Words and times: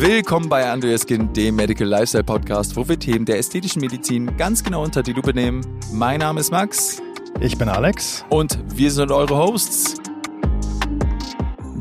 Willkommen 0.00 0.48
bei 0.48 0.66
Andreas 0.66 1.02
Skin, 1.02 1.30
dem 1.34 1.56
Medical 1.56 1.86
Lifestyle 1.86 2.24
Podcast, 2.24 2.74
wo 2.74 2.88
wir 2.88 2.98
Themen 2.98 3.26
der 3.26 3.36
ästhetischen 3.36 3.82
Medizin 3.82 4.34
ganz 4.38 4.64
genau 4.64 4.82
unter 4.82 5.02
die 5.02 5.12
Lupe 5.12 5.34
nehmen. 5.34 5.60
Mein 5.92 6.20
Name 6.20 6.40
ist 6.40 6.50
Max. 6.50 7.02
Ich 7.38 7.58
bin 7.58 7.68
Alex. 7.68 8.24
Und 8.30 8.58
wir 8.74 8.90
sind 8.92 9.12
eure 9.12 9.36
Hosts. 9.36 10.00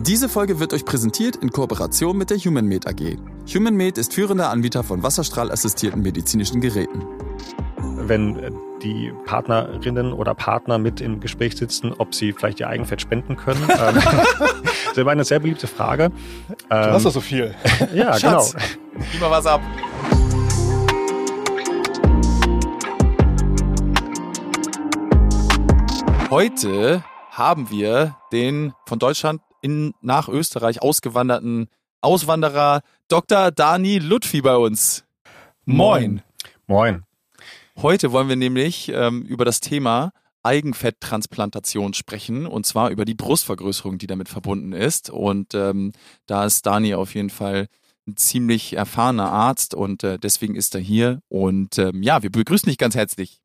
Diese 0.05 0.27
Folge 0.27 0.59
wird 0.59 0.73
euch 0.73 0.83
präsentiert 0.83 1.37
in 1.37 1.49
Kooperation 1.51 2.17
mit 2.17 2.29
der 2.29 2.37
HumanMed 2.39 2.87
AG. 2.87 3.15
HumanMed 3.47 3.97
ist 3.97 4.13
führender 4.13 4.49
Anbieter 4.49 4.83
von 4.83 5.01
wasserstrahlassistierten 5.01 6.01
medizinischen 6.01 6.59
Geräten. 6.59 7.05
Wenn 7.77 8.35
die 8.83 9.13
Partnerinnen 9.25 10.13
oder 10.13 10.33
Partner 10.33 10.77
mit 10.77 11.01
im 11.01 11.19
Gespräch 11.19 11.55
sitzen, 11.55 11.93
ob 11.97 12.15
sie 12.15 12.33
vielleicht 12.33 12.59
ihr 12.59 12.67
Eigenfett 12.67 13.01
spenden 13.01 13.35
können. 13.35 13.67
Ähm, 13.79 13.95
das 13.95 14.91
ist 14.91 14.97
immer 14.97 15.11
eine 15.11 15.23
sehr 15.23 15.39
beliebte 15.39 15.67
Frage. 15.67 16.11
Du 16.69 16.75
hast 16.75 17.05
doch 17.05 17.11
so 17.11 17.21
viel. 17.21 17.55
Ja, 17.93 18.17
Schatz, 18.19 18.53
genau. 18.53 18.65
Gib 19.11 19.21
mal 19.21 19.31
was 19.31 19.45
ab. 19.45 19.61
Heute 26.29 27.03
haben 27.31 27.69
wir 27.69 28.17
den 28.31 28.73
von 28.85 28.99
Deutschland 28.99 29.41
in, 29.61 29.93
nach 30.01 30.27
Österreich 30.27 30.81
ausgewanderten 30.81 31.69
Auswanderer 32.01 32.81
Dr. 33.07 33.51
Dani 33.51 33.99
Lutfi 33.99 34.41
bei 34.41 34.55
uns. 34.55 35.05
Moin. 35.65 36.21
Moin. 36.67 37.03
Heute 37.81 38.11
wollen 38.11 38.27
wir 38.27 38.35
nämlich 38.35 38.91
ähm, 38.93 39.21
über 39.21 39.45
das 39.45 39.61
Thema 39.61 40.11
Eigenfetttransplantation 40.43 41.93
sprechen 41.93 42.45
und 42.45 42.65
zwar 42.65 42.89
über 42.89 43.05
die 43.05 43.13
Brustvergrößerung, 43.13 43.97
die 43.97 44.07
damit 44.07 44.27
verbunden 44.27 44.73
ist. 44.73 45.09
Und 45.09 45.53
ähm, 45.53 45.93
da 46.25 46.43
ist 46.43 46.65
Dani 46.65 46.93
auf 46.93 47.15
jeden 47.15 47.29
Fall 47.29 47.67
ein 48.05 48.17
ziemlich 48.17 48.73
erfahrener 48.73 49.31
Arzt 49.31 49.75
und 49.75 50.03
äh, 50.03 50.19
deswegen 50.19 50.55
ist 50.55 50.75
er 50.75 50.81
hier. 50.81 51.21
Und 51.29 51.77
ähm, 51.77 52.03
ja, 52.03 52.21
wir 52.21 52.29
begrüßen 52.29 52.67
dich 52.67 52.77
ganz 52.77 52.95
herzlich. 52.95 53.38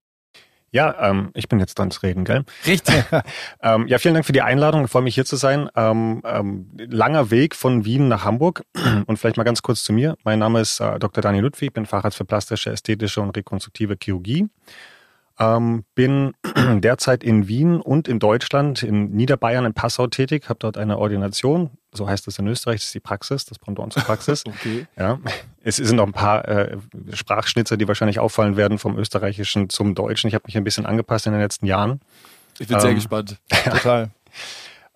Ja, 0.75 1.09
ähm, 1.09 1.31
ich 1.35 1.49
bin 1.49 1.61
jetzt 1.61 1.79
dran 1.79 1.93
zu 1.93 2.01
reden, 2.01 2.25
gell? 2.25 2.45
Richtig. 2.67 3.05
ähm, 3.63 3.87
ja, 3.87 3.99
vielen 3.99 4.15
Dank 4.15 4.27
für 4.27 4.33
die 4.33 4.43
Einladung. 4.43 4.85
Ich 4.85 4.91
freue 4.91 5.03
mich 5.03 5.15
hier 5.15 5.25
zu 5.25 5.37
sein. 5.37 5.69
Ähm, 5.77 6.21
ähm, 6.25 6.67
langer 6.77 7.31
Weg 7.31 7.55
von 7.55 7.85
Wien 7.85 8.09
nach 8.09 8.25
Hamburg. 8.25 8.65
Und 9.07 9.17
vielleicht 9.17 9.37
mal 9.37 9.45
ganz 9.45 9.63
kurz 9.63 9.85
zu 9.85 9.93
mir. 9.93 10.17
Mein 10.25 10.41
Name 10.41 10.61
ist 10.61 10.81
äh, 10.81 10.99
Dr. 10.99 11.23
Daniel 11.23 11.45
Ludwig, 11.45 11.73
bin 11.73 11.87
Facharzt 11.87 12.17
für 12.17 12.25
plastische, 12.25 12.73
ästhetische 12.73 13.21
und 13.21 13.37
rekonstruktive 13.37 13.97
Chirurgie. 14.03 14.49
Ähm, 15.39 15.85
bin 15.97 16.33
derzeit 16.81 17.25
in 17.25 17.49
Wien 17.49 17.81
und 17.81 18.07
in 18.07 18.19
Deutschland, 18.21 18.83
in 18.85 19.11
Niederbayern, 19.11 19.65
in 19.65 19.75
Passau 19.75 20.07
tätig, 20.07 20.49
habe 20.49 20.59
dort 20.61 20.77
eine 20.79 20.97
Ordination, 20.99 21.71
so 21.93 22.09
heißt 22.09 22.29
es 22.29 22.39
in 22.39 22.47
Österreich, 22.47 22.77
das 22.81 22.87
ist 22.87 22.95
die 22.95 23.01
Praxis, 23.01 23.45
das 23.45 23.59
Pendant 23.59 23.93
zur 23.93 24.03
Praxis. 24.05 24.45
Okay. 24.49 24.87
Ja, 24.97 25.19
es 25.63 25.77
sind 25.77 25.97
noch 25.97 26.07
ein 26.07 26.13
paar 26.13 26.47
äh, 26.47 26.77
Sprachschnitzer, 27.13 27.77
die 27.77 27.89
wahrscheinlich 27.89 28.21
auffallen 28.21 28.57
werden 28.57 28.79
vom 28.79 28.97
Österreichischen 28.97 29.69
zum 29.71 29.95
Deutschen. 29.97 30.29
Ich 30.29 30.35
habe 30.35 30.45
mich 30.47 30.57
ein 30.57 30.63
bisschen 30.65 30.87
angepasst 30.87 31.27
in 31.27 31.33
den 31.33 31.41
letzten 31.43 31.67
Jahren. 31.67 32.01
Ich 32.61 32.69
bin 32.69 32.79
sehr 32.79 32.91
Ähm, 32.91 32.97
gespannt. 32.97 33.39
Total. 33.65 34.11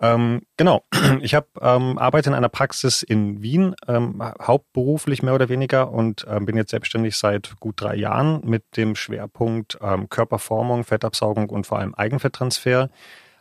Ähm, 0.01 0.43
genau, 0.57 0.85
ich 1.21 1.35
habe 1.35 1.49
ähm, 1.61 1.99
arbeite 1.99 2.31
in 2.31 2.35
einer 2.35 2.49
Praxis 2.49 3.03
in 3.03 3.43
Wien, 3.43 3.75
ähm, 3.89 4.23
hauptberuflich 4.41 5.23
mehr 5.23 5.35
oder 5.35 5.49
weniger 5.49 5.91
und 5.91 6.25
ähm, 6.29 6.47
bin 6.47 6.57
jetzt 6.57 6.71
selbstständig 6.71 7.17
seit 7.17 7.59
gut 7.59 7.81
drei 7.81 7.97
Jahren 7.97 8.41
mit 8.45 8.77
dem 8.77 8.95
Schwerpunkt 8.95 9.79
ähm, 9.83 10.09
Körperformung, 10.09 10.85
Fettabsaugung 10.85 11.51
und 11.51 11.67
vor 11.67 11.79
allem 11.79 11.95
Eigenfetttransfer. 11.95 12.91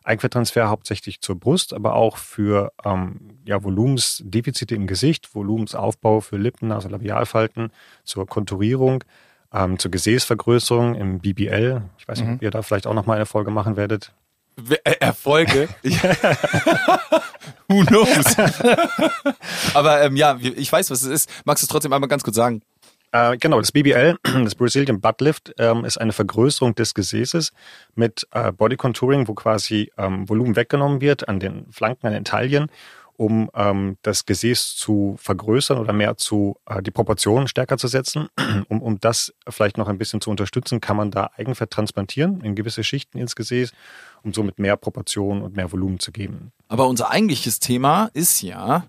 Eigenfetttransfer 0.03 0.69
hauptsächlich 0.69 1.19
zur 1.19 1.38
Brust, 1.38 1.73
aber 1.73 1.95
auch 1.95 2.16
für 2.16 2.72
ähm, 2.85 3.39
ja, 3.45 3.61
Volumensdefizite 3.61 4.73
im 4.73 4.88
Gesicht, 4.88 5.35
Volumensaufbau 5.35 6.22
für 6.22 6.38
Lippen, 6.38 6.72
also 6.72 6.88
Labialfalten, 6.88 7.72
zur 8.05 8.25
Konturierung, 8.25 9.03
ähm, 9.53 9.78
zur 9.78 9.91
Gesäßvergrößerung 9.91 10.95
im 10.95 11.19
BBL. 11.19 11.81
Ich 11.97 12.07
weiß 12.07 12.22
nicht, 12.22 12.35
ob 12.35 12.41
ihr 12.41 12.51
da 12.51 12.62
vielleicht 12.62 12.88
auch 12.88 12.94
nochmal 12.94 13.18
eine 13.18 13.25
Folge 13.25 13.51
machen 13.51 13.75
werdet. 13.75 14.13
Äh, 14.84 14.95
Erfolge. 15.00 15.69
Who 17.68 17.84
knows? 17.84 18.35
Aber 19.73 20.01
ähm, 20.01 20.16
ja, 20.16 20.38
ich 20.40 20.72
weiß, 20.72 20.90
was 20.90 21.01
es 21.01 21.07
ist. 21.09 21.29
Magst 21.45 21.63
du 21.63 21.66
es 21.66 21.69
trotzdem 21.69 21.94
einmal 21.94 22.07
ganz 22.07 22.23
kurz 22.23 22.35
sagen? 22.35 22.62
Äh, 23.12 23.38
genau, 23.38 23.59
das 23.59 23.72
BBL, 23.72 24.18
das 24.23 24.56
Brazilian 24.56 25.01
Butt 25.01 25.22
Lift, 25.22 25.53
ähm, 25.57 25.85
ist 25.85 25.97
eine 25.97 26.13
Vergrößerung 26.13 26.75
des 26.75 26.94
Gesäßes 26.94 27.51
mit 27.95 28.28
äh, 28.31 28.51
Body 28.51 28.78
Contouring, 28.78 29.28
wo 29.28 29.34
quasi 29.34 29.91
ähm, 29.97 30.28
Volumen 30.28 30.56
weggenommen 30.56 31.01
wird 31.01 31.28
an 31.28 31.39
den 31.39 31.72
Flanken, 31.72 32.07
an 32.07 32.13
den 32.13 32.25
Taillen, 32.25 32.69
um 33.17 33.50
ähm, 33.53 33.97
das 34.03 34.25
Gesäß 34.25 34.75
zu 34.75 35.16
vergrößern 35.19 35.78
oder 35.78 35.91
mehr 35.91 36.17
zu, 36.17 36.55
äh, 36.67 36.81
die 36.81 36.91
Proportionen 36.91 37.47
stärker 37.47 37.78
zu 37.78 37.88
setzen. 37.88 38.29
um, 38.69 38.81
um 38.81 39.00
das 39.00 39.33
vielleicht 39.50 39.78
noch 39.78 39.88
ein 39.88 39.97
bisschen 39.97 40.22
zu 40.22 40.29
unterstützen, 40.29 40.79
kann 40.79 40.95
man 40.95 41.11
da 41.11 41.31
Eigenfett 41.35 41.72
transplantieren 41.72 42.41
in 42.41 42.56
gewisse 42.56 42.83
Schichten 42.83 43.17
ins 43.17 43.35
Gesäß, 43.35 43.73
um 44.23 44.33
somit 44.33 44.59
mehr 44.59 44.77
Proportionen 44.77 45.41
und 45.41 45.56
mehr 45.56 45.72
Volumen 45.72 46.00
zu 46.00 46.11
geben. 46.11 46.51
Aber 46.67 46.88
unser 46.88 47.11
eigentliches 47.11 47.59
Thema 47.59 48.09
ist 48.13 48.41
ja 48.41 48.85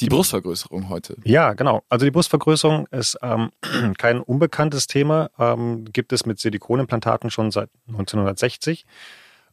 die 0.00 0.08
Brustvergrößerung 0.08 0.88
heute. 0.88 1.16
Ja, 1.24 1.52
genau. 1.52 1.82
Also 1.88 2.06
die 2.06 2.10
Brustvergrößerung 2.10 2.86
ist 2.90 3.18
ähm, 3.22 3.50
kein 3.98 4.20
unbekanntes 4.20 4.86
Thema, 4.86 5.30
ähm, 5.38 5.84
gibt 5.92 6.12
es 6.12 6.26
mit 6.26 6.40
Silikonimplantaten 6.40 7.30
schon 7.30 7.50
seit 7.50 7.70
1960 7.88 8.84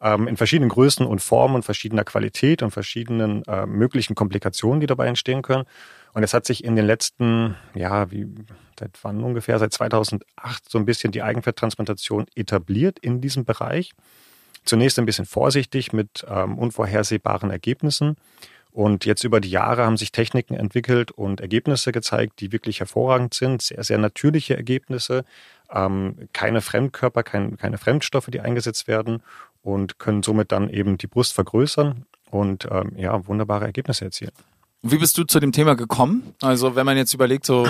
ähm, 0.02 0.28
in 0.28 0.38
verschiedenen 0.38 0.70
Größen 0.70 1.06
und 1.06 1.20
Formen 1.22 1.56
und 1.56 1.64
verschiedener 1.64 2.04
Qualität 2.04 2.62
und 2.62 2.72
verschiedenen 2.72 3.44
äh, 3.46 3.66
möglichen 3.66 4.16
Komplikationen, 4.16 4.80
die 4.80 4.88
dabei 4.88 5.08
entstehen 5.08 5.42
können. 5.42 5.66
Und 6.14 6.24
es 6.24 6.34
hat 6.34 6.46
sich 6.46 6.64
in 6.64 6.76
den 6.76 6.86
letzten, 6.86 7.56
ja, 7.76 8.10
wie 8.12 8.28
seit 8.80 8.92
wann 9.04 9.24
ungefähr, 9.24 9.60
seit 9.60 9.74
2008 9.74 10.70
so 10.70 10.78
ein 10.78 10.86
bisschen 10.86 11.12
die 11.12 11.24
Eigenfetttransplantation 11.24 12.26
etabliert 12.36 13.00
in 13.00 13.22
diesem 13.22 13.46
Bereich. 13.46 13.92
Zunächst 14.66 15.00
ein 15.00 15.06
bisschen 15.06 15.26
vorsichtig 15.26 15.94
mit 15.94 16.26
ähm, 16.30 16.58
unvorhersehbaren 16.58 17.52
Ergebnissen. 17.52 18.18
Und 18.72 19.06
jetzt 19.06 19.24
über 19.24 19.42
die 19.42 19.50
Jahre 19.50 19.86
haben 19.86 19.98
sich 19.98 20.12
Techniken 20.12 20.54
entwickelt 20.54 21.12
und 21.12 21.42
Ergebnisse 21.42 21.92
gezeigt, 21.92 22.42
die 22.42 22.52
wirklich 22.52 22.80
hervorragend 22.80 23.34
sind. 23.34 23.62
Sehr, 23.62 23.84
sehr 23.84 23.98
natürliche 23.98 24.56
Ergebnisse. 24.56 25.26
Ähm, 25.72 26.30
keine 26.34 26.62
Fremdkörper, 26.62 27.24
kein, 27.24 27.58
keine 27.58 27.78
Fremdstoffe, 27.78 28.28
die 28.28 28.40
eingesetzt 28.40 28.88
werden 28.88 29.24
und 29.62 30.00
können 30.00 30.24
somit 30.24 30.52
dann 30.52 30.70
eben 30.70 30.98
die 30.98 31.08
Brust 31.08 31.34
vergrößern 31.34 32.06
und 32.32 32.68
ähm, 32.72 32.94
ja, 32.98 33.26
wunderbare 33.28 33.66
Ergebnisse 33.66 34.06
erzielen. 34.06 34.32
Wie 34.82 34.98
bist 34.98 35.18
du 35.18 35.24
zu 35.24 35.40
dem 35.40 35.52
Thema 35.52 35.76
gekommen? 35.76 36.34
Also 36.42 36.76
wenn 36.76 36.86
man 36.86 36.98
jetzt 36.98 37.14
überlegt, 37.14 37.46
so 37.46 37.68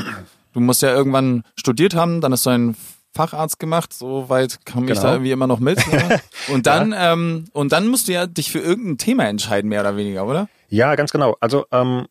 du 0.53 0.59
musst 0.59 0.81
ja 0.81 0.94
irgendwann 0.94 1.44
studiert 1.56 1.96
haben, 1.96 2.22
dann 2.22 2.31
hast 2.31 2.46
du 2.46 2.50
einen 2.50 2.75
Facharzt 3.14 3.59
gemacht, 3.59 3.94
so 3.94 4.30
weit 4.30 4.59
ich 4.68 4.74
Genau. 4.74 5.02
da 5.02 5.12
irgendwie 5.14 5.31
immer 5.31 5.48
noch 5.48 5.59
mit. 5.59 5.78
Ne? 5.92 6.20
Und 6.53 6.68
dann 6.68 6.94
ähm, 6.96 7.46
und 7.53 7.72
dann 7.72 7.88
musst 7.88 8.08
du 8.08 8.12
ja 8.14 8.28
dich 8.28 8.52
für 8.52 8.59
irgendein 8.59 8.98
Thema 8.98 9.25
entscheiden, 9.25 9.69
mehr 9.69 9.81
oder 9.81 9.96
weniger, 9.98 10.25
oder? 10.28 10.50
Ja, 10.69 10.94
ganz 10.96 11.12
genau. 11.12 11.36
Also 11.40 11.66
ähm, 11.72 12.08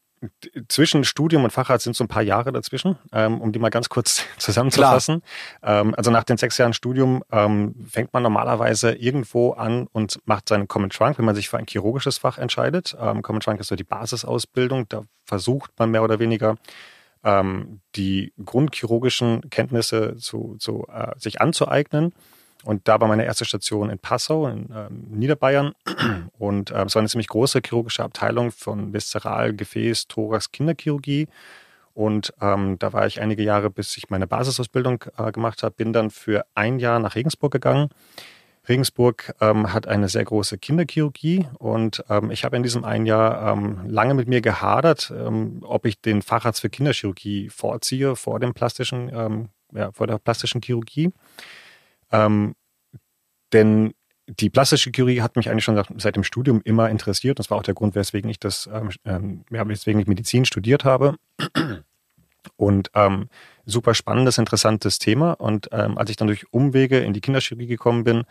zwischen 0.69 1.04
Studium 1.04 1.44
und 1.44 1.50
Facharzt 1.50 1.84
sind 1.84 1.97
so 1.97 2.04
ein 2.04 2.09
paar 2.09 2.22
Jahre 2.22 2.53
dazwischen, 2.53 2.98
ähm, 3.12 3.41
um 3.41 3.53
die 3.53 3.59
mal 3.59 3.70
ganz 3.70 3.88
kurz 3.88 4.25
zusammenzufassen. 4.38 5.22
Ähm, 5.62 5.94
also 5.97 6.10
nach 6.10 6.25
den 6.25 6.37
sechs 6.37 6.59
Jahren 6.59 6.72
Studium 6.72 7.22
ähm, 7.31 7.75
fängt 7.88 8.12
man 8.12 8.22
normalerweise 8.22 8.92
irgendwo 8.92 9.53
an 9.53 9.87
und 9.92 10.20
macht 10.25 10.48
seinen 10.48 10.69
Common 10.69 10.91
Trunk, 10.91 11.19
wenn 11.19 11.25
man 11.25 11.34
sich 11.34 11.48
für 11.48 11.59
ein 11.59 11.66
chirurgisches 11.69 12.19
Fach 12.19 12.38
entscheidet. 12.38 12.97
Ähm, 13.00 13.22
Common 13.22 13.41
Trunk 13.41 13.60
ist 13.60 13.69
so 13.69 13.76
die 13.76 13.84
Basisausbildung. 13.84 14.88
Da 14.88 15.03
versucht 15.25 15.72
man 15.78 15.91
mehr 15.91 16.03
oder 16.03 16.19
weniger 16.19 16.56
ähm, 17.25 17.81
die 17.97 18.32
grundchirurgischen 18.44 19.50
Kenntnisse 19.50 20.16
zu, 20.16 20.56
zu, 20.58 20.87
äh, 20.93 21.19
sich 21.19 21.41
anzueignen. 21.41 22.12
Und 22.66 22.88
da 22.88 23.00
war 23.00 23.06
meine 23.06 23.25
erste 23.25 23.44
Station 23.44 23.91
in 23.91 23.99
Passau, 23.99 24.49
in 24.49 24.69
ähm, 24.75 25.06
Niederbayern. 25.10 25.72
Und 26.38 26.72
äh, 26.72 26.84
es 26.84 26.94
war 26.97 27.00
eine 27.00 27.09
ziemlich 27.09 27.28
große 27.28 27.60
chirurgische 27.65 28.03
Abteilung 28.03 28.50
von 28.50 28.93
Viszeral, 28.93 29.54
Gefäß, 29.54 30.09
Thorax, 30.09 30.50
Kinderchirurgie. 30.50 31.29
Und 31.94 32.35
ähm, 32.40 32.76
da 32.79 32.93
war 32.93 33.06
ich 33.06 33.20
einige 33.20 33.44
Jahre, 33.44 33.70
bis 33.70 33.96
ich 33.96 34.11
meine 34.11 34.26
Basisausbildung 34.26 35.05
äh, 35.17 35.31
gemacht 35.31 35.62
habe, 35.62 35.75
bin 35.76 35.93
dann 35.93 36.11
für 36.11 36.44
ein 36.55 36.81
Jahr 36.81 36.99
nach 36.99 37.14
Regensburg 37.14 37.52
gegangen. 37.52 37.88
Regensburg 38.69 39.32
ähm, 39.40 39.73
hat 39.73 39.87
eine 39.87 40.08
sehr 40.08 40.25
große 40.25 40.58
Kinderchirurgie 40.58 41.46
und 41.58 42.05
ähm, 42.11 42.32
ich 42.32 42.44
habe 42.44 42.56
in 42.56 42.64
diesem 42.64 42.85
einen 42.85 43.06
Jahr 43.06 43.52
ähm, 43.52 43.81
lange 43.87 44.14
mit 44.14 44.26
mir 44.26 44.40
gehadert, 44.40 45.12
ähm, 45.17 45.61
ob 45.62 45.87
ich 45.87 46.00
den 46.00 46.20
Facharzt 46.20 46.61
für 46.61 46.69
Kinderchirurgie 46.69 47.49
vorziehe 47.49 48.17
vor 48.17 48.40
dem 48.40 48.55
plastischen, 48.55 49.08
ähm, 49.14 49.49
ja, 49.73 49.93
vor 49.93 50.08
der 50.08 50.19
plastischen 50.19 50.61
Chirurgie. 50.62 51.12
Denn 53.52 53.94
die 54.28 54.50
plastische 54.50 54.90
Chirurgie 54.90 55.22
hat 55.22 55.37
mich 55.37 55.48
eigentlich 55.48 55.64
schon 55.64 55.76
seit, 55.76 55.87
seit 55.98 56.16
dem 56.16 56.25
Studium 56.25 56.60
immer 56.64 56.90
interessiert. 56.90 57.38
Das 57.38 57.50
war 57.50 57.58
auch 57.58 57.62
der 57.62 57.75
Grund, 57.75 57.94
weswegen 57.94 58.28
ich 58.31 58.40
das, 58.40 58.69
ähm, 58.72 58.90
ähm, 59.04 59.44
ja, 59.50 59.66
weswegen 59.69 60.00
ich 60.00 60.08
Medizin 60.08 60.44
studiert 60.44 60.84
habe. 60.84 61.16
Und 62.56 62.90
ähm, 62.94 63.28
super 63.64 63.94
spannendes, 63.94 64.38
interessantes 64.38 64.98
Thema. 64.98 65.32
Und 65.32 65.69
ähm, 65.72 65.98
als 65.98 66.10
ich 66.10 66.16
dann 66.16 66.28
durch 66.28 66.52
Umwege 66.52 66.98
in 66.98 67.12
die 67.12 67.20
Kinderchirurgie 67.20 67.66
gekommen 67.66 68.04
bin, 68.04 68.25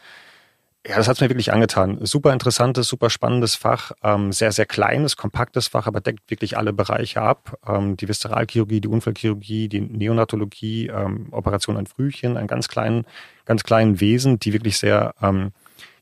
Ja, 0.88 0.98
das 0.98 1.08
hat 1.08 1.20
mir 1.20 1.30
wirklich 1.30 1.52
angetan. 1.52 1.98
Super 2.06 2.32
interessantes, 2.32 2.88
super 2.88 3.10
spannendes 3.10 3.56
Fach, 3.56 3.92
ähm, 4.04 4.32
sehr, 4.32 4.52
sehr 4.52 4.68
kleines, 4.68 5.18
kompaktes 5.18 5.68
Fach, 5.68 5.88
aber 5.88 6.00
deckt 6.00 6.30
wirklich 6.30 6.58
alle 6.58 6.74
Bereiche 6.74 7.22
ab. 7.22 7.58
Ähm, 7.68 7.98
die 7.98 8.08
Viszeralchirurgie, 8.08 8.82
die 8.82 8.88
Unfallchirurgie, 8.88 9.68
die 9.68 9.82
Neonatologie, 9.82 10.88
ähm, 10.88 11.30
Operation 11.32 11.78
an 11.78 11.88
Frühchen, 11.88 12.38
an 12.38 12.46
ganz 12.46 12.68
kleinen, 12.68 13.06
ganz 13.46 13.64
kleinen 13.64 14.00
Wesen, 14.00 14.38
die 14.38 14.54
wirklich 14.54 14.78
sehr 14.78 15.16
ähm, 15.24 15.54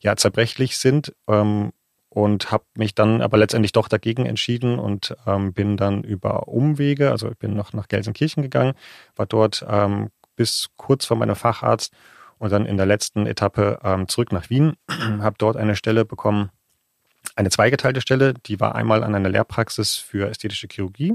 ja, 0.02 0.18
zerbrechlich 0.18 0.78
sind. 0.78 1.14
Ähm, 1.30 1.72
und 2.10 2.52
habe 2.52 2.66
mich 2.78 2.94
dann 2.94 3.22
aber 3.22 3.38
letztendlich 3.38 3.72
doch 3.72 3.88
dagegen 3.88 4.26
entschieden 4.26 4.78
und 4.78 5.16
ähm, 5.26 5.54
bin 5.54 5.78
dann 5.78 6.04
über 6.04 6.48
Umwege, 6.48 7.10
also 7.10 7.32
ich 7.32 7.38
bin 7.38 7.56
noch 7.56 7.74
nach 7.74 7.88
Gelsenkirchen 7.88 8.44
gegangen, 8.44 8.74
war 9.16 9.26
dort 9.26 9.66
ähm, 9.68 10.10
bis 10.36 10.70
kurz 10.76 11.06
vor 11.06 11.18
meinem 11.18 11.36
Facharzt 11.36 11.92
und 12.44 12.52
dann 12.52 12.66
in 12.66 12.76
der 12.76 12.86
letzten 12.86 13.26
Etappe 13.26 13.80
ähm, 13.86 14.10
zurück 14.10 14.34
nach 14.34 14.50
Wien, 14.50 14.74
habe 15.22 15.36
dort 15.38 15.56
eine 15.56 15.78
Stelle 15.78 16.04
bekommen, 16.04 16.50
eine 17.38 17.50
zweigeteilte 17.50 18.02
Stelle, 18.02 18.34
die 18.34 18.60
war 18.60 18.76
einmal 18.76 19.02
an 19.06 19.16
einer 19.16 19.30
Lehrpraxis 19.30 19.96
für 19.96 20.30
ästhetische 20.30 20.68
Chirurgie 20.70 21.14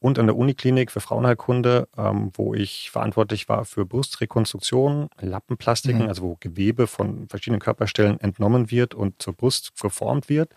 und 0.00 0.18
an 0.18 0.26
der 0.26 0.36
Uniklinik 0.36 0.90
für 0.90 1.00
Frauenheilkunde, 1.00 1.88
ähm, 1.96 2.30
wo 2.34 2.52
ich 2.52 2.90
verantwortlich 2.90 3.48
war 3.48 3.64
für 3.64 3.86
Brustrekonstruktion, 3.86 5.08
Lappenplastiken, 5.18 6.02
mhm. 6.02 6.08
also 6.08 6.22
wo 6.22 6.36
Gewebe 6.38 6.86
von 6.86 7.26
verschiedenen 7.30 7.60
Körperstellen 7.60 8.20
entnommen 8.20 8.70
wird 8.70 8.94
und 8.94 9.22
zur 9.22 9.32
Brust 9.32 9.72
geformt 9.80 10.28
wird 10.28 10.50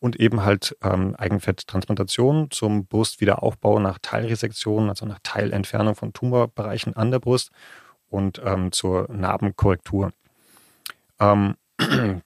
und 0.00 0.18
eben 0.18 0.42
halt 0.42 0.74
ähm, 0.82 1.16
Eigenfetttransplantation 1.16 2.50
zum 2.50 2.86
Brustwiederaufbau 2.86 3.78
nach 3.78 3.98
Teilresektion, 4.00 4.88
also 4.88 5.04
nach 5.04 5.18
Teilentfernung 5.22 5.96
von 5.96 6.14
Tumorbereichen 6.14 6.96
an 6.96 7.10
der 7.10 7.18
Brust 7.18 7.50
und 8.14 8.40
ähm, 8.44 8.70
zur 8.70 9.08
Narbenkorrektur. 9.10 10.12
Ähm, 11.18 11.56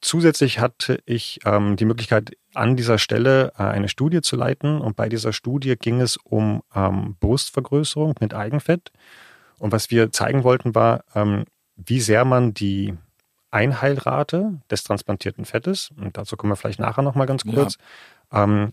zusätzlich 0.00 0.60
hatte 0.60 1.02
ich 1.04 1.40
ähm, 1.44 1.74
die 1.76 1.84
Möglichkeit, 1.84 2.36
an 2.54 2.76
dieser 2.76 2.98
Stelle 2.98 3.52
äh, 3.58 3.64
eine 3.64 3.88
Studie 3.88 4.20
zu 4.20 4.36
leiten. 4.36 4.80
Und 4.80 4.94
bei 4.94 5.08
dieser 5.08 5.32
Studie 5.32 5.74
ging 5.76 6.00
es 6.00 6.16
um 6.16 6.62
ähm, 6.74 7.16
Brustvergrößerung 7.18 8.14
mit 8.20 8.34
Eigenfett. 8.34 8.92
Und 9.58 9.72
was 9.72 9.90
wir 9.90 10.12
zeigen 10.12 10.44
wollten, 10.44 10.74
war, 10.74 11.04
ähm, 11.14 11.44
wie 11.76 12.00
sehr 12.00 12.24
man 12.24 12.54
die 12.54 12.94
Einheilrate 13.50 14.60
des 14.70 14.84
transplantierten 14.84 15.44
Fettes, 15.44 15.90
und 15.96 16.16
dazu 16.16 16.36
kommen 16.36 16.52
wir 16.52 16.56
vielleicht 16.56 16.80
nachher 16.80 17.02
nochmal 17.02 17.26
ganz 17.26 17.44
kurz, 17.44 17.76
ja. 18.32 18.44
ähm, 18.44 18.72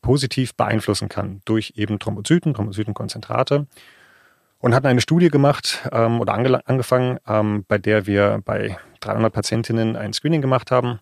positiv 0.00 0.54
beeinflussen 0.54 1.08
kann 1.08 1.40
durch 1.44 1.72
eben 1.76 1.98
Thrombozyten, 1.98 2.54
Thrombozytenkonzentrate 2.54 3.66
und 4.66 4.74
hatten 4.74 4.88
eine 4.88 5.00
Studie 5.00 5.28
gemacht 5.28 5.88
ähm, 5.92 6.20
oder 6.20 6.34
ange 6.34 6.60
angefangen, 6.66 7.20
ähm, 7.28 7.64
bei 7.68 7.78
der 7.78 8.08
wir 8.08 8.40
bei 8.44 8.76
300 8.98 9.32
Patientinnen 9.32 9.94
ein 9.94 10.12
Screening 10.12 10.40
gemacht 10.40 10.72
haben. 10.72 10.98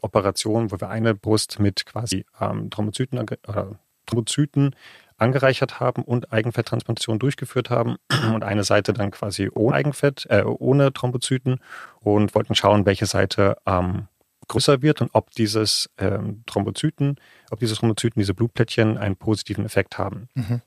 Operation, 0.00 0.72
wo 0.72 0.80
wir 0.80 0.88
eine 0.88 1.14
Brust 1.14 1.60
mit 1.60 1.84
quasi 1.84 2.24
ähm, 2.40 2.70
Thrombozyten, 2.70 3.18
oder 3.18 3.78
Thrombozyten 4.06 4.74
angereichert 5.18 5.80
haben 5.80 6.02
und 6.02 6.32
Eigenfetttransplantation 6.32 7.18
durchgeführt 7.18 7.68
haben 7.68 7.96
und 8.32 8.42
eine 8.42 8.64
Seite 8.64 8.94
dann 8.94 9.10
quasi 9.10 9.50
ohne 9.52 9.76
Eigenfett, 9.76 10.24
äh, 10.30 10.44
ohne 10.44 10.90
Thrombozyten 10.90 11.60
und 12.00 12.34
wollten 12.34 12.54
schauen, 12.54 12.86
welche 12.86 13.04
Seite 13.04 13.58
ähm, 13.66 14.08
größer 14.48 14.80
wird 14.80 15.02
und 15.02 15.10
ob 15.12 15.30
dieses 15.32 15.90
ähm, 15.98 16.42
Thrombozyten, 16.46 17.16
ob 17.50 17.58
diese 17.58 17.74
Thrombozyten, 17.74 18.18
diese 18.18 18.32
Blutplättchen 18.32 18.96
einen 18.96 19.16
positiven 19.16 19.66
Effekt 19.66 19.98
haben. 19.98 20.30
Mhm. 20.32 20.62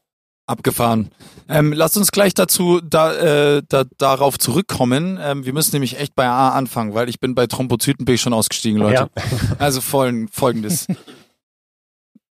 Abgefahren. 0.51 1.09
Ähm, 1.49 1.73
lasst 1.73 1.97
uns 1.97 2.11
gleich 2.11 2.33
dazu 2.33 2.79
da, 2.81 3.13
äh, 3.57 3.63
da, 3.67 3.83
darauf 3.97 4.37
zurückkommen. 4.37 5.19
Ähm, 5.21 5.45
wir 5.45 5.53
müssen 5.53 5.73
nämlich 5.73 5.99
echt 5.99 6.15
bei 6.15 6.27
A 6.27 6.49
anfangen, 6.49 6.93
weil 6.93 7.09
ich 7.09 7.19
bin 7.19 7.35
bei 7.35 7.47
Thrombozyten 7.47 8.05
bin 8.05 8.15
ich 8.15 8.21
schon 8.21 8.33
ausgestiegen, 8.33 8.79
Leute. 8.79 9.09
Ja. 9.15 9.23
also 9.59 9.81
folgen, 9.81 10.27
folgendes. 10.29 10.87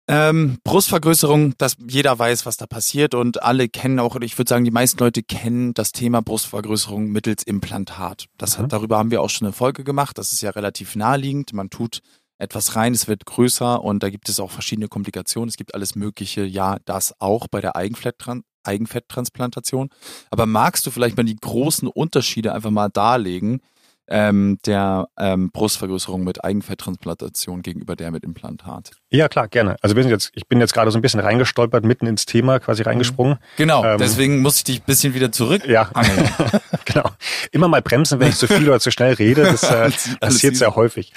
Ähm, 0.10 0.60
Brustvergrößerung, 0.64 1.58
dass 1.58 1.76
jeder 1.86 2.18
weiß, 2.18 2.46
was 2.46 2.56
da 2.56 2.66
passiert 2.66 3.14
und 3.14 3.44
alle 3.44 3.68
kennen 3.68 4.00
auch, 4.00 4.16
ich 4.22 4.38
würde 4.38 4.48
sagen, 4.48 4.64
die 4.64 4.72
meisten 4.72 5.00
Leute 5.00 5.22
kennen 5.22 5.74
das 5.74 5.92
Thema 5.92 6.22
Brustvergrößerung 6.22 7.08
mittels 7.08 7.44
Implantat. 7.44 8.28
Das 8.38 8.58
mhm. 8.58 8.64
hat, 8.64 8.74
darüber 8.74 9.00
haben 9.00 9.12
wir 9.12 9.22
auch 9.22 9.30
schon 9.30 9.48
eine 9.48 9.54
Folge 9.54 9.84
gemacht. 9.84 10.18
Das 10.18 10.32
ist 10.32 10.42
ja 10.42 10.52
relativ 10.52 10.96
naheliegend. 10.96 11.52
Man 11.52 11.70
tut 11.70 12.00
etwas 12.38 12.76
rein, 12.76 12.94
es 12.94 13.08
wird 13.08 13.26
größer 13.26 13.84
und 13.84 14.04
da 14.04 14.10
gibt 14.10 14.30
es 14.30 14.40
auch 14.40 14.52
verschiedene 14.52 14.88
Komplikationen. 14.88 15.50
Es 15.50 15.58
gibt 15.58 15.74
alles 15.74 15.96
Mögliche, 15.96 16.44
ja, 16.44 16.78
das 16.86 17.14
auch 17.20 17.48
bei 17.48 17.62
der 17.62 17.76
Eigenfetttransplantation. 17.76 19.90
Aber 20.30 20.46
magst 20.46 20.86
du 20.86 20.92
vielleicht 20.92 21.18
mal 21.18 21.24
die 21.24 21.36
großen 21.36 21.88
Unterschiede 21.88 22.54
einfach 22.54 22.72
mal 22.72 22.90
darlegen 22.90 23.62
ähm, 24.10 24.58
der 24.66 25.08
ähm, 25.20 25.52
Brustvergrößerung 25.52 26.24
mit 26.24 26.44
Eigenfetttransplantation 26.44 27.62
gegenüber 27.62 27.96
der 27.96 28.12
mit 28.12 28.24
Implantat? 28.24 28.92
Ja, 29.10 29.28
klar, 29.28 29.48
gerne. 29.48 29.76
Also 29.82 29.96
wir 29.96 30.04
sind 30.04 30.12
jetzt, 30.12 30.32
ich 30.34 30.48
bin 30.48 30.60
jetzt 30.60 30.74
gerade 30.74 30.92
so 30.92 30.98
ein 30.98 31.02
bisschen 31.02 31.20
reingestolpert, 31.20 31.84
mitten 31.84 32.08
ins 32.08 32.26
Thema 32.26 32.60
quasi 32.60 32.84
reingesprungen. 32.84 33.38
Genau, 33.58 33.84
ähm, 33.84 33.98
deswegen 33.98 34.42
muss 34.42 34.58
ich 34.58 34.64
dich 34.64 34.82
ein 34.82 34.86
bisschen 34.86 35.14
wieder 35.14 35.32
zurück. 35.32 35.68
Ja, 35.68 35.92
genau. 36.86 37.10
Immer 37.52 37.68
mal 37.68 37.82
bremsen, 37.82 38.20
wenn 38.20 38.30
ich 38.30 38.38
zu 38.38 38.48
viel 38.48 38.68
oder 38.68 38.80
zu 38.80 38.92
schnell 38.92 39.14
rede. 39.14 39.44
Das 39.44 39.64
äh, 39.64 39.92
passiert 40.20 40.56
sehr 40.56 40.76
häufig. 40.76 41.14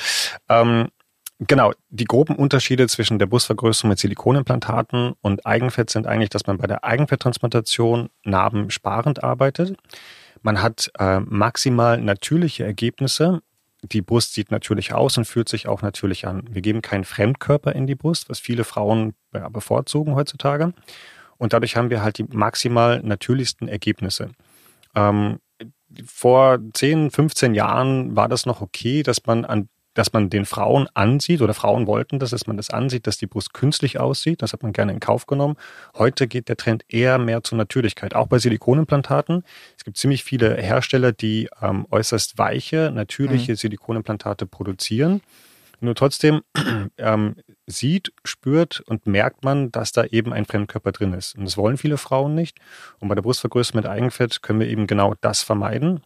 Ähm, 0.48 0.88
Genau, 1.46 1.72
die 1.88 2.04
groben 2.04 2.36
Unterschiede 2.36 2.86
zwischen 2.86 3.18
der 3.18 3.24
Brustvergrößerung 3.24 3.88
mit 3.88 3.98
Silikonimplantaten 3.98 5.14
und 5.22 5.46
Eigenfett 5.46 5.88
sind 5.88 6.06
eigentlich, 6.06 6.28
dass 6.28 6.46
man 6.46 6.58
bei 6.58 6.66
der 6.66 6.84
Eigenfetttransplantation 6.84 8.10
narbensparend 8.24 9.24
arbeitet. 9.24 9.74
Man 10.42 10.60
hat 10.60 10.90
äh, 10.98 11.20
maximal 11.20 11.98
natürliche 11.98 12.64
Ergebnisse. 12.64 13.40
Die 13.82 14.02
Brust 14.02 14.34
sieht 14.34 14.50
natürlich 14.50 14.92
aus 14.92 15.16
und 15.16 15.24
fühlt 15.24 15.48
sich 15.48 15.66
auch 15.66 15.80
natürlich 15.80 16.26
an. 16.26 16.44
Wir 16.50 16.60
geben 16.60 16.82
keinen 16.82 17.04
Fremdkörper 17.04 17.74
in 17.74 17.86
die 17.86 17.94
Brust, 17.94 18.28
was 18.28 18.38
viele 18.38 18.64
Frauen 18.64 19.14
bevorzugen 19.50 20.14
heutzutage. 20.16 20.74
Und 21.38 21.54
dadurch 21.54 21.74
haben 21.74 21.88
wir 21.88 22.02
halt 22.02 22.18
die 22.18 22.24
maximal 22.24 23.00
natürlichsten 23.02 23.66
Ergebnisse. 23.66 24.28
Ähm, 24.94 25.38
vor 26.04 26.58
10, 26.74 27.10
15 27.10 27.54
Jahren 27.54 28.14
war 28.14 28.28
das 28.28 28.44
noch 28.44 28.60
okay, 28.60 29.02
dass 29.02 29.24
man 29.24 29.46
an 29.46 29.70
dass 29.94 30.12
man 30.12 30.30
den 30.30 30.44
Frauen 30.44 30.88
ansieht 30.94 31.42
oder 31.42 31.54
Frauen 31.54 31.86
wollten 31.86 32.18
das, 32.18 32.30
dass 32.30 32.46
man 32.46 32.56
das 32.56 32.70
ansieht, 32.70 33.06
dass 33.06 33.18
die 33.18 33.26
Brust 33.26 33.52
künstlich 33.52 33.98
aussieht. 33.98 34.42
Das 34.42 34.52
hat 34.52 34.62
man 34.62 34.72
gerne 34.72 34.92
in 34.92 35.00
Kauf 35.00 35.26
genommen. 35.26 35.56
Heute 35.96 36.28
geht 36.28 36.48
der 36.48 36.56
Trend 36.56 36.84
eher 36.88 37.18
mehr 37.18 37.42
zur 37.42 37.58
Natürlichkeit, 37.58 38.14
auch 38.14 38.28
bei 38.28 38.38
Silikonimplantaten. 38.38 39.44
Es 39.76 39.84
gibt 39.84 39.96
ziemlich 39.96 40.22
viele 40.22 40.56
Hersteller, 40.56 41.12
die 41.12 41.48
ähm, 41.60 41.86
äußerst 41.90 42.38
weiche, 42.38 42.92
natürliche 42.94 43.52
mhm. 43.52 43.56
Silikonimplantate 43.56 44.46
produzieren. 44.46 45.22
Nur 45.80 45.94
trotzdem 45.94 46.42
ähm, 46.98 47.36
sieht, 47.66 48.12
spürt 48.24 48.80
und 48.80 49.06
merkt 49.06 49.44
man, 49.44 49.72
dass 49.72 49.92
da 49.92 50.04
eben 50.04 50.32
ein 50.32 50.44
Fremdkörper 50.44 50.92
drin 50.92 51.14
ist. 51.14 51.36
Und 51.36 51.46
das 51.46 51.56
wollen 51.56 51.78
viele 51.78 51.96
Frauen 51.96 52.34
nicht. 52.34 52.58
Und 53.00 53.08
bei 53.08 53.14
der 53.14 53.22
Brustvergrößerung 53.22 53.80
mit 53.80 53.90
Eigenfett 53.90 54.42
können 54.42 54.60
wir 54.60 54.68
eben 54.68 54.86
genau 54.86 55.14
das 55.20 55.42
vermeiden 55.42 56.02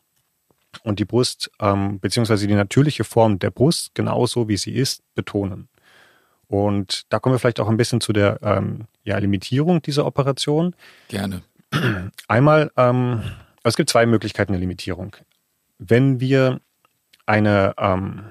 und 0.82 0.98
die 0.98 1.04
Brust, 1.04 1.50
ähm, 1.60 2.00
beziehungsweise 2.00 2.46
die 2.46 2.54
natürliche 2.54 3.04
Form 3.04 3.38
der 3.38 3.50
Brust, 3.50 3.94
genauso 3.94 4.48
wie 4.48 4.56
sie 4.56 4.74
ist, 4.74 5.02
betonen. 5.14 5.68
Und 6.48 7.06
da 7.08 7.18
kommen 7.18 7.34
wir 7.34 7.38
vielleicht 7.38 7.60
auch 7.60 7.68
ein 7.68 7.76
bisschen 7.76 8.00
zu 8.00 8.12
der 8.12 8.38
ähm, 8.42 8.86
ja, 9.04 9.18
Limitierung 9.18 9.82
dieser 9.82 10.06
Operation. 10.06 10.74
Gerne. 11.08 11.42
Einmal, 12.28 12.70
ähm, 12.76 13.22
es 13.62 13.76
gibt 13.76 13.90
zwei 13.90 14.06
Möglichkeiten 14.06 14.52
der 14.52 14.60
Limitierung. 14.60 15.16
Wenn 15.78 16.20
wir 16.20 16.60
eine, 17.26 17.74
ähm, 17.78 18.24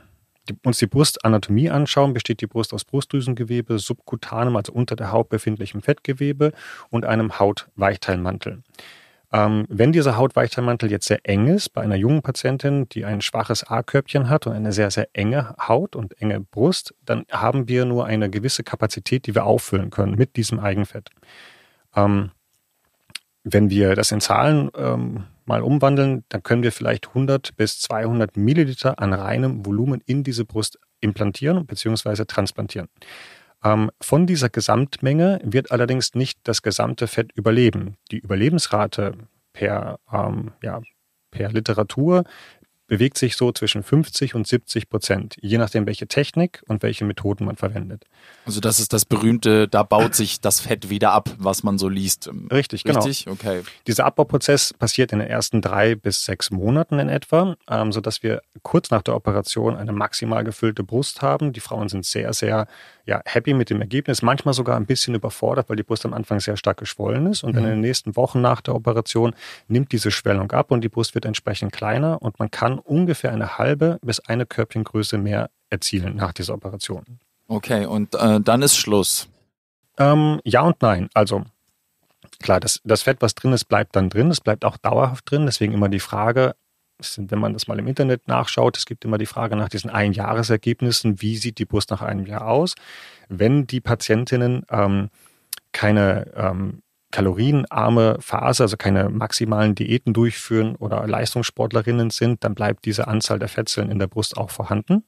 die, 0.48 0.56
uns 0.64 0.78
die 0.78 0.88
Brustanatomie 0.88 1.70
anschauen, 1.70 2.14
besteht 2.14 2.42
die 2.42 2.48
Brust 2.48 2.74
aus 2.74 2.86
Brustdrüsengewebe, 2.86 3.80
subkutanem, 3.80 4.56
also 4.56 4.72
unter 4.74 4.96
der 4.96 5.12
Haut 5.12 5.30
befindlichem 5.30 5.82
Fettgewebe 5.82 6.54
und 6.90 7.06
einem 7.06 7.40
Hautweichteilmantel. 7.40 8.64
Ähm, 9.34 9.66
wenn 9.68 9.92
dieser 9.92 10.16
Hautweichteilmantel 10.16 10.92
jetzt 10.92 11.08
sehr 11.08 11.20
eng 11.24 11.48
ist, 11.48 11.70
bei 11.70 11.82
einer 11.82 11.96
jungen 11.96 12.22
Patientin, 12.22 12.88
die 12.90 13.04
ein 13.04 13.20
schwaches 13.22 13.64
A-Körbchen 13.64 14.30
hat 14.30 14.46
und 14.46 14.54
eine 14.54 14.72
sehr, 14.72 14.92
sehr 14.92 15.08
enge 15.14 15.56
Haut 15.68 15.96
und 15.96 16.22
enge 16.22 16.40
Brust, 16.40 16.94
dann 17.04 17.26
haben 17.32 17.68
wir 17.68 17.86
nur 17.86 18.06
eine 18.06 18.30
gewisse 18.30 18.64
Kapazität, 18.64 19.26
die 19.26 19.34
wir 19.34 19.46
auffüllen 19.46 19.90
können 19.90 20.16
mit 20.16 20.36
diesem 20.36 20.60
Eigenfett. 20.60 21.10
Ähm, 21.96 22.30
wenn 23.44 23.72
wir 23.72 23.96
das 23.96 24.12
in 24.12 24.22
Zahlen 24.22 24.70
ähm, 24.78 25.24
mal 25.46 25.64
umwandeln, 25.64 26.24
dann 26.30 26.44
können 26.44 26.62
wir 26.62 26.72
vielleicht 26.72 27.08
100 27.10 27.58
bis 27.58 27.80
200 27.80 28.38
Milliliter 28.38 29.00
an 29.00 29.14
reinem 29.14 29.66
Volumen 29.66 30.02
in 30.06 30.24
diese 30.24 30.46
Brust 30.46 30.80
implantieren 31.02 31.66
bzw. 31.66 32.26
transplantieren. 32.26 32.88
Ähm, 33.64 33.92
von 34.02 34.28
dieser 34.28 34.50
Gesamtmenge 34.50 35.40
wird 35.44 35.72
allerdings 35.72 36.16
nicht 36.16 36.40
das 36.44 36.62
gesamte 36.62 37.08
Fett 37.08 37.32
überleben. 37.34 37.98
Die 38.12 38.20
Überlebensrate 38.20 39.14
per, 39.54 40.00
ähm, 40.12 40.52
ja, 40.62 40.82
per 41.32 41.52
Literatur 41.52 42.24
bewegt 42.88 43.18
sich 43.18 43.38
so 43.38 43.52
zwischen 43.52 43.82
50 43.82 44.36
und 44.36 44.46
70 44.46 44.90
Prozent, 44.90 45.38
je 45.42 45.58
nachdem, 45.58 45.88
welche 45.88 46.08
Technik 46.08 46.62
und 46.68 46.84
welche 46.84 47.06
Methoden 47.06 47.46
man 47.46 47.56
verwendet. 47.56 48.06
Also 48.46 48.60
das 48.60 48.80
ist 48.80 48.94
das 48.94 49.06
berühmte, 49.06 49.68
da 49.68 49.84
baut 49.84 50.14
sich 50.14 50.42
das 50.42 50.60
Fett 50.60 50.90
wieder 50.90 51.12
ab, 51.12 51.30
was 51.38 51.64
man 51.64 51.78
so 51.78 51.88
liest. 51.88 52.30
Richtig, 52.52 52.84
genau. 52.84 53.04
Richtig, 53.04 53.30
okay. 53.30 53.64
Dieser 53.88 54.06
Abbauprozess 54.06 54.74
passiert 54.74 55.12
in 55.12 55.20
den 55.20 55.28
ersten 55.28 55.62
drei 55.62 55.96
bis 55.96 56.26
sechs 56.26 56.52
Monaten 56.52 57.00
in 57.00 57.10
etwa, 57.10 57.56
ähm, 57.70 57.92
sodass 57.92 58.22
wir 58.22 58.42
kurz 58.62 58.92
nach 58.92 59.02
der 59.02 59.16
Operation 59.16 59.76
eine 59.76 59.94
maximal 59.94 60.44
gefüllte 60.44 60.84
Brust 60.84 61.22
haben. 61.22 61.54
Die 61.54 61.62
Frauen 61.62 61.90
sind 61.90 62.06
sehr, 62.06 62.34
sehr 62.34 62.68
ja, 63.06 63.22
happy 63.26 63.54
mit 63.54 63.70
dem 63.70 63.82
Ergebnis, 63.82 64.22
manchmal 64.22 64.54
sogar 64.54 64.78
ein 64.78 64.86
bisschen 64.86 65.14
überfordert, 65.14 65.70
weil 65.70 65.76
die 65.76 65.84
Brust 65.84 66.06
am 66.06 66.14
Anfang 66.14 66.40
sehr 66.40 66.56
stark 66.56 66.78
geschwollen 66.78 67.28
ist. 67.28 67.44
Und 67.44 67.54
mhm. 67.54 67.58
in 67.60 67.64
den 67.66 67.82
nächsten 67.82 68.16
Wochen 68.16 68.42
nach 68.42 68.62
der 68.62 68.76
Operation 68.76 69.36
nimmt 69.68 69.92
diese 69.92 70.12
Schwellung 70.12 70.52
ab 70.52 70.72
und 70.72 70.82
die 70.82 70.90
Brust 70.90 71.14
wird 71.14 71.26
entsprechend 71.26 71.74
kleiner 71.74 72.22
und 72.22 72.40
man 72.40 72.50
kann 72.50 72.80
ungefähr 72.80 73.32
eine 73.32 73.58
halbe 73.58 74.00
bis 74.02 74.20
eine 74.22 74.46
Körbchengröße 74.46 75.18
mehr 75.18 75.50
erzielen 75.70 76.16
nach 76.16 76.34
dieser 76.34 76.54
Operation. 76.54 77.20
Okay, 77.48 77.86
und 77.86 78.16
äh, 78.16 78.40
dann 78.40 78.62
ist 78.62 78.78
Schluss. 78.78 79.28
Ähm, 79.98 80.40
ja 80.46 80.62
und 80.62 80.82
nein. 80.82 81.10
Also 81.14 81.44
klar, 82.40 82.60
das, 82.60 82.80
das 82.86 83.04
Fett, 83.04 83.22
was 83.22 83.36
drin 83.36 83.52
ist, 83.52 83.66
bleibt 83.66 83.96
dann 83.96 84.10
drin. 84.10 84.32
Es 84.32 84.40
bleibt 84.40 84.64
auch 84.64 84.78
dauerhaft 84.78 85.30
drin. 85.30 85.46
Deswegen 85.46 85.74
immer 85.74 85.90
die 85.90 86.00
Frage, 86.00 86.56
wenn 87.18 87.40
man 87.40 87.54
das 87.54 87.68
mal 87.68 87.80
im 87.80 87.88
Internet 87.88 88.28
nachschaut, 88.28 88.78
es 88.78 88.86
gibt 88.86 89.04
immer 89.06 89.18
die 89.18 89.26
Frage 89.26 89.56
nach 89.56 89.70
diesen 89.70 89.90
Einjahresergebnissen, 89.90 91.22
wie 91.22 91.38
sieht 91.38 91.58
die 91.58 91.66
Brust 91.66 91.92
nach 91.92 92.02
einem 92.02 92.26
Jahr 92.26 92.48
aus? 92.48 92.76
Wenn 93.30 93.68
die 93.68 93.82
Patientinnen 93.82 94.66
ähm, 94.70 95.10
keine 95.72 96.32
ähm, 96.36 96.82
kalorienarme 97.14 98.18
Phase, 98.20 98.64
also 98.64 98.76
keine 98.76 99.10
maximalen 99.10 99.76
Diäten 99.76 100.14
durchführen 100.14 100.76
oder 100.76 101.06
Leistungssportlerinnen 101.06 102.10
sind, 102.10 102.44
dann 102.44 102.56
bleibt 102.56 102.86
diese 102.86 103.08
Anzahl 103.08 103.38
der 103.38 103.50
Fettzellen 103.50 103.92
in 103.92 104.00
der 104.00 104.08
Brust 104.08 104.36
auch 104.36 104.50
vorhanden. 104.50 105.04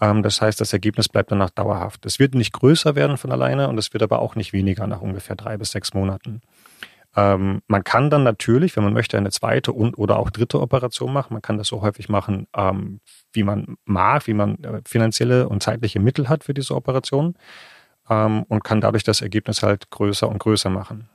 Ähm, 0.00 0.22
das 0.22 0.40
heißt, 0.40 0.60
das 0.60 0.72
Ergebnis 0.72 1.08
bleibt 1.08 1.30
danach 1.30 1.50
dauerhaft. 1.50 2.06
Es 2.06 2.18
wird 2.18 2.34
nicht 2.34 2.52
größer 2.54 2.96
werden 2.96 3.18
von 3.18 3.30
alleine 3.30 3.68
und 3.68 3.78
es 3.78 3.92
wird 3.92 4.02
aber 4.02 4.20
auch 4.20 4.36
nicht 4.36 4.52
weniger 4.52 4.86
nach 4.86 5.02
ungefähr 5.02 5.36
drei 5.36 5.58
bis 5.58 5.72
sechs 5.72 5.92
Monaten. 5.92 6.40
Ähm, 7.16 7.62
man 7.68 7.84
kann 7.84 8.10
dann 8.10 8.24
natürlich, 8.24 8.76
wenn 8.76 8.84
man 8.84 8.92
möchte, 8.92 9.16
eine 9.16 9.30
zweite 9.30 9.72
und 9.72 9.96
oder 9.96 10.18
auch 10.18 10.30
dritte 10.30 10.60
Operation 10.60 11.12
machen. 11.12 11.34
Man 11.34 11.42
kann 11.42 11.58
das 11.58 11.68
so 11.68 11.80
häufig 11.80 12.08
machen, 12.08 12.46
ähm, 12.56 13.00
wie 13.32 13.44
man 13.44 13.76
mag, 13.84 14.26
wie 14.26 14.34
man 14.34 14.62
äh, 14.64 14.80
finanzielle 14.86 15.48
und 15.48 15.62
zeitliche 15.62 16.00
Mittel 16.00 16.28
hat 16.28 16.44
für 16.44 16.54
diese 16.54 16.74
Operation 16.74 17.36
ähm, 18.08 18.44
und 18.48 18.64
kann 18.64 18.80
dadurch 18.80 19.04
das 19.04 19.20
Ergebnis 19.20 19.62
halt 19.62 19.90
größer 19.90 20.28
und 20.28 20.38
größer 20.38 20.70
machen. 20.70 21.08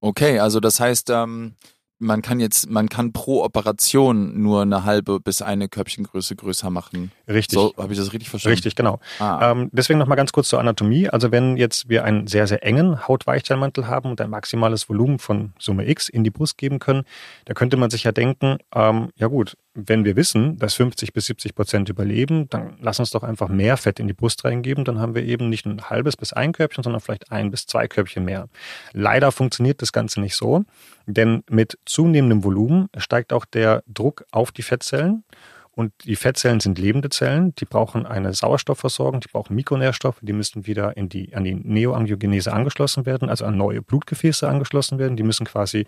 Okay, 0.00 0.38
also 0.38 0.60
das 0.60 0.80
heißt, 0.80 1.10
ähm, 1.10 1.54
man 1.98 2.22
kann 2.22 2.40
jetzt, 2.40 2.68
man 2.68 2.88
kann 2.88 3.12
pro 3.12 3.42
Operation 3.42 4.40
nur 4.42 4.62
eine 4.62 4.84
halbe 4.84 5.20
bis 5.20 5.42
eine 5.42 5.68
Körbchengröße 5.68 6.36
größer 6.36 6.70
machen. 6.70 7.12
Richtig. 7.28 7.58
So, 7.58 7.74
habe 7.78 7.92
ich 7.92 7.98
das 7.98 8.12
richtig 8.12 8.30
verstanden? 8.30 8.54
Richtig, 8.54 8.76
genau. 8.76 9.00
Ah. 9.18 9.50
Ähm, 9.50 9.70
deswegen 9.72 9.98
nochmal 9.98 10.16
ganz 10.16 10.32
kurz 10.32 10.48
zur 10.48 10.60
Anatomie. 10.60 11.08
Also 11.08 11.30
wenn 11.30 11.56
jetzt 11.56 11.88
wir 11.88 12.04
einen 12.04 12.26
sehr, 12.26 12.46
sehr 12.46 12.64
engen 12.64 13.06
Hautweichteilmantel 13.06 13.86
haben 13.86 14.10
und 14.10 14.20
ein 14.20 14.30
maximales 14.30 14.88
Volumen 14.88 15.18
von 15.18 15.52
Summe 15.58 15.88
X 15.88 16.08
in 16.08 16.24
die 16.24 16.30
Brust 16.30 16.58
geben 16.58 16.78
können, 16.78 17.04
da 17.44 17.54
könnte 17.54 17.76
man 17.76 17.90
sich 17.90 18.04
ja 18.04 18.12
denken, 18.12 18.58
ähm, 18.74 19.10
ja 19.16 19.28
gut, 19.28 19.56
wenn 19.74 20.04
wir 20.04 20.14
wissen, 20.14 20.56
dass 20.58 20.74
50 20.74 21.12
bis 21.12 21.26
70 21.26 21.54
Prozent 21.54 21.88
überleben, 21.88 22.48
dann 22.48 22.76
lass 22.80 23.00
uns 23.00 23.10
doch 23.10 23.24
einfach 23.24 23.48
mehr 23.48 23.76
Fett 23.76 23.98
in 23.98 24.06
die 24.06 24.12
Brust 24.12 24.44
reingeben. 24.44 24.84
Dann 24.84 25.00
haben 25.00 25.16
wir 25.16 25.24
eben 25.24 25.48
nicht 25.48 25.66
ein 25.66 25.90
halbes 25.90 26.16
bis 26.16 26.32
ein 26.32 26.52
Körbchen, 26.52 26.84
sondern 26.84 27.00
vielleicht 27.00 27.32
ein 27.32 27.50
bis 27.50 27.66
zwei 27.66 27.88
Körbchen 27.88 28.24
mehr. 28.24 28.48
Leider 28.92 29.32
funktioniert 29.32 29.82
das 29.82 29.92
Ganze 29.92 30.20
nicht 30.20 30.36
so, 30.36 30.64
denn 31.06 31.42
mit 31.50 31.76
zunehmendem 31.86 32.44
Volumen 32.44 32.88
steigt 32.96 33.32
auch 33.32 33.44
der 33.44 33.82
Druck 33.86 34.24
auf 34.30 34.52
die 34.52 34.62
Fettzellen. 34.62 35.24
Und 35.72 35.92
die 36.04 36.14
Fettzellen 36.14 36.60
sind 36.60 36.78
lebende 36.78 37.08
Zellen, 37.08 37.52
die 37.56 37.64
brauchen 37.64 38.06
eine 38.06 38.32
Sauerstoffversorgung, 38.32 39.20
die 39.20 39.28
brauchen 39.28 39.56
Mikronährstoffe, 39.56 40.18
die 40.20 40.32
müssen 40.32 40.68
wieder 40.68 40.96
in 40.96 41.08
die, 41.08 41.34
an 41.34 41.42
die 41.42 41.56
Neoangiogenese 41.56 42.52
angeschlossen 42.52 43.06
werden, 43.06 43.28
also 43.28 43.44
an 43.44 43.56
neue 43.56 43.82
Blutgefäße 43.82 44.48
angeschlossen 44.48 45.00
werden. 45.00 45.16
Die 45.16 45.24
müssen 45.24 45.44
quasi 45.44 45.86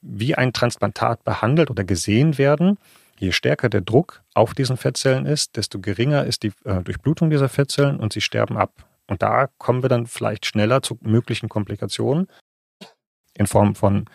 wie 0.00 0.34
ein 0.34 0.52
Transplantat 0.52 1.24
behandelt 1.24 1.70
oder 1.70 1.84
gesehen 1.84 2.38
werden. 2.38 2.78
Je 3.18 3.32
stärker 3.32 3.68
der 3.68 3.82
Druck 3.82 4.22
auf 4.34 4.54
diesen 4.54 4.76
Fettzellen 4.76 5.26
ist, 5.26 5.56
desto 5.56 5.78
geringer 5.78 6.24
ist 6.24 6.42
die 6.42 6.52
äh, 6.64 6.82
Durchblutung 6.82 7.30
dieser 7.30 7.48
Fettzellen 7.48 8.00
und 8.00 8.12
sie 8.12 8.20
sterben 8.20 8.56
ab. 8.56 8.86
Und 9.06 9.22
da 9.22 9.48
kommen 9.58 9.82
wir 9.82 9.88
dann 9.88 10.06
vielleicht 10.06 10.46
schneller 10.46 10.82
zu 10.82 10.98
möglichen 11.02 11.48
Komplikationen 11.48 12.28
in 13.34 13.46
Form 13.46 13.74
von 13.74 14.06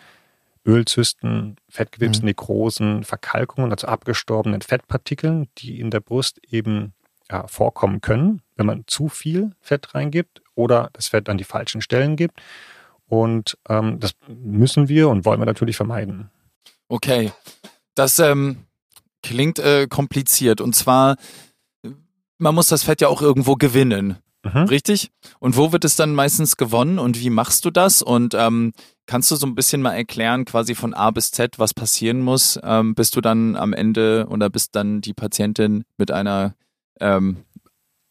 Ölzysten, 0.66 1.56
Fettgewebsnekrosen, 1.68 3.04
Verkalkungen, 3.04 3.70
also 3.70 3.86
abgestorbenen 3.86 4.62
Fettpartikeln, 4.62 5.48
die 5.58 5.78
in 5.78 5.90
der 5.90 6.00
Brust 6.00 6.40
eben 6.50 6.92
ja, 7.30 7.46
vorkommen 7.46 8.00
können, 8.00 8.42
wenn 8.56 8.66
man 8.66 8.84
zu 8.86 9.08
viel 9.08 9.52
Fett 9.60 9.94
reingibt 9.94 10.42
oder 10.54 10.90
das 10.92 11.08
Fett 11.08 11.28
an 11.28 11.38
die 11.38 11.44
falschen 11.44 11.80
Stellen 11.80 12.16
gibt. 12.16 12.40
Und 13.08 13.56
ähm, 13.68 14.00
das 14.00 14.12
müssen 14.28 14.88
wir 14.88 15.08
und 15.08 15.24
wollen 15.24 15.40
wir 15.40 15.46
natürlich 15.46 15.76
vermeiden. 15.76 16.30
Okay, 16.88 17.32
das 17.94 18.18
ähm, 18.18 18.66
klingt 19.22 19.58
äh, 19.58 19.86
kompliziert. 19.88 20.60
Und 20.60 20.74
zwar, 20.74 21.16
man 22.38 22.54
muss 22.54 22.68
das 22.68 22.82
Fett 22.82 23.00
ja 23.00 23.08
auch 23.08 23.22
irgendwo 23.22 23.54
gewinnen. 23.54 24.18
Mhm. 24.44 24.64
Richtig? 24.64 25.10
Und 25.40 25.56
wo 25.56 25.72
wird 25.72 25.84
es 25.84 25.96
dann 25.96 26.14
meistens 26.14 26.56
gewonnen 26.56 26.98
und 26.98 27.20
wie 27.20 27.30
machst 27.30 27.64
du 27.64 27.70
das? 27.70 28.02
Und 28.02 28.34
ähm, 28.34 28.72
kannst 29.06 29.30
du 29.30 29.36
so 29.36 29.46
ein 29.46 29.54
bisschen 29.54 29.82
mal 29.82 29.94
erklären, 29.94 30.44
quasi 30.44 30.74
von 30.74 30.94
A 30.94 31.10
bis 31.10 31.30
Z, 31.30 31.58
was 31.58 31.74
passieren 31.74 32.20
muss, 32.20 32.58
ähm, 32.62 32.94
bis 32.94 33.10
du 33.10 33.20
dann 33.20 33.56
am 33.56 33.72
Ende 33.72 34.26
oder 34.28 34.50
bis 34.50 34.70
dann 34.70 35.00
die 35.00 35.14
Patientin 35.14 35.84
mit 35.96 36.10
einer 36.10 36.54
ähm, 37.00 37.38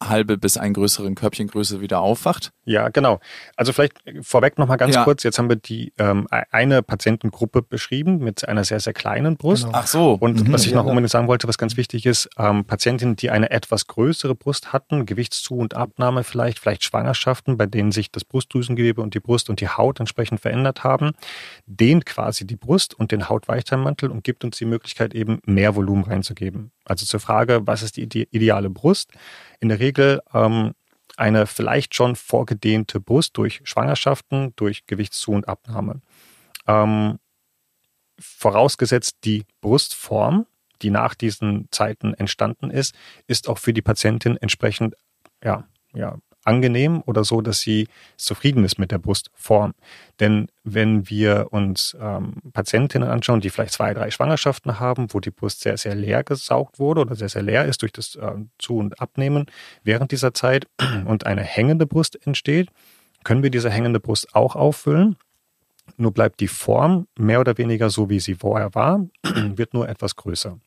halbe 0.04 0.38
bis 0.38 0.58
ein 0.58 0.74
größeren 0.74 1.16
Körbchengröße 1.16 1.82
wieder 1.82 2.00
aufwacht? 2.00 2.52
Ja, 2.66 2.90
genau. 2.90 3.20
Also 3.56 3.72
vielleicht 3.72 3.94
vorweg 4.22 4.58
nochmal 4.58 4.78
ganz 4.78 4.96
ja. 4.96 5.04
kurz. 5.04 5.24
Jetzt 5.24 5.40
haben 5.40 5.50
wir 5.50 5.56
die 5.56 5.94
ähm, 5.98 6.28
eine 6.30 6.84
Patientengruppe 6.84 7.62
beschrieben 7.62 8.18
mit 8.18 8.48
einer 8.48 8.64
sehr, 8.64 8.80
sehr 8.80 8.94
kleinen 8.94 9.38
Brust. 9.38 9.66
Genau. 9.66 9.78
Ach 9.78 9.88
so. 9.88 10.14
Und 10.14 10.48
mhm. 10.48 10.54
was 10.54 10.66
ich 10.66 10.74
noch 10.74 10.86
unbedingt 10.86 11.12
sagen 11.12 11.28
wollte, 11.28 11.48
was 11.48 11.58
ganz 11.58 11.78
wichtig 11.78 12.06
ist, 12.06 12.30
ähm, 12.38 12.66
Patientinnen, 12.66 13.16
die 13.16 13.30
eine 13.30 13.52
etwas 13.52 13.88
größere 13.88 14.36
Brust 14.36 14.74
hatten, 14.74 15.06
Gewichtszu- 15.06 15.58
und 15.58 15.76
Abnahme 15.76 16.24
vielleicht, 16.24 16.60
vielleicht 16.60 16.84
Schwangerschaften, 16.84 17.58
bei 17.58 17.66
denen 17.66 17.92
sich 17.92 18.12
das 18.12 18.26
Brustdrüsengewebe 18.26 19.02
und 19.02 19.14
die 19.14 19.20
Brust 19.20 19.50
und 19.50 19.62
die 19.62 19.70
Haut 19.70 20.00
entsprechend 20.00 20.42
verändert 20.42 20.84
haben, 20.84 21.12
dehnt 21.66 22.06
quasi 22.06 22.46
die 22.46 22.58
Brust 22.58 22.94
und 22.94 23.12
den 23.12 23.30
Hautweichteilmantel 23.30 24.12
und 24.12 24.24
gibt 24.24 24.44
uns 24.44 24.58
die 24.58 24.66
Möglichkeit 24.66 25.14
eben 25.14 25.40
mehr 25.46 25.76
Volumen 25.76 26.04
reinzugeben. 26.04 26.72
Also 26.86 27.06
zur 27.06 27.20
Frage, 27.20 27.66
was 27.66 27.82
ist 27.84 27.98
die 27.98 28.04
ideale 28.04 28.70
Brust? 28.70 29.12
In 29.60 29.70
der 29.70 29.80
Regel 29.80 30.22
ähm, 30.34 30.74
eine 31.18 31.48
vielleicht 31.48 31.96
schon 31.96 32.16
vorgedehnte 32.16 33.00
Brust 33.00 33.38
durch 33.38 33.62
Schwangerschaften, 33.64 34.54
durch 34.56 34.86
Gewichtszu- 34.86 35.34
und 35.34 35.48
Abnahme. 35.48 36.02
Ähm, 36.68 37.20
vorausgesetzt 38.20 39.18
die 39.24 39.46
Brustform, 39.62 40.46
die 40.82 40.90
nach 40.90 41.16
diesen 41.16 41.68
Zeiten 41.72 42.14
entstanden 42.14 42.70
ist, 42.70 42.96
ist 43.28 43.50
auch 43.50 43.58
für 43.58 43.74
die 43.74 43.82
Patientin 43.82 44.38
entsprechend 44.38 44.96
ja, 45.44 45.68
ja, 45.94 46.18
angenehm 46.46 47.02
oder 47.06 47.24
so, 47.24 47.42
dass 47.42 47.60
sie 47.60 47.88
zufrieden 48.18 48.64
ist 48.64 48.80
mit 48.80 48.92
der 48.92 49.00
Brustform. 49.00 49.74
Denn 50.20 50.48
wenn 50.64 51.10
wir 51.10 51.48
uns 51.52 51.98
ähm, 52.00 52.36
Patientinnen 52.54 53.10
anschauen, 53.10 53.42
die 53.42 53.50
vielleicht 53.50 53.74
zwei, 53.74 53.94
drei 53.94 54.12
Schwangerschaften 54.12 54.80
haben, 54.80 55.08
wo 55.14 55.20
die 55.20 55.32
Brust 55.32 55.62
sehr, 55.62 55.78
sehr 55.78 55.96
leer 55.96 56.24
gesaugt 56.24 56.80
wurde 56.80 57.02
oder 57.02 57.16
sehr, 57.16 57.30
sehr 57.30 57.42
leer 57.42 57.66
ist 57.66 57.82
durch 57.82 57.92
das 57.92 58.16
äh, 58.16 58.32
Zu- 58.58 58.78
und 58.78 59.00
Abnehmen 59.02 59.48
während 59.84 60.12
dieser 60.12 60.34
Zeit 60.34 60.68
und 61.06 61.26
eine 61.26 61.44
hängende 61.44 61.86
Brust 61.86 62.26
entsteht, 62.26 62.70
können 63.24 63.44
wir 63.44 63.50
diese 63.50 63.70
hängende 63.70 64.00
Brust 64.00 64.36
auch 64.36 64.56
auffüllen. 64.56 65.18
Nur 65.98 66.14
bleibt 66.14 66.40
die 66.40 66.48
Form 66.48 67.08
mehr 67.18 67.40
oder 67.40 67.58
weniger 67.58 67.90
so, 67.90 68.10
wie 68.10 68.20
sie 68.20 68.36
vorher 68.36 68.74
war, 68.76 69.06
wird 69.24 69.74
nur 69.74 69.90
etwas 69.90 70.16
größer. 70.16 70.60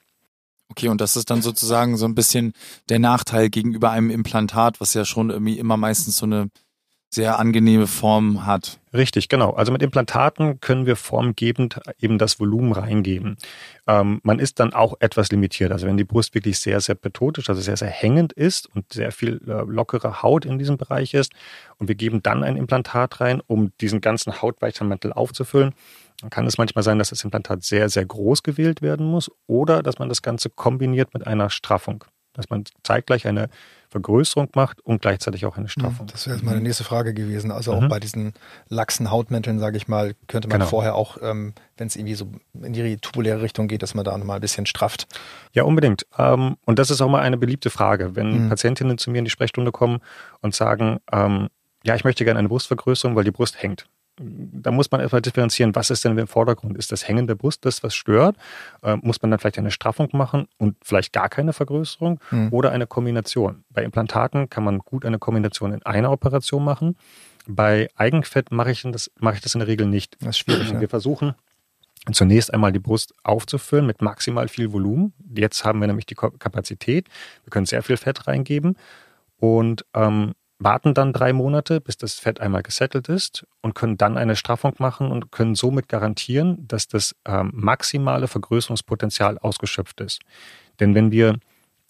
Okay, 0.71 0.89
und 0.89 1.01
das 1.01 1.17
ist 1.17 1.31
dann 1.31 1.43
sozusagen 1.43 1.97
so 1.97 2.07
ein 2.07 2.15
bisschen 2.15 2.53
der 2.89 2.99
Nachteil 2.99 3.49
gegenüber 3.49 3.91
einem 3.91 4.11
Implantat, 4.11 4.81
was 4.81 4.95
ja 4.95 5.05
schon 5.05 5.31
irgendwie 5.31 5.59
immer 5.59 5.77
meistens 5.77 6.19
so 6.19 6.27
eine 6.27 6.51
sehr 7.11 7.39
angenehme 7.39 7.87
Form 7.87 8.45
hat. 8.45 8.81
Richtig, 8.93 9.29
genau. 9.29 9.53
Also 9.53 9.73
mit 9.73 9.83
Implantaten 9.83 10.61
können 10.61 10.85
wir 10.85 10.95
formgebend 10.97 11.81
eben 12.01 12.19
das 12.19 12.39
Volumen 12.39 12.73
reingeben. 12.73 13.39
Ähm, 13.87 14.21
man 14.25 14.39
ist 14.39 14.61
dann 14.61 14.75
auch 14.75 14.95
etwas 15.01 15.31
limitiert. 15.31 15.73
Also 15.73 15.87
wenn 15.87 15.97
die 15.97 16.05
Brust 16.05 16.35
wirklich 16.35 16.59
sehr, 16.59 16.81
sehr 16.81 16.95
betonisch, 16.95 17.49
also 17.49 17.63
sehr, 17.63 17.79
sehr 17.79 17.89
hängend 17.89 18.35
ist 18.35 18.67
und 18.75 18.93
sehr 18.93 19.11
viel 19.11 19.41
äh, 19.47 19.63
lockere 19.67 20.23
Haut 20.23 20.45
in 20.45 20.59
diesem 20.59 20.77
Bereich 20.77 21.15
ist 21.15 21.33
und 21.79 21.89
wir 21.89 21.95
geben 21.95 22.23
dann 22.23 22.45
ein 22.45 22.57
Implantat 22.57 23.21
rein, 23.23 23.41
um 23.47 23.73
diesen 23.81 24.03
ganzen 24.03 24.43
Hautweichteilmantel 24.43 25.15
aufzufüllen, 25.15 25.73
dann 26.21 26.31
kann 26.31 26.47
es 26.47 26.59
manchmal 26.59 26.83
sein, 26.83 26.99
dass 26.99 27.11
das 27.11 27.23
Implantat 27.23 27.63
sehr, 27.63 27.89
sehr 27.89 28.05
groß 28.05 28.43
gewählt 28.43 28.83
werden 28.83 29.07
muss 29.07 29.31
oder 29.47 29.83
dass 29.83 29.99
man 29.99 30.09
das 30.09 30.23
Ganze 30.23 30.51
kombiniert 30.51 31.15
mit 31.15 31.27
einer 31.27 31.51
Straffung. 31.51 32.05
dass 32.35 32.51
man 32.51 32.63
zeitgleich 32.85 33.27
eine 33.27 33.49
Vergrößerung 33.89 34.51
macht 34.55 34.81
und 34.83 35.03
gleichzeitig 35.03 35.45
auch 35.45 35.57
eine 35.57 35.69
Straffung. 35.69 36.07
Das 36.07 36.27
wäre 36.27 36.37
jetzt 36.37 36.45
meine 36.45 36.61
nächste 36.61 36.85
Frage 36.85 37.13
gewesen. 37.13 37.51
Also 37.51 37.73
auch 37.73 37.81
mhm. 37.81 37.89
bei 37.89 37.99
diesen 37.99 38.33
laxen 38.69 39.11
Hautmänteln, 39.11 39.59
sage 39.59 39.77
ich 39.77 39.89
mal, 39.89 40.15
könnte 40.29 40.47
man 40.47 40.61
genau. 40.61 40.71
vorher 40.71 40.95
auch, 40.95 41.17
ähm, 41.21 41.53
wenn 41.77 41.89
es 41.89 41.97
irgendwie 41.97 42.15
so 42.15 42.31
in 42.63 42.75
die 42.75 42.99
tubuläre 42.99 43.43
Richtung 43.43 43.67
geht, 43.67 43.83
dass 43.83 43.95
man 43.95 44.05
da 44.05 44.17
mal 44.19 44.37
ein 44.37 44.41
bisschen 44.41 44.67
strafft. 44.67 45.09
Ja, 45.53 45.65
unbedingt. 45.65 46.07
Ähm, 46.17 46.59
und 46.65 46.79
das 46.79 46.91
ist 46.91 47.01
auch 47.01 47.09
mal 47.09 47.23
eine 47.23 47.39
beliebte 47.39 47.71
Frage, 47.71 48.15
wenn 48.15 48.45
mhm. 48.45 48.49
Patientinnen 48.51 48.99
zu 48.99 49.11
mir 49.11 49.19
in 49.19 49.25
die 49.25 49.33
Sprechstunde 49.33 49.73
kommen 49.73 49.99
und 50.41 50.55
sagen, 50.55 50.99
ähm, 51.11 51.49
ja, 51.83 51.97
ich 51.97 52.05
möchte 52.05 52.25
gerne 52.25 52.39
eine 52.39 52.49
Brustvergrößerung, 52.49 53.17
weil 53.17 53.25
die 53.25 53.33
Brust 53.33 53.61
hängt 53.61 53.89
da 54.21 54.71
muss 54.71 54.91
man 54.91 55.01
erstmal 55.01 55.23
differenzieren, 55.23 55.75
was 55.75 55.91
ist 55.91 56.05
denn 56.05 56.17
im 56.17 56.27
Vordergrund? 56.27 56.77
Ist 56.77 56.93
das 56.93 57.07
Hängen 57.07 57.27
der 57.27 57.35
Brust 57.35 57.65
das, 57.65 57.83
was 57.83 57.95
stört? 57.95 58.37
Äh, 58.83 58.97
muss 58.97 59.23
man 59.23 59.31
dann 59.31 59.41
vielleicht 59.41 59.59
eine 59.59 59.71
Straffung 59.71 60.09
machen 60.13 60.49
und 60.59 60.77
vielleicht 60.83 61.13
gar 61.13 61.29
keine 61.29 61.53
Vergrößerung 61.53 62.21
mhm. 62.31 62.49
oder 62.53 62.73
eine 62.73 62.87
Kombination? 62.87 63.65
Bei 63.71 63.83
Implantaten 63.85 64.51
kann 64.51 64.65
man 64.65 64.79
gut 64.79 65.05
eine 65.05 65.19
Kombination 65.19 65.73
in 65.73 65.85
einer 65.85 66.11
Operation 66.11 66.65
machen. 66.65 66.97
Bei 67.47 67.89
Eigenfett 67.97 68.53
mache 68.53 68.71
ich 68.71 68.83
das, 68.83 69.11
mache 69.19 69.37
ich 69.37 69.41
das 69.41 69.55
in 69.55 69.61
der 69.61 69.69
Regel 69.69 69.87
nicht. 69.87 70.17
Das 70.21 70.31
ist 70.31 70.39
schwierig. 70.39 70.73
Wir 70.73 70.83
ja. 70.83 70.89
versuchen 70.89 71.35
zunächst 72.13 72.53
einmal 72.53 72.73
die 72.73 72.79
Brust 72.79 73.15
aufzufüllen 73.23 73.87
mit 73.87 74.03
maximal 74.03 74.49
viel 74.49 74.73
Volumen. 74.73 75.13
Jetzt 75.35 75.65
haben 75.65 75.81
wir 75.81 75.87
nämlich 75.87 76.07
die 76.07 76.15
Kapazität. 76.15 77.09
Wir 77.45 77.51
können 77.51 77.67
sehr 77.67 77.83
viel 77.83 77.97
Fett 77.97 78.27
reingeben 78.27 78.77
und 79.39 79.85
ähm, 79.95 80.33
warten 80.59 80.95
dann 80.95 81.13
drei 81.13 81.33
Monate, 81.33 81.81
bis 81.81 81.97
das 81.97 82.15
Fett 82.15 82.41
einmal 82.41 82.63
gesettelt 82.63 83.09
ist 83.09 83.47
und 83.63 83.75
können 83.75 83.97
dann 83.97 84.17
eine 84.19 84.37
Straffung 84.37 84.75
machen 84.79 85.11
und 85.11 85.31
können 85.31 85.55
somit 85.55 85.89
garantieren, 85.89 86.67
dass 86.67 86.89
das 86.89 87.15
ähm, 87.25 87.53
maximale 87.55 88.27
Vergrößerungspotenzial 88.27 89.39
ausgeschöpft 89.39 90.01
ist. 90.01 90.21
Denn 90.81 90.95
wenn 90.95 91.13
wir 91.13 91.39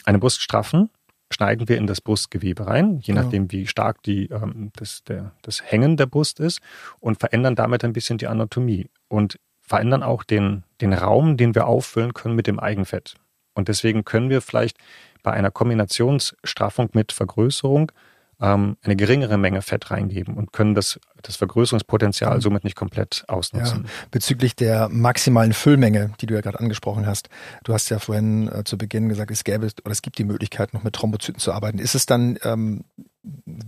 eine 0.04 0.18
Brust 0.18 0.42
straffen, 0.42 0.90
schneiden 1.30 1.68
wir 1.68 1.78
in 1.78 1.86
das 1.86 2.00
Brustgewebe 2.00 2.66
rein, 2.66 2.98
je 2.98 3.12
genau. 3.12 3.22
nachdem, 3.22 3.50
wie 3.52 3.66
stark 3.66 4.02
die, 4.02 4.26
ähm, 4.26 4.70
das, 4.76 5.02
der, 5.04 5.32
das 5.42 5.62
Hängen 5.62 5.96
der 5.96 6.06
Brust 6.06 6.40
ist 6.40 6.60
und 7.00 7.20
verändern 7.20 7.54
damit 7.54 7.84
ein 7.84 7.92
bisschen 7.92 8.18
die 8.18 8.26
Anatomie 8.26 8.90
und 9.08 9.38
verändern 9.60 10.02
auch 10.02 10.24
den, 10.24 10.64
den 10.80 10.92
Raum, 10.92 11.36
den 11.36 11.54
wir 11.54 11.66
auffüllen 11.66 12.14
können 12.14 12.34
mit 12.34 12.46
dem 12.46 12.58
Eigenfett. 12.58 13.14
Und 13.54 13.68
deswegen 13.68 14.04
können 14.04 14.30
wir 14.30 14.40
vielleicht 14.40 14.78
bei 15.22 15.32
einer 15.32 15.50
Kombinationsstraffung 15.50 16.90
mit 16.92 17.12
Vergrößerung 17.12 17.92
ähm, 18.40 18.76
eine 18.82 18.96
geringere 18.96 19.36
Menge 19.36 19.62
Fett 19.62 19.90
reingeben 19.90 20.34
und 20.34 20.52
können 20.52 20.74
das, 20.74 21.00
das 21.22 21.36
Vergrößerungspotenzial 21.36 22.36
mhm. 22.36 22.40
somit 22.40 22.64
nicht 22.64 22.76
komplett 22.76 23.24
ausnutzen. 23.26 23.84
Ja. 23.84 23.90
Bezüglich 24.10 24.54
der 24.54 24.88
maximalen 24.88 25.52
Füllmenge, 25.52 26.12
die 26.20 26.26
du 26.26 26.34
ja 26.34 26.40
gerade 26.40 26.60
angesprochen 26.60 27.06
hast, 27.06 27.28
du 27.64 27.74
hast 27.74 27.88
ja 27.88 27.98
vorhin 27.98 28.48
äh, 28.48 28.64
zu 28.64 28.78
Beginn 28.78 29.08
gesagt, 29.08 29.30
es 29.30 29.44
gäbe 29.44 29.66
oder 29.66 29.92
es 29.92 30.02
gibt 30.02 30.18
die 30.18 30.24
Möglichkeit, 30.24 30.72
noch 30.72 30.84
mit 30.84 30.94
Thrombozyten 30.94 31.40
zu 31.40 31.52
arbeiten. 31.52 31.78
Ist 31.78 31.94
es 31.94 32.06
dann 32.06 32.38
ähm, 32.44 32.84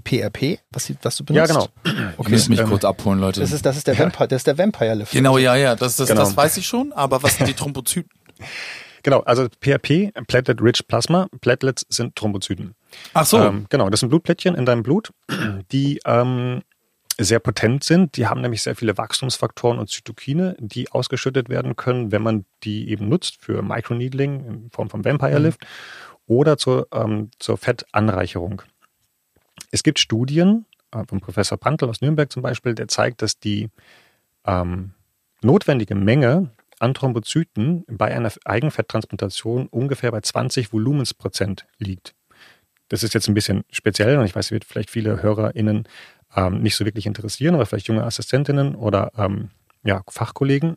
PRP, 0.04 0.60
was, 0.70 0.92
was 1.02 1.16
du 1.16 1.24
benutzt? 1.24 1.52
Ja, 1.52 1.54
genau. 1.54 1.68
Okay. 2.16 2.26
Ich 2.26 2.28
muss 2.28 2.48
mich 2.48 2.60
ähm, 2.60 2.68
kurz 2.68 2.84
abholen, 2.84 3.18
Leute. 3.18 3.40
Das 3.40 3.50
ist, 3.50 3.66
das 3.66 3.76
ist 3.76 3.88
der 3.88 3.98
Vampire, 3.98 4.28
das 4.28 4.38
ist 4.38 4.46
der 4.46 4.56
Vampire 4.58 4.94
Lift. 4.94 5.12
Genau, 5.12 5.36
ja, 5.36 5.56
ja, 5.56 5.74
das, 5.74 5.96
das, 5.96 6.08
genau. 6.08 6.20
das 6.20 6.36
weiß 6.36 6.56
ich 6.58 6.66
schon, 6.66 6.92
aber 6.92 7.22
was 7.22 7.36
sind 7.36 7.48
die 7.48 7.54
Thrombozyten? 7.54 8.10
Genau, 9.02 9.20
also 9.20 9.48
PRP, 9.60 10.12
Platelet 10.26 10.60
Rich 10.60 10.86
Plasma. 10.86 11.26
Platelets 11.40 11.86
sind 11.88 12.16
Thrombozyten. 12.16 12.74
Ach 13.14 13.26
so. 13.26 13.38
Ähm, 13.38 13.66
genau, 13.68 13.90
das 13.90 14.00
sind 14.00 14.08
Blutplättchen 14.08 14.54
in 14.54 14.64
deinem 14.64 14.82
Blut, 14.82 15.12
die 15.72 16.00
ähm, 16.04 16.62
sehr 17.18 17.38
potent 17.38 17.84
sind. 17.84 18.16
Die 18.16 18.26
haben 18.26 18.40
nämlich 18.40 18.62
sehr 18.62 18.76
viele 18.76 18.96
Wachstumsfaktoren 18.96 19.78
und 19.78 19.90
Zytokine, 19.90 20.56
die 20.58 20.90
ausgeschüttet 20.90 21.48
werden 21.48 21.76
können, 21.76 22.12
wenn 22.12 22.22
man 22.22 22.44
die 22.62 22.90
eben 22.90 23.08
nutzt 23.08 23.42
für 23.42 23.62
Microneedling 23.62 24.44
in 24.44 24.70
Form 24.70 24.90
von 24.90 25.04
Vampire. 25.04 25.38
Lift 25.38 25.62
mhm. 25.62 25.66
oder 26.26 26.56
zur, 26.56 26.88
ähm, 26.92 27.30
zur 27.38 27.58
Fettanreicherung. 27.58 28.62
Es 29.70 29.82
gibt 29.82 29.98
Studien 29.98 30.66
äh, 30.92 31.04
von 31.06 31.20
Professor 31.20 31.58
Prantl 31.58 31.88
aus 31.88 32.00
Nürnberg 32.00 32.30
zum 32.32 32.42
Beispiel, 32.42 32.74
der 32.74 32.88
zeigt, 32.88 33.22
dass 33.22 33.38
die 33.38 33.68
ähm, 34.46 34.94
notwendige 35.42 35.94
Menge 35.94 36.50
an 36.78 36.94
Thrombozyten 36.94 37.84
bei 37.88 38.14
einer 38.14 38.32
Eigenfetttransplantation 38.44 39.66
ungefähr 39.68 40.10
bei 40.10 40.20
20 40.20 40.72
Volumensprozent 40.72 41.66
liegt. 41.78 42.14
Das 42.90 43.02
ist 43.04 43.14
jetzt 43.14 43.28
ein 43.28 43.34
bisschen 43.34 43.64
speziell 43.70 44.18
und 44.18 44.26
ich 44.26 44.34
weiß, 44.34 44.50
wird 44.50 44.64
vielleicht 44.64 44.90
viele 44.90 45.22
HörerInnen 45.22 45.84
ähm, 46.36 46.60
nicht 46.60 46.76
so 46.76 46.84
wirklich 46.84 47.06
interessieren, 47.06 47.54
aber 47.54 47.64
vielleicht 47.64 47.86
junge 47.86 48.04
Assistentinnen 48.04 48.74
oder 48.74 49.12
ähm, 49.16 49.50
ja, 49.84 50.02
Fachkollegen. 50.08 50.76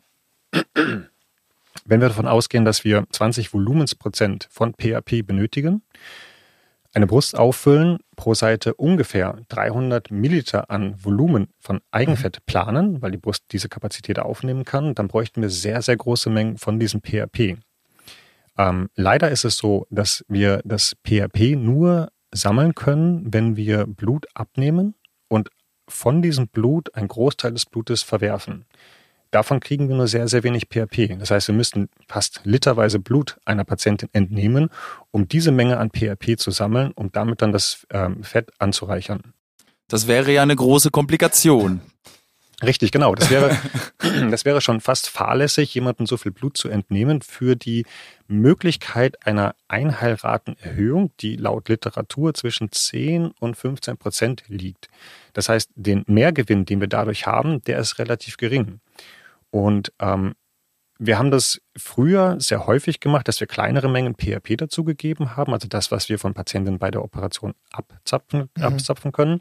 Wenn 1.84 2.00
wir 2.00 2.08
davon 2.08 2.28
ausgehen, 2.28 2.64
dass 2.64 2.84
wir 2.84 3.04
20 3.10 3.52
Volumensprozent 3.52 4.48
von 4.50 4.74
PAP 4.74 5.26
benötigen, 5.26 5.82
eine 6.94 7.08
Brust 7.08 7.36
auffüllen, 7.36 7.98
pro 8.14 8.34
Seite 8.34 8.74
ungefähr 8.74 9.36
300 9.48 10.12
Milliliter 10.12 10.70
an 10.70 10.94
Volumen 11.02 11.48
von 11.58 11.80
Eigenfett 11.90 12.36
mhm. 12.36 12.42
planen, 12.46 13.02
weil 13.02 13.10
die 13.10 13.18
Brust 13.18 13.46
diese 13.50 13.68
Kapazität 13.68 14.20
aufnehmen 14.20 14.64
kann, 14.64 14.94
dann 14.94 15.08
bräuchten 15.08 15.42
wir 15.42 15.50
sehr, 15.50 15.82
sehr 15.82 15.96
große 15.96 16.30
Mengen 16.30 16.56
von 16.56 16.78
diesem 16.78 17.00
PRP. 17.00 17.58
Ähm, 18.56 18.88
leider 18.94 19.30
ist 19.32 19.44
es 19.44 19.56
so, 19.56 19.88
dass 19.90 20.24
wir 20.28 20.60
das 20.64 20.94
PRP 21.02 21.56
nur 21.56 22.10
sammeln 22.34 22.74
können, 22.74 23.32
wenn 23.32 23.56
wir 23.56 23.86
Blut 23.86 24.26
abnehmen 24.34 24.94
und 25.28 25.50
von 25.88 26.22
diesem 26.22 26.48
Blut 26.48 26.94
einen 26.94 27.08
Großteil 27.08 27.52
des 27.52 27.66
Blutes 27.66 28.02
verwerfen. 28.02 28.64
Davon 29.30 29.58
kriegen 29.58 29.88
wir 29.88 29.96
nur 29.96 30.06
sehr, 30.06 30.28
sehr 30.28 30.44
wenig 30.44 30.68
PRP. 30.68 31.18
Das 31.18 31.30
heißt, 31.32 31.48
wir 31.48 31.54
müssten 31.56 31.88
fast 32.08 32.42
literweise 32.44 33.00
Blut 33.00 33.36
einer 33.44 33.64
Patientin 33.64 34.08
entnehmen, 34.12 34.70
um 35.10 35.26
diese 35.26 35.50
Menge 35.50 35.78
an 35.78 35.90
PRP 35.90 36.38
zu 36.38 36.52
sammeln, 36.52 36.92
um 36.92 37.10
damit 37.10 37.42
dann 37.42 37.50
das 37.50 37.84
ähm, 37.90 38.22
Fett 38.22 38.52
anzureichern. 38.58 39.34
Das 39.88 40.06
wäre 40.06 40.32
ja 40.32 40.42
eine 40.42 40.54
große 40.54 40.90
Komplikation. 40.90 41.80
Richtig, 42.64 42.92
genau. 42.92 43.14
Das 43.14 43.30
wäre, 43.30 43.56
das 44.30 44.44
wäre 44.44 44.60
schon 44.60 44.80
fast 44.80 45.08
fahrlässig, 45.08 45.74
jemandem 45.74 46.06
so 46.06 46.16
viel 46.16 46.32
Blut 46.32 46.56
zu 46.56 46.68
entnehmen 46.68 47.22
für 47.22 47.56
die 47.56 47.84
Möglichkeit 48.26 49.26
einer 49.26 49.54
Einheilratenerhöhung, 49.68 51.12
die 51.20 51.36
laut 51.36 51.68
Literatur 51.68 52.34
zwischen 52.34 52.72
10 52.72 53.32
und 53.40 53.56
15 53.56 53.96
Prozent 53.96 54.44
liegt. 54.48 54.88
Das 55.32 55.48
heißt, 55.48 55.70
den 55.74 56.04
Mehrgewinn, 56.06 56.64
den 56.64 56.80
wir 56.80 56.88
dadurch 56.88 57.26
haben, 57.26 57.62
der 57.64 57.78
ist 57.78 57.98
relativ 57.98 58.36
gering. 58.36 58.80
Und 59.50 59.92
ähm, 60.00 60.34
wir 60.98 61.18
haben 61.18 61.30
das 61.30 61.60
früher 61.76 62.36
sehr 62.40 62.66
häufig 62.66 63.00
gemacht, 63.00 63.26
dass 63.28 63.40
wir 63.40 63.46
kleinere 63.46 63.88
Mengen 63.88 64.14
PRP 64.14 64.56
dazugegeben 64.56 65.36
haben, 65.36 65.52
also 65.52 65.68
das, 65.68 65.90
was 65.90 66.08
wir 66.08 66.18
von 66.18 66.34
Patienten 66.34 66.78
bei 66.78 66.90
der 66.90 67.02
Operation 67.02 67.54
abzapfen, 67.72 68.48
mhm. 68.56 68.62
abzapfen 68.62 69.12
können, 69.12 69.40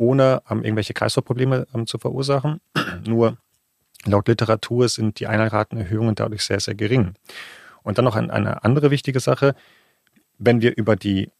ohne 0.00 0.42
ähm, 0.50 0.64
irgendwelche 0.64 0.94
Kreislaufprobleme 0.94 1.66
ähm, 1.74 1.86
zu 1.86 1.98
verursachen. 1.98 2.60
Nur 3.06 3.36
laut 4.06 4.28
Literatur 4.28 4.88
sind 4.88 5.20
die 5.20 5.26
Einheilratenerhöhungen 5.26 6.14
dadurch 6.14 6.42
sehr, 6.42 6.58
sehr 6.58 6.74
gering. 6.74 7.14
Und 7.82 7.98
dann 7.98 8.06
noch 8.06 8.16
ein, 8.16 8.30
eine 8.30 8.64
andere 8.64 8.90
wichtige 8.90 9.20
Sache, 9.20 9.54
wenn 10.38 10.62
wir 10.62 10.76
über 10.76 10.96
die 10.96 11.30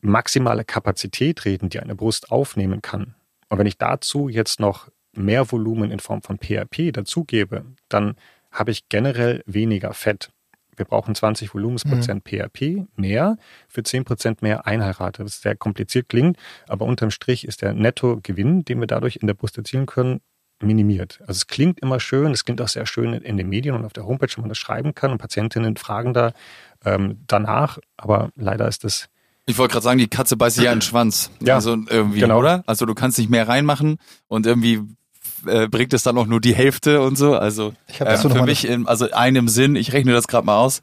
maximale 0.00 0.64
Kapazität 0.64 1.44
reden, 1.44 1.68
die 1.68 1.80
eine 1.80 1.94
Brust 1.94 2.32
aufnehmen 2.32 2.80
kann, 2.80 3.14
und 3.50 3.58
wenn 3.58 3.66
ich 3.66 3.78
dazu 3.78 4.28
jetzt 4.28 4.60
noch 4.60 4.88
mehr 5.12 5.50
Volumen 5.50 5.90
in 5.90 5.98
Form 5.98 6.22
von 6.22 6.38
PRP 6.38 6.92
dazugebe, 6.92 7.64
dann 7.88 8.14
habe 8.52 8.70
ich 8.70 8.88
generell 8.88 9.42
weniger 9.44 9.92
Fett. 9.92 10.30
Wir 10.80 10.86
brauchen 10.86 11.14
20 11.14 11.52
Volumensprozent 11.54 12.24
mhm. 12.24 12.38
PRP 12.38 12.88
mehr 12.96 13.36
für 13.68 13.82
10 13.82 14.04
Prozent 14.04 14.40
mehr 14.42 14.66
Einheirate. 14.66 15.24
Was 15.24 15.42
sehr 15.42 15.54
kompliziert 15.54 16.08
klingt, 16.08 16.38
aber 16.66 16.86
unterm 16.86 17.10
Strich 17.10 17.46
ist 17.46 17.60
der 17.60 17.74
Nettogewinn, 17.74 18.64
den 18.64 18.80
wir 18.80 18.86
dadurch 18.86 19.16
in 19.16 19.26
der 19.26 19.34
Brust 19.34 19.58
erzielen 19.58 19.84
können, 19.84 20.22
minimiert. 20.62 21.20
Also 21.20 21.32
es 21.32 21.46
klingt 21.46 21.80
immer 21.80 22.00
schön, 22.00 22.32
es 22.32 22.46
klingt 22.46 22.62
auch 22.62 22.68
sehr 22.68 22.86
schön 22.86 23.12
in 23.12 23.36
den 23.36 23.48
Medien 23.48 23.74
und 23.74 23.84
auf 23.84 23.92
der 23.92 24.06
Homepage, 24.06 24.30
wo 24.36 24.40
man 24.40 24.48
das 24.48 24.58
schreiben 24.58 24.94
kann 24.94 25.12
und 25.12 25.18
Patientinnen 25.18 25.76
fragen 25.76 26.14
da 26.14 26.32
ähm, 26.84 27.18
danach, 27.26 27.78
aber 27.96 28.30
leider 28.36 28.66
ist 28.66 28.84
das 28.84 29.08
ich 29.46 29.58
wollte 29.58 29.72
gerade 29.72 29.84
sagen, 29.84 29.98
die 29.98 30.06
Katze 30.06 30.36
beißt 30.36 30.56
sich 30.56 30.66
ja 30.66 30.72
in 30.72 30.76
den 30.76 30.82
Schwanz. 30.82 31.30
Ja, 31.40 31.56
also 31.56 31.72
irgendwie, 31.72 32.20
genau. 32.20 32.38
oder? 32.38 32.62
Also 32.66 32.86
du 32.86 32.94
kannst 32.94 33.18
nicht 33.18 33.30
mehr 33.30 33.48
reinmachen 33.48 33.98
und 34.28 34.46
irgendwie 34.46 34.80
äh, 35.46 35.68
bringt 35.68 35.92
es 35.92 36.02
dann 36.02 36.18
auch 36.18 36.26
nur 36.26 36.40
die 36.40 36.54
Hälfte 36.54 37.00
und 37.02 37.16
so. 37.16 37.34
Also 37.34 37.72
äh, 37.98 38.16
für 38.16 38.42
mich, 38.42 38.66
in, 38.66 38.86
also 38.86 39.10
einem 39.10 39.48
Sinn, 39.48 39.76
ich 39.76 39.92
rechne 39.92 40.12
das 40.12 40.26
gerade 40.26 40.46
mal 40.46 40.58
aus, 40.58 40.82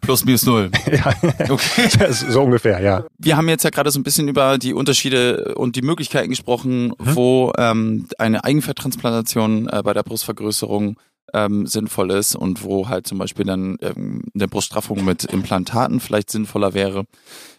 plus 0.00 0.24
minus 0.24 0.44
null. 0.44 0.70
ja, 0.92 1.12
okay. 1.50 1.88
so 2.12 2.42
ungefähr, 2.42 2.80
ja. 2.80 3.04
Wir 3.18 3.36
haben 3.36 3.48
jetzt 3.48 3.64
ja 3.64 3.70
gerade 3.70 3.90
so 3.90 3.98
ein 3.98 4.02
bisschen 4.02 4.28
über 4.28 4.58
die 4.58 4.74
Unterschiede 4.74 5.54
und 5.56 5.76
die 5.76 5.82
Möglichkeiten 5.82 6.30
gesprochen, 6.30 6.88
mhm. 6.88 6.94
wo 6.98 7.52
ähm, 7.58 8.06
eine 8.18 8.44
Eigenfetttransplantation 8.44 9.68
äh, 9.68 9.82
bei 9.82 9.92
der 9.92 10.02
Brustvergrößerung 10.02 10.98
ähm, 11.32 11.66
sinnvoll 11.66 12.12
ist 12.12 12.36
und 12.36 12.62
wo 12.62 12.88
halt 12.88 13.06
zum 13.06 13.18
Beispiel 13.18 13.44
dann 13.44 13.76
ähm, 13.80 14.22
eine 14.34 14.48
Bruststraffung 14.48 15.04
mit 15.04 15.24
Implantaten 15.24 16.00
vielleicht 16.00 16.30
sinnvoller 16.30 16.74
wäre. 16.74 17.04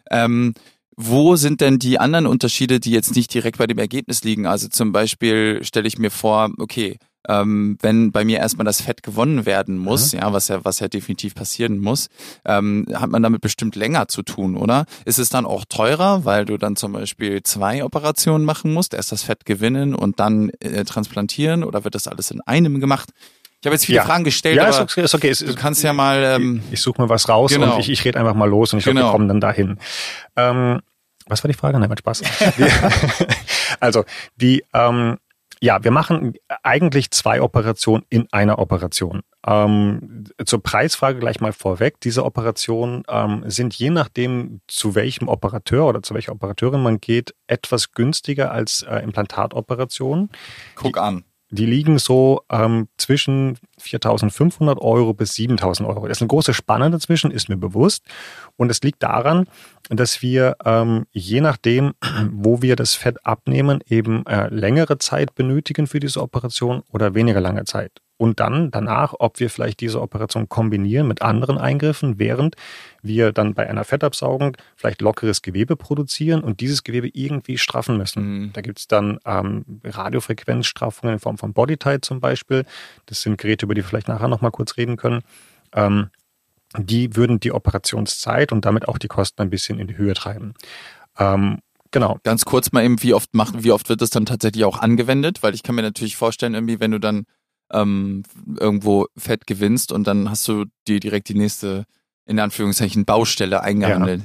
Ähm, 0.10 0.54
wo 0.98 1.36
sind 1.36 1.62
denn 1.62 1.80
die 1.80 2.00
anderen 2.00 2.26
Unterschiede, 2.26 2.80
die 2.80 2.92
jetzt 2.92 3.16
nicht 3.16 3.34
direkt 3.34 3.58
bei 3.58 3.68
dem 3.68 3.78
Ergebnis 3.78 4.24
liegen? 4.24 4.46
Also 4.46 4.68
zum 4.70 4.92
Beispiel 4.92 5.64
stelle 5.64 5.88
ich 5.88 5.98
mir 5.98 6.12
vor, 6.12 6.52
okay, 6.58 6.98
ähm, 7.28 7.78
wenn 7.82 8.12
bei 8.12 8.24
mir 8.24 8.40
erstmal 8.40 8.66
das 8.66 8.82
Fett 8.82 9.04
gewonnen 9.04 9.46
werden 9.46 9.78
muss, 9.78 10.14
mhm. 10.14 10.20
ja, 10.20 10.34
was 10.34 10.48
ja, 10.48 10.64
was 10.64 10.80
ja 10.80 10.88
definitiv 10.88 11.36
passieren 11.36 11.80
muss, 11.80 12.08
ähm, 12.46 12.86
hat 12.94 13.10
man 13.10 13.24
damit 13.24 13.42
bestimmt 13.42 13.76
länger 13.76 14.08
zu 14.08 14.22
tun, 14.22 14.56
oder? 14.56 14.86
Ist 15.06 15.20
es 15.20 15.30
dann 15.30 15.46
auch 15.46 15.66
teurer, 15.66 16.26
weil 16.26 16.46
du 16.46 16.58
dann 16.58 16.76
zum 16.76 16.94
Beispiel 16.94 17.42
zwei 17.44 17.84
Operationen 17.84 18.46
machen 18.46 18.74
musst, 18.74 18.94
erst 18.94 19.12
das 19.12 19.24
Fett 19.24 19.46
gewinnen 19.46 19.96
und 19.96 20.20
dann 20.20 20.50
äh, 20.60 20.86
transplantieren, 20.86 21.64
oder 21.64 21.84
wird 21.84 21.96
das 21.96 22.08
alles 22.08 22.32
in 22.32 22.42
einem 22.42 22.80
gemacht? 22.80 23.10
Ich 23.66 23.68
habe 23.68 23.74
jetzt 23.78 23.86
viele 23.88 23.96
ja. 23.96 24.06
Fragen 24.06 24.24
gestellt, 24.24 24.58
ja, 24.58 24.68
ist 24.68 24.80
okay, 24.80 25.02
ist 25.02 25.16
okay. 25.16 25.34
du 25.34 25.56
kannst 25.56 25.82
ja 25.82 25.92
mal. 25.92 26.24
Ähm, 26.24 26.62
ich, 26.68 26.74
ich 26.74 26.82
suche 26.82 27.02
mal 27.02 27.10
was 27.10 27.28
raus 27.28 27.52
genau. 27.52 27.74
und 27.74 27.80
ich, 27.80 27.90
ich 27.90 28.06
rede 28.06 28.20
einfach 28.20 28.36
mal 28.36 28.48
los 28.48 28.74
und 28.74 28.78
ich 28.78 28.86
genau. 28.86 29.00
glaube, 29.00 29.08
wir 29.08 29.12
kommen 29.12 29.28
dann 29.28 29.42
dahin. 29.42 29.80
Ähm, 30.36 30.82
was 31.26 31.44
war 31.44 31.48
die 31.48 31.58
Frage? 31.58 31.80
Nein, 31.80 31.90
mit 31.90 31.98
Spaß. 31.98 32.22
also 33.80 34.06
die 34.36 34.64
ähm, 34.72 35.18
ja, 35.62 35.84
wir 35.84 35.90
machen 35.90 36.36
eigentlich 36.62 37.10
zwei 37.10 37.42
Operationen 37.42 38.06
in 38.10 38.28
einer 38.32 38.60
Operation. 38.60 39.24
Ähm, 39.48 40.26
zur 40.46 40.62
Preisfrage 40.62 41.18
gleich 41.18 41.40
mal 41.40 41.54
vorweg. 41.54 42.00
Diese 42.02 42.24
Operationen 42.24 43.02
ähm, 43.08 43.46
sind 43.48 43.74
je 43.74 43.90
nachdem, 43.90 44.62
zu 44.68 44.94
welchem 44.94 45.28
Operateur 45.28 45.88
oder 45.88 46.04
zu 46.04 46.14
welcher 46.14 46.34
Operateurin 46.34 46.84
man 46.84 47.02
geht, 47.02 47.34
etwas 47.48 47.94
günstiger 47.94 48.52
als 48.52 48.84
äh, 48.84 48.98
Implantatoperationen. 49.00 50.30
Guck 50.76 51.00
an. 51.00 51.24
Die 51.56 51.66
liegen 51.66 51.98
so 52.00 52.42
ähm, 52.52 52.88
zwischen 52.98 53.58
4.500 53.82 54.78
Euro 54.80 55.14
bis 55.14 55.34
7.000 55.34 55.88
Euro. 55.88 56.08
Das 56.08 56.18
ist 56.18 56.22
eine 56.22 56.28
große 56.28 56.54
Spanne 56.54 56.92
dazwischen, 56.92 57.32
ist 57.32 57.48
mir 57.48 57.58
bewusst. 57.58 58.04
Und 58.58 58.70
es 58.70 58.82
liegt 58.82 59.02
daran, 59.04 59.48
dass 59.90 60.22
wir 60.22 60.58
ähm, 60.66 61.06
je 61.12 61.42
nachdem, 61.42 61.94
wo 62.32 62.62
wir 62.62 62.76
das 62.76 62.96
Fett 62.96 63.26
abnehmen, 63.26 63.80
eben 63.88 64.26
äh, 64.26 64.50
längere 64.50 64.98
Zeit 64.98 65.34
benötigen 65.36 65.88
für 65.88 66.00
diese 66.00 66.22
Operation 66.22 66.84
oder 66.92 67.16
weniger 67.16 67.40
lange 67.40 67.64
Zeit 67.64 68.02
und 68.18 68.40
dann 68.40 68.72
danach, 68.72 69.14
ob 69.20 69.40
wir 69.40 69.50
vielleicht 69.50 69.82
diese 69.82 70.02
Operation 70.02 70.48
kombinieren 70.48 71.08
mit 71.08 71.22
anderen 71.22 71.58
Eingriffen, 71.58 72.18
während 72.18 72.56
wir 73.02 73.32
dann 73.32 73.54
bei 73.54 73.70
einer 73.70 73.84
Fettabsaugung 73.84 74.56
vielleicht 74.76 75.02
lockeres 75.02 75.42
Gewebe 75.42 75.76
produzieren 75.76 76.44
und 76.44 76.62
dieses 76.62 76.84
Gewebe 76.84 77.10
irgendwie 77.14 77.58
straffen 77.58 77.98
müssen. 77.98 78.24
Mhm. 78.24 78.54
Da 78.54 78.62
gibt's 78.62 78.88
dann 78.88 79.20
ähm, 79.26 79.82
Radiofrequenzstraffungen 79.84 81.16
in 81.16 81.20
Form 81.20 81.38
von 81.38 81.54
Bodytight 81.54 82.06
zum 82.06 82.20
Beispiel. 82.20 82.66
Das 83.06 83.22
sind 83.22 83.38
Geräte, 83.38 83.66
über 83.66 83.76
die 83.76 83.82
wir 83.82 83.88
vielleicht 83.88 84.08
nachher 84.08 84.28
nochmal 84.30 84.52
kurz 84.52 84.78
reden 84.78 84.96
können. 84.96 85.22
Ähm, 85.74 86.10
die 86.78 87.16
würden 87.16 87.40
die 87.40 87.52
Operationszeit 87.52 88.52
und 88.52 88.66
damit 88.66 88.88
auch 88.88 88.98
die 88.98 89.08
Kosten 89.08 89.42
ein 89.42 89.50
bisschen 89.50 89.80
in 89.80 89.88
die 89.88 89.98
Höhe 89.98 90.14
treiben. 90.14 90.54
Ähm, 91.18 91.60
Genau. 91.92 92.18
Ganz 92.24 92.44
kurz 92.44 92.74
mal 92.74 92.84
eben, 92.84 93.02
wie 93.04 93.14
oft 93.14 93.34
macht, 93.34 93.64
wie 93.64 93.72
oft 93.72 93.88
wird 93.88 94.02
das 94.02 94.10
dann 94.10 94.26
tatsächlich 94.26 94.66
auch 94.66 94.80
angewendet? 94.80 95.44
Weil 95.44 95.54
ich 95.54 95.64
kann 95.64 95.76
mir 95.76 95.82
natürlich 95.82 96.18
vorstellen, 96.18 96.54
irgendwie, 96.54 96.82
wenn 96.82 96.92
du 96.92 97.00
dann 97.00 97.26
ähm, 97.72 98.24
irgendwo 98.60 99.08
Fett 99.18 99.48
gewinnst 99.48 99.92
und 99.92 100.08
dann 100.08 100.30
hast 100.30 100.48
du 100.48 100.66
dir 100.88 101.00
direkt 101.00 101.30
die 101.30 101.36
nächste 101.36 101.86
in 102.28 102.40
Anführungszeichen 102.40 103.06
Baustelle 103.06 103.62
eingehandelt. 103.62 104.22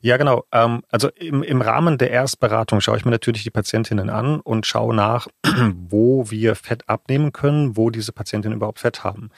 Ja, 0.00 0.12
ja 0.12 0.16
genau. 0.16 0.44
Ähm, 0.52 0.82
also 0.88 1.08
im, 1.08 1.42
im 1.42 1.60
Rahmen 1.60 1.98
der 1.98 2.10
Erstberatung 2.10 2.80
schaue 2.80 2.96
ich 2.96 3.04
mir 3.04 3.10
natürlich 3.10 3.42
die 3.42 3.50
Patientinnen 3.50 4.08
an 4.08 4.40
und 4.40 4.66
schaue 4.66 4.94
nach, 4.94 5.26
wo 5.74 6.30
wir 6.30 6.54
Fett 6.54 6.88
abnehmen 6.88 7.32
können, 7.32 7.76
wo 7.76 7.90
diese 7.90 8.12
Patientinnen 8.12 8.56
überhaupt 8.56 8.78
Fett 8.78 9.02
haben. 9.02 9.30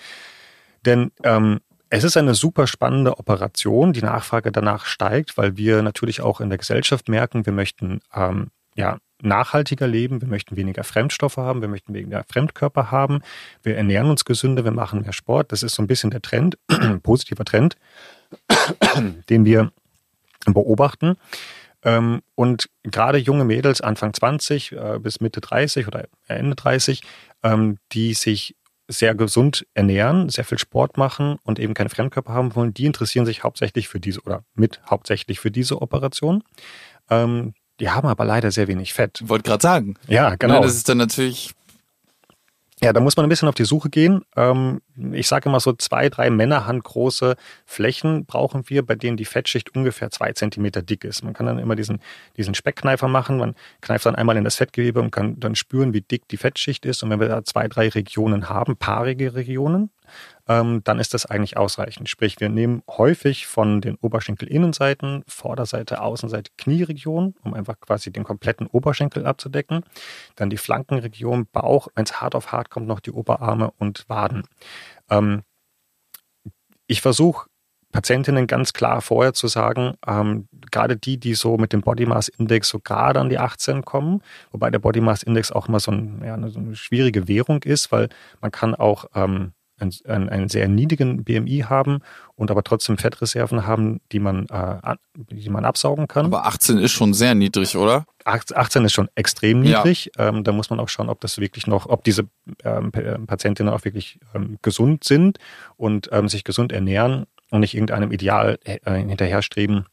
Denn 0.85 1.11
ähm, 1.23 1.61
es 1.89 2.05
ist 2.05 2.17
eine 2.17 2.35
super 2.35 2.67
spannende 2.67 3.19
Operation. 3.19 3.93
Die 3.93 4.03
Nachfrage 4.03 4.53
danach 4.53 4.85
steigt, 4.85 5.37
weil 5.39 5.57
wir 5.57 5.83
natürlich 5.83 6.21
auch 6.21 6.41
in 6.41 6.49
der 6.49 6.59
Gesellschaft 6.59 7.09
merken, 7.09 7.47
wir 7.47 7.53
möchten 7.53 8.01
ähm, 8.15 8.49
ja 8.75 8.99
nachhaltiger 9.23 9.87
leben, 9.87 10.21
wir 10.21 10.29
möchten 10.29 10.57
weniger 10.57 10.85
Fremdstoffe 10.85 11.37
haben, 11.37 11.61
wir 11.61 11.69
möchten 11.69 11.95
weniger 11.95 12.25
Fremdkörper 12.29 12.91
haben, 12.91 13.23
wir 13.63 13.77
ernähren 13.77 14.11
uns 14.11 14.25
gesünder, 14.25 14.65
wir 14.65 14.73
machen 14.73 15.03
mehr 15.03 15.13
Sport. 15.13 15.53
Das 15.53 15.63
ist 15.63 15.75
so 15.75 15.83
ein 15.83 15.87
bisschen 15.87 16.11
der 16.11 16.23
Trend, 16.23 16.59
positiver 17.03 17.45
Trend, 17.45 17.77
den 19.29 19.45
wir 19.45 19.73
beobachten. 20.47 21.17
Ähm, 21.85 22.23
und 22.35 22.69
gerade 22.85 23.19
junge 23.19 23.45
Mädels, 23.45 23.81
Anfang 23.81 24.15
20 24.15 24.73
äh, 24.73 24.99
bis 25.01 25.21
Mitte 25.21 25.41
30 25.41 25.87
oder 25.87 26.07
Ende 26.29 26.55
30, 26.55 27.03
ähm, 27.43 27.79
die 27.93 28.15
sich 28.15 28.57
sehr 28.89 29.15
gesund 29.15 29.67
ernähren, 29.75 30.29
sehr 30.29 30.45
viel 30.45 30.59
Sport 30.59 30.97
machen 30.97 31.39
und 31.45 31.59
eben 31.59 31.75
keine 31.75 31.89
Fremdkörper 31.89 32.33
haben 32.33 32.55
wollen, 32.55 32.75
die 32.75 32.87
interessieren 32.87 33.27
sich 33.27 33.43
hauptsächlich 33.43 33.89
für 33.89 34.01
diese 34.01 34.21
oder 34.23 34.45
mit 34.55 34.81
hauptsächlich 34.89 35.41
für 35.41 35.51
diese 35.51 35.81
Operation. 35.81 36.43
Ähm, 37.11 37.55
die 37.81 37.91
haben 37.91 38.07
aber 38.07 38.25
leider 38.25 38.51
sehr 38.51 38.69
wenig 38.69 38.95
Fett. 38.95 39.23
Wollte 39.25 39.49
gerade 39.49 39.63
sagen. 39.63 39.97
Ja, 40.07 40.35
genau. 40.37 40.55
Ja, 40.55 40.61
das 40.61 40.75
ist 40.75 40.89
dann 40.89 40.99
natürlich. 40.99 41.53
Ja, 42.81 42.93
da 42.93 43.01
muss 43.01 43.17
man 43.17 43.25
ein 43.27 43.29
bisschen 43.29 43.49
auf 43.49 43.55
die 43.55 43.65
Suche 43.65 43.91
gehen. 43.91 44.23
Ähm, 44.37 44.81
ich 45.13 45.29
sage 45.29 45.49
immer 45.49 45.61
so 45.61 45.73
zwei, 45.73 46.09
drei 46.09 46.31
Männerhandgroße 46.31 47.37
Flächen 47.65 48.25
brauchen 48.25 48.69
wir, 48.69 48.85
bei 48.85 48.95
denen 48.95 49.17
die 49.17 49.25
Fettschicht 49.25 49.75
ungefähr 49.75 50.11
zwei 50.11 50.33
Zentimeter 50.33 50.83
dick 50.83 51.05
ist. 51.05 51.23
Man 51.23 51.33
kann 51.35 51.47
dann 51.47 51.59
immer 51.59 51.77
diesen, 51.77 52.01
diesen 52.37 52.55
Speckkneifer 52.55 53.09
machen. 53.09 53.39
Man 53.39 53.55
kneift 53.81 54.07
dann 54.07 54.15
einmal 54.15 54.37
in 54.37 54.45
das 54.45 54.57
Fettgewebe 54.57 55.01
und 55.01 55.11
kann 55.11 55.39
dann 55.41 55.55
spüren, 55.55 55.93
wie 55.95 56.01
dick 56.01 56.29
die 56.29 56.37
Fettschicht 56.37 56.87
ist. 56.87 57.03
Und 57.03 57.11
wenn 57.11 57.21
wir 57.21 57.29
da 57.29 57.45
zwei, 57.45 57.69
drei 57.69 57.89
Regionen 57.89 58.49
haben, 58.49 58.77
paarige 58.77 59.35
Regionen, 59.35 59.91
ähm, 60.49 60.83
dann 60.85 60.99
ist 60.99 61.15
das 61.15 61.27
eigentlich 61.27 61.57
ausreichend. 61.57 62.09
Sprich, 62.09 62.41
wir 62.41 62.49
nehmen 62.49 62.83
häufig 62.89 63.47
von 63.47 63.81
den 63.81 63.97
Oberschenkelinnenseiten, 63.97 65.23
Vorderseite, 65.29 66.01
Außenseite, 66.01 66.51
Knieregion, 66.59 67.35
um 67.43 67.55
einfach 67.55 67.79
quasi 67.81 68.11
den 68.11 68.25
kompletten 68.25 68.67
Oberschenkel 68.67 69.27
abzudecken. 69.27 69.85
Dann 70.37 70.51
die 70.51 70.57
Flankenregion, 70.57 71.47
Bauch, 71.47 71.89
wenn 71.95 72.05
es 72.05 72.21
hart 72.21 72.35
auf 72.35 72.53
hart 72.53 72.71
kommt, 72.71 72.87
noch 72.87 73.01
die 73.01 73.13
Oberarme 73.13 73.73
und 73.79 74.05
Waden. 74.09 74.45
Ähm, 75.13 75.43
ich 76.87 77.01
versuche 77.01 77.47
Patientinnen 77.93 78.47
ganz 78.47 78.73
klar 78.73 79.03
vorher 79.03 79.35
zu 79.35 79.49
sagen, 79.49 79.95
ähm, 80.07 80.49
gerade 80.71 80.97
die, 80.97 81.19
die 81.19 81.35
so 81.35 81.59
mit 81.59 81.75
dem 81.75 81.83
Body 81.83 82.07
Mass 82.07 82.29
Index 82.29 82.69
so 82.69 82.81
gerade 82.81 83.21
an 83.21 83.29
die 83.29 83.39
18 83.39 83.85
kommen, 83.85 84.23
wobei 84.51 84.71
der 84.71 84.79
Body 84.79 85.03
Mass 85.03 85.23
Index 85.23 85.53
auch 85.53 85.69
immer 85.69 85.79
so, 85.79 85.93
ein, 85.93 86.23
ja, 86.25 86.35
eine, 86.35 86.49
so 86.49 86.59
eine 86.59 86.75
schwierige 86.75 87.29
Währung 87.29 87.63
ist, 87.63 87.93
weil 87.93 88.09
man 88.41 88.51
kann 88.51 88.75
auch 88.75 89.05
ähm, 89.15 89.53
einen, 89.79 90.29
einen 90.29 90.49
sehr 90.49 90.69
niedrigen 90.69 91.25
BMI 91.25 91.65
haben 91.69 92.01
und 92.35 92.51
aber 92.51 92.63
trotzdem 92.63 92.99
Fettreserven 92.99 93.67
haben, 93.67 94.01
die 94.13 94.21
man, 94.21 94.47
äh, 94.49 94.97
die 95.15 95.51
man 95.51 95.65
absaugen 95.65 96.09
kann. 96.09 96.27
Aber 96.27 96.47
18 96.47 96.79
ist 96.79 96.93
schon 96.93 97.15
sehr 97.15 97.35
niedrig, 97.35 97.77
oder? 97.77 98.07
18 98.25 98.85
ist 98.85 98.93
schon 98.93 99.09
extrem 99.15 99.61
niedrig. 99.61 100.11
Ja. 100.17 100.29
Ähm, 100.29 100.45
da 100.45 100.53
muss 100.53 100.71
man 100.71 100.81
auch 100.81 100.89
schauen, 100.89 101.09
ob 101.09 101.21
das 101.21 101.39
wirklich 101.39 101.67
noch, 101.67 101.87
ob 101.87 102.05
diese 102.05 102.29
ähm, 102.65 102.93
Patientinnen 103.27 103.73
auch 103.73 103.85
wirklich 103.85 104.21
ähm, 104.35 104.59
gesund 104.63 105.05
sind 105.05 105.39
und 105.77 106.09
ähm, 106.13 106.29
sich 106.29 106.45
gesund 106.45 106.73
ernähren 106.73 107.27
und 107.51 107.61
nicht 107.61 107.75
irgendeinem 107.75 108.13
Ideal 108.13 108.59
äh, 108.65 108.79
hinterher 108.95 109.43
streben, 109.43 109.87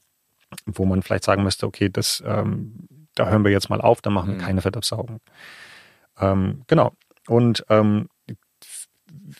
wo 0.65 0.85
man 0.85 1.01
vielleicht 1.01 1.23
sagen 1.23 1.43
müsste, 1.43 1.65
okay, 1.65 1.89
das, 1.89 2.23
ähm, 2.25 3.07
da 3.15 3.27
hören 3.29 3.43
wir 3.43 3.51
jetzt 3.51 3.69
mal 3.69 3.81
auf, 3.81 4.01
da 4.01 4.09
machen 4.09 4.29
wir 4.29 4.35
mhm. 4.35 4.41
keine 4.41 4.61
Fettabsaugung. 4.61 5.19
Ähm, 6.19 6.63
genau. 6.67 6.93
Und 7.27 7.65
ähm, 7.69 8.07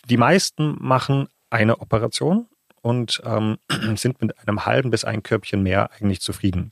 die 0.10 0.18
meisten 0.18 0.76
machen 0.80 1.28
eine 1.50 1.80
Operation 1.82 2.48
und 2.82 3.22
ähm, 3.26 3.58
sind 3.96 4.22
mit 4.22 4.38
einem 4.48 4.66
halben 4.66 4.92
bis 4.92 5.04
ein 5.04 5.24
Körbchen 5.24 5.64
mehr 5.64 5.92
eigentlich 5.92 6.22
zufrieden. 6.22 6.72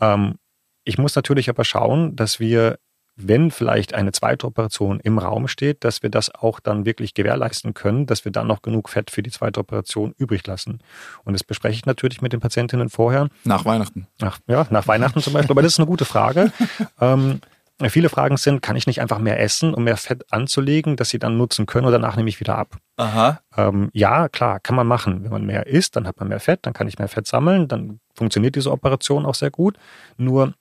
Ähm, 0.00 0.36
ich 0.84 0.98
muss 0.98 1.14
natürlich 1.14 1.48
aber 1.48 1.64
schauen, 1.64 2.16
dass 2.16 2.40
wir, 2.40 2.78
wenn 3.16 3.50
vielleicht 3.50 3.94
eine 3.94 4.12
zweite 4.12 4.46
Operation 4.46 4.98
im 5.00 5.18
Raum 5.18 5.46
steht, 5.46 5.84
dass 5.84 6.02
wir 6.02 6.10
das 6.10 6.34
auch 6.34 6.58
dann 6.58 6.86
wirklich 6.86 7.12
gewährleisten 7.12 7.74
können, 7.74 8.06
dass 8.06 8.24
wir 8.24 8.32
dann 8.32 8.46
noch 8.46 8.62
genug 8.62 8.88
Fett 8.88 9.10
für 9.10 9.22
die 9.22 9.30
zweite 9.30 9.60
Operation 9.60 10.14
übrig 10.16 10.46
lassen. 10.46 10.80
Und 11.24 11.34
das 11.34 11.44
bespreche 11.44 11.74
ich 11.74 11.86
natürlich 11.86 12.22
mit 12.22 12.32
den 12.32 12.40
Patientinnen 12.40 12.88
vorher. 12.88 13.28
Nach 13.44 13.64
Weihnachten. 13.66 14.06
Nach, 14.20 14.38
ja, 14.46 14.66
nach 14.70 14.88
Weihnachten 14.88 15.20
zum 15.20 15.34
Beispiel. 15.34 15.52
Aber 15.52 15.62
das 15.62 15.72
ist 15.72 15.78
eine 15.78 15.86
gute 15.86 16.06
Frage. 16.06 16.50
ähm, 17.00 17.40
Viele 17.88 18.10
Fragen 18.10 18.36
sind, 18.36 18.60
kann 18.60 18.76
ich 18.76 18.86
nicht 18.86 19.00
einfach 19.00 19.18
mehr 19.18 19.40
essen, 19.40 19.72
um 19.72 19.84
mehr 19.84 19.96
Fett 19.96 20.30
anzulegen, 20.30 20.96
dass 20.96 21.08
sie 21.08 21.18
dann 21.18 21.38
nutzen 21.38 21.64
können 21.64 21.86
und 21.86 21.92
danach 21.92 22.16
nehme 22.16 22.28
ich 22.28 22.38
wieder 22.38 22.58
ab? 22.58 22.76
Aha. 22.96 23.40
Ähm, 23.56 23.88
ja, 23.94 24.28
klar, 24.28 24.60
kann 24.60 24.76
man 24.76 24.86
machen. 24.86 25.24
Wenn 25.24 25.30
man 25.30 25.46
mehr 25.46 25.66
isst, 25.66 25.96
dann 25.96 26.06
hat 26.06 26.20
man 26.20 26.28
mehr 26.28 26.40
Fett, 26.40 26.60
dann 26.62 26.74
kann 26.74 26.88
ich 26.88 26.98
mehr 26.98 27.08
Fett 27.08 27.26
sammeln, 27.26 27.68
dann 27.68 28.00
funktioniert 28.14 28.56
diese 28.56 28.70
Operation 28.70 29.24
auch 29.24 29.34
sehr 29.34 29.50
gut. 29.50 29.78
Nur 30.18 30.52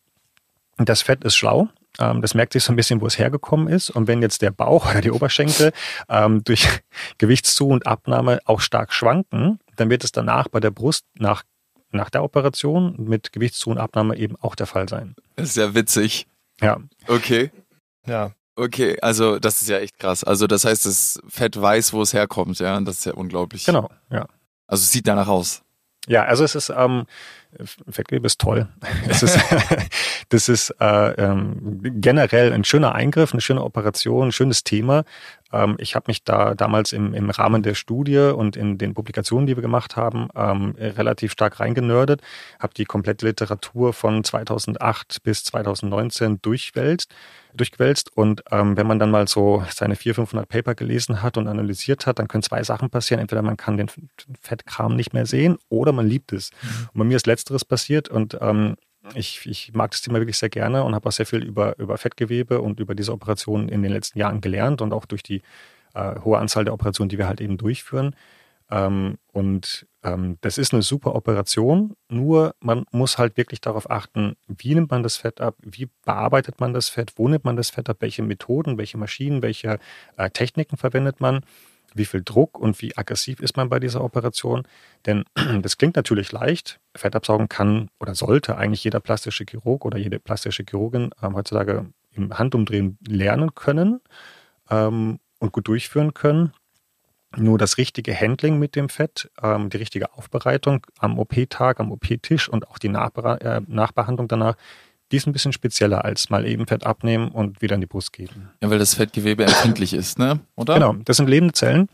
das 0.78 1.02
Fett 1.02 1.26
ist 1.26 1.36
schlau. 1.36 1.68
Ähm, 2.00 2.22
das 2.22 2.34
merkt 2.34 2.54
sich 2.54 2.64
so 2.64 2.72
ein 2.72 2.78
bisschen, 2.78 3.02
wo 3.02 3.08
es 3.08 3.20
hergekommen 3.20 3.68
ist. 3.68 3.90
Und 3.90 4.08
wenn 4.08 4.22
jetzt 4.22 4.42
der 4.42 4.52
Bauch 4.52 4.86
oder 4.90 5.02
die 5.02 5.12
Oberschenkel 5.12 5.74
ähm, 6.08 6.44
durch 6.44 6.68
Gewichtszu- 7.18 7.68
und 7.68 7.86
Abnahme 7.86 8.40
auch 8.46 8.62
stark 8.62 8.94
schwanken, 8.94 9.60
dann 9.76 9.90
wird 9.90 10.04
es 10.04 10.12
danach 10.12 10.48
bei 10.48 10.60
der 10.60 10.72
Brust 10.72 11.06
nach 11.16 11.44
nach 11.92 12.12
der 12.12 12.24
Operation 12.24 12.96
mit 13.00 13.34
Gewichtszu- 13.34 13.72
und 13.72 13.80
Abnahme 13.80 14.16
eben 14.16 14.36
auch 14.36 14.54
der 14.54 14.68
Fall 14.68 14.88
sein. 14.88 15.16
Das 15.36 15.50
ist 15.50 15.58
ja 15.58 15.74
witzig. 15.74 16.28
Ja. 16.62 16.78
Okay. 17.08 17.52
Ja. 18.06 18.32
Okay, 18.56 18.98
also 19.02 19.40
das 19.40 19.62
ist 19.62 19.70
ja 19.70 19.80
echt 19.80 19.98
krass. 19.98 20.24
Also 20.26 20.46
das 20.46 20.66
heißt, 20.66 20.86
das 20.86 21.22
Fett 21.30 21.60
weiß, 21.60 21.94
wo 21.94 22.02
es 22.02 22.14
herkommt, 22.14 22.60
ja, 22.60 22.76
und 22.76 22.86
das 22.86 23.00
ist 23.00 23.06
ja 23.06 23.14
unglaublich. 23.14 23.64
Genau, 23.64 23.90
ja. 24.12 24.26
Also 24.68 24.84
es 24.84 24.92
sieht 24.92 25.08
danach 25.08 25.30
aus. 25.30 25.64
Ja, 26.08 26.24
also 26.26 26.44
es 26.44 26.56
ist, 26.56 26.70
ähm, 26.76 27.06
Fettgewebe 27.90 28.26
ist 28.28 28.40
toll. 28.40 28.68
Das 29.08 29.24
ist, 29.24 29.40
das 30.30 30.50
ist 30.50 30.76
äh, 30.80 31.12
ähm, 31.12 31.80
generell 31.82 32.52
ein 32.52 32.64
schöner 32.64 32.94
Eingriff, 32.96 33.32
eine 33.32 33.42
schöne 33.42 33.64
Operation, 33.64 34.28
ein 34.28 34.32
schönes 34.32 34.64
Thema. 34.64 35.04
Ähm, 35.52 35.76
ich 35.80 35.96
habe 35.96 36.06
mich 36.08 36.24
da 36.24 36.56
damals 36.56 36.94
im, 36.94 37.14
im 37.14 37.30
Rahmen 37.30 37.64
der 37.64 37.76
Studie 37.76 38.18
und 38.36 38.56
in 38.56 38.78
den 38.78 38.94
Publikationen, 38.94 39.48
die 39.48 39.56
wir 39.56 39.62
gemacht 39.62 39.96
haben, 39.96 40.30
ähm, 40.36 40.76
relativ 40.78 41.32
stark 41.32 41.60
reingenördet, 41.60 42.22
habe 42.60 42.74
die 42.74 42.86
komplette 42.86 43.26
Literatur 43.26 43.94
von 43.94 44.24
2008 44.24 45.24
bis 45.24 45.44
2019 45.44 46.42
durchwälzt 46.42 47.14
durchgewälzt. 47.54 48.16
Und 48.16 48.44
ähm, 48.52 48.78
wenn 48.78 48.88
man 48.88 49.00
dann 49.00 49.12
mal 49.12 49.28
so 49.28 49.64
seine 49.70 49.96
400, 49.96 50.30
500 50.30 50.50
Paper 50.50 50.76
gelesen 50.76 51.22
hat 51.22 51.38
und 51.38 51.48
analysiert 51.48 52.06
hat, 52.06 52.20
dann 52.20 52.28
können 52.28 52.44
zwei 52.44 52.64
Sachen 52.64 52.90
passieren. 52.90 53.22
Entweder 53.22 53.42
man 53.42 53.58
kann 53.58 53.78
den 53.78 53.90
Fettkram 54.42 54.96
nicht 54.96 55.14
mehr 55.14 55.26
sehen 55.26 55.58
oder 55.70 55.92
man 55.92 56.08
liebt 56.08 56.32
es. 56.34 56.52
Mhm. 56.62 56.90
Und 56.94 57.00
bei 57.00 57.04
mir 57.06 57.18
ist 57.18 57.28
Letzteres 57.28 57.66
passiert 57.66 58.10
und 58.10 58.38
ähm, 58.42 58.76
ich, 59.16 59.46
ich 59.46 59.74
mag 59.74 59.92
das 59.92 60.02
Thema 60.02 60.20
wirklich 60.20 60.38
sehr 60.38 60.50
gerne 60.50 60.84
und 60.84 60.96
habe 60.96 61.08
auch 61.08 61.12
sehr 61.12 61.26
viel 61.26 61.44
über, 61.44 61.78
über 61.80 61.98
Fettgewebe 61.98 62.62
und 62.62 62.80
über 62.80 62.96
diese 62.96 63.14
Operationen 63.14 63.70
in 63.70 63.84
den 63.84 63.92
letzten 63.92 64.20
Jahren 64.20 64.42
gelernt 64.42 64.82
und 64.82 64.94
auch 64.94 65.06
durch 65.06 65.24
die 65.24 65.42
äh, 65.94 66.20
hohe 66.22 66.38
Anzahl 66.38 66.66
der 66.66 66.74
Operationen, 66.74 67.10
die 67.10 67.18
wir 67.18 67.28
halt 67.28 67.42
eben 67.42 67.58
durchführen. 67.58 68.16
Ähm, 68.72 69.18
und 69.32 69.88
ähm, 70.04 70.38
das 70.42 70.58
ist 70.58 70.74
eine 70.74 70.84
super 70.84 71.16
Operation, 71.16 71.96
nur 72.08 72.56
man 72.60 72.86
muss 72.92 73.18
halt 73.18 73.36
wirklich 73.36 73.62
darauf 73.62 73.90
achten, 73.90 74.36
wie 74.48 74.76
nimmt 74.76 74.92
man 74.92 75.04
das 75.04 75.18
Fett 75.18 75.42
ab, 75.42 75.56
wie 75.62 75.90
bearbeitet 76.06 76.60
man 76.60 76.74
das 76.74 76.90
Fett, 76.90 77.14
wo 77.16 77.28
nimmt 77.28 77.46
man 77.46 77.56
das 77.56 77.72
Fett 77.72 77.90
ab, 77.90 77.98
welche 78.00 78.22
Methoden, 78.22 78.78
welche 78.78 78.98
Maschinen, 78.98 79.42
welche 79.42 79.80
äh, 80.18 80.30
Techniken 80.30 80.78
verwendet 80.78 81.20
man, 81.20 81.42
wie 81.94 82.06
viel 82.06 82.22
Druck 82.24 82.58
und 82.58 82.82
wie 82.82 82.96
aggressiv 82.98 83.40
ist 83.40 83.58
man 83.58 83.70
bei 83.70 83.80
dieser 83.80 84.04
Operation. 84.04 84.64
Denn 85.06 85.24
das 85.62 85.78
klingt 85.78 85.96
natürlich 85.96 86.32
leicht, 86.32 86.80
Fett 86.96 87.16
absaugen 87.16 87.50
kann 87.50 87.90
oder 88.00 88.16
sollte 88.16 88.58
eigentlich 88.58 88.84
jeder 88.84 89.00
plastische 89.00 89.46
Chirurg 89.46 89.86
oder 89.86 89.98
jede 89.98 90.20
plastische 90.20 90.64
Chirurgin 90.68 91.12
äh, 91.22 91.30
heutzutage 91.34 91.88
im 92.14 92.38
Handumdrehen 92.38 92.98
lernen 93.08 93.56
können 93.56 94.02
ähm, 94.70 95.20
und 95.40 95.52
gut 95.52 95.68
durchführen 95.68 96.14
können. 96.14 96.54
Nur 97.38 97.60
das 97.60 97.78
richtige 97.78 98.20
Handling 98.20 98.58
mit 98.58 98.76
dem 98.76 98.90
Fett, 98.90 99.30
ähm, 99.44 99.70
die 99.70 99.78
richtige 99.78 100.14
Aufbereitung 100.14 100.86
am 100.98 101.20
OP-Tag, 101.20 101.80
am 101.80 101.92
OP-Tisch 101.92 102.50
und 102.50 102.68
auch 102.68 102.80
die 102.80 102.90
Nachbe 102.90 103.40
äh, 103.42 103.62
Nachbehandlung 103.68 104.28
danach, 104.28 104.56
die 105.12 105.18
ist 105.18 105.28
ein 105.28 105.34
bisschen 105.34 105.54
spezieller 105.54 106.06
als 106.06 106.30
mal 106.30 106.46
eben 106.46 106.68
Fett 106.68 106.86
abnehmen 106.86 107.30
und 107.30 107.62
wieder 107.62 107.76
in 107.76 107.82
die 107.82 107.88
Brust 107.88 108.14
geben. 108.14 108.50
Ja, 108.62 108.70
weil 108.70 108.80
das 108.80 108.96
Fettgewebe 108.96 109.44
empfindlich 109.44 109.94
ist, 109.94 110.20
ne? 110.20 110.40
Oder? 110.56 110.76
Genau, 110.76 110.94
das 111.06 111.18
sind 111.18 111.30
lebende 111.30 111.54
Zellen. 111.54 111.90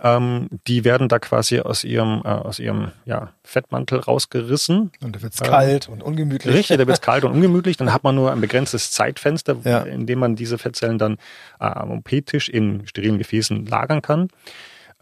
Ähm, 0.00 0.48
die 0.66 0.84
werden 0.84 1.08
da 1.08 1.18
quasi 1.18 1.60
aus 1.60 1.82
ihrem, 1.82 2.22
äh, 2.24 2.28
aus 2.28 2.60
ihrem 2.60 2.92
ja, 3.04 3.32
Fettmantel 3.42 3.98
rausgerissen. 3.98 4.92
Und 5.02 5.16
da 5.16 5.22
wird 5.22 5.34
es 5.34 5.40
äh, 5.40 5.44
kalt 5.44 5.88
und 5.88 6.02
ungemütlich. 6.02 6.54
Richtig, 6.54 6.76
da 6.76 6.86
wird 6.86 6.98
es 6.98 7.00
kalt 7.00 7.24
und 7.24 7.32
ungemütlich. 7.32 7.76
Dann 7.76 7.92
hat 7.92 8.04
man 8.04 8.14
nur 8.14 8.30
ein 8.30 8.40
begrenztes 8.40 8.92
Zeitfenster, 8.92 9.56
ja. 9.64 9.80
in 9.80 10.06
dem 10.06 10.20
man 10.20 10.36
diese 10.36 10.58
Fettzellen 10.58 10.98
dann 10.98 11.14
äh, 11.58 11.64
am 11.64 11.90
OP-Tisch 11.90 12.48
in 12.48 12.86
sterilen 12.86 13.18
Gefäßen 13.18 13.66
lagern 13.66 14.00
kann. 14.00 14.28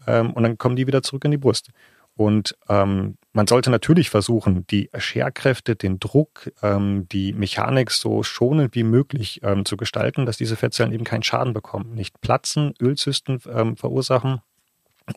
Ähm, 0.07 0.33
und 0.33 0.43
dann 0.43 0.57
kommen 0.57 0.75
die 0.75 0.87
wieder 0.87 1.03
zurück 1.03 1.25
in 1.25 1.31
die 1.31 1.37
Brust. 1.37 1.69
Und 2.17 2.57
ähm, 2.67 3.17
man 3.31 3.45
sollte 3.47 3.69
natürlich 3.69 4.09
versuchen, 4.09 4.65
die 4.67 4.89
Scherkräfte, 4.97 5.75
den 5.75 5.99
Druck, 5.99 6.51
ähm, 6.63 7.07
die 7.09 7.31
Mechanik 7.31 7.91
so 7.91 8.23
schonend 8.23 8.73
wie 8.73 8.83
möglich 8.83 9.41
ähm, 9.43 9.63
zu 9.63 9.77
gestalten, 9.77 10.25
dass 10.25 10.37
diese 10.37 10.55
Fettzellen 10.55 10.91
eben 10.91 11.03
keinen 11.03 11.23
Schaden 11.23 11.53
bekommen, 11.53 11.93
nicht 11.93 12.19
platzen, 12.19 12.73
Ölzysten 12.81 13.39
ähm, 13.53 13.77
verursachen 13.77 14.41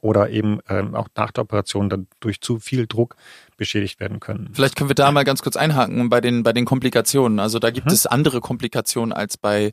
oder 0.02 0.30
eben 0.30 0.60
ähm, 0.68 0.94
auch 0.94 1.08
nach 1.16 1.32
der 1.32 1.44
Operation 1.44 1.88
dann 1.88 2.06
durch 2.20 2.40
zu 2.42 2.58
viel 2.58 2.86
Druck 2.86 3.16
beschädigt 3.56 3.98
werden 4.00 4.20
können. 4.20 4.50
Vielleicht 4.52 4.76
können 4.76 4.90
wir 4.90 4.94
da 4.94 5.10
mal 5.10 5.24
ganz 5.24 5.42
kurz 5.42 5.56
einhaken 5.56 6.10
bei 6.10 6.20
den 6.20 6.42
bei 6.42 6.52
den 6.52 6.66
Komplikationen. 6.66 7.40
Also 7.40 7.58
da 7.58 7.70
gibt 7.70 7.86
mhm. 7.86 7.92
es 7.92 8.06
andere 8.06 8.40
Komplikationen 8.40 9.12
als 9.12 9.36
bei 9.36 9.72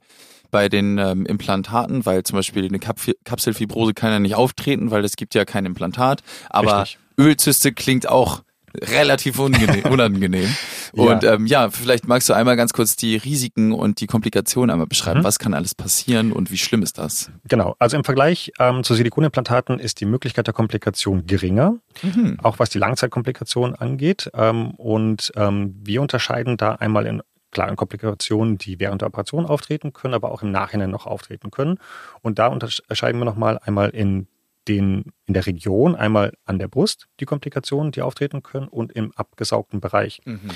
bei 0.50 0.70
den 0.70 0.98
ähm, 0.98 1.26
Implantaten, 1.26 2.06
weil 2.06 2.24
zum 2.24 2.38
Beispiel 2.38 2.66
eine 2.66 2.80
Kap 2.80 3.00
Kapselfibrose 3.26 3.94
kann 3.94 4.12
ja 4.12 4.20
nicht 4.20 4.36
auftreten, 4.36 4.90
weil 4.92 5.04
es 5.04 5.18
gibt 5.18 5.36
ja 5.36 5.46
kein 5.46 5.66
Implantat. 5.66 6.24
Aber 6.50 6.84
Richtig. 6.84 7.00
Ölzyste 7.18 7.74
klingt 7.74 8.08
auch 8.08 8.44
relativ 8.76 9.40
unangenehm. 9.40 10.56
Und 10.94 11.24
ja. 11.24 11.34
Ähm, 11.34 11.46
ja, 11.46 11.70
vielleicht 11.70 12.08
magst 12.08 12.30
du 12.30 12.34
einmal 12.34 12.56
ganz 12.56 12.74
kurz 12.74 12.96
die 12.96 13.18
Risiken 13.18 13.74
und 13.74 14.00
die 14.00 14.08
Komplikationen 14.08 14.70
einmal 14.70 14.88
beschreiben. 14.88 15.20
Mhm. 15.20 15.24
Was 15.24 15.38
kann 15.38 15.54
alles 15.54 15.76
passieren 15.76 16.32
und 16.32 16.50
wie 16.50 16.58
schlimm 16.58 16.82
ist 16.82 16.98
das? 16.98 17.30
Genau, 17.48 17.76
also 17.78 17.98
im 17.98 18.04
Vergleich 18.04 18.52
ähm, 18.58 18.84
zu 18.84 18.96
Silikonimplantaten 18.96 19.80
ist 19.80 20.00
die 20.00 20.06
Möglichkeit 20.06 20.48
der 20.48 20.54
Komplikation 20.54 21.28
geringer, 21.28 21.76
mhm. 22.02 22.38
auch 22.42 22.60
was 22.60 22.70
die 22.70 22.80
Langzeitkomplikation 22.80 23.76
angeht. 23.76 24.32
Ähm, 24.34 24.72
und 24.72 25.32
ähm, 25.36 25.76
wir 25.84 26.02
unterscheiden 26.02 26.58
da 26.58 26.76
einmal 26.76 27.06
in 27.06 27.22
klaren 27.52 27.76
Komplikationen, 27.76 28.58
die 28.58 28.80
während 28.80 29.02
der 29.02 29.08
Operation 29.08 29.46
auftreten 29.46 29.94
können, 29.94 30.14
aber 30.14 30.32
auch 30.32 30.42
im 30.42 30.52
Nachhinein 30.52 30.90
noch 30.90 31.06
auftreten 31.06 31.52
können. 31.52 31.80
Und 32.22 32.40
da 32.40 32.48
unterscheiden 32.48 33.20
wir 33.20 33.26
nochmal 33.26 33.60
einmal 33.60 33.90
in 33.90 34.28
den, 34.68 35.12
in 35.26 35.34
der 35.34 35.46
Region, 35.46 35.96
einmal 35.96 36.34
an 36.46 36.60
der 36.60 36.68
Brust, 36.68 37.08
die 37.20 37.26
Komplikationen, 37.26 37.92
die 37.92 38.02
auftreten 38.02 38.44
können, 38.44 38.68
und 38.68 38.92
im 38.92 39.12
abgesaugten 39.16 39.80
Bereich. 39.80 40.22
Mhm. 40.26 40.50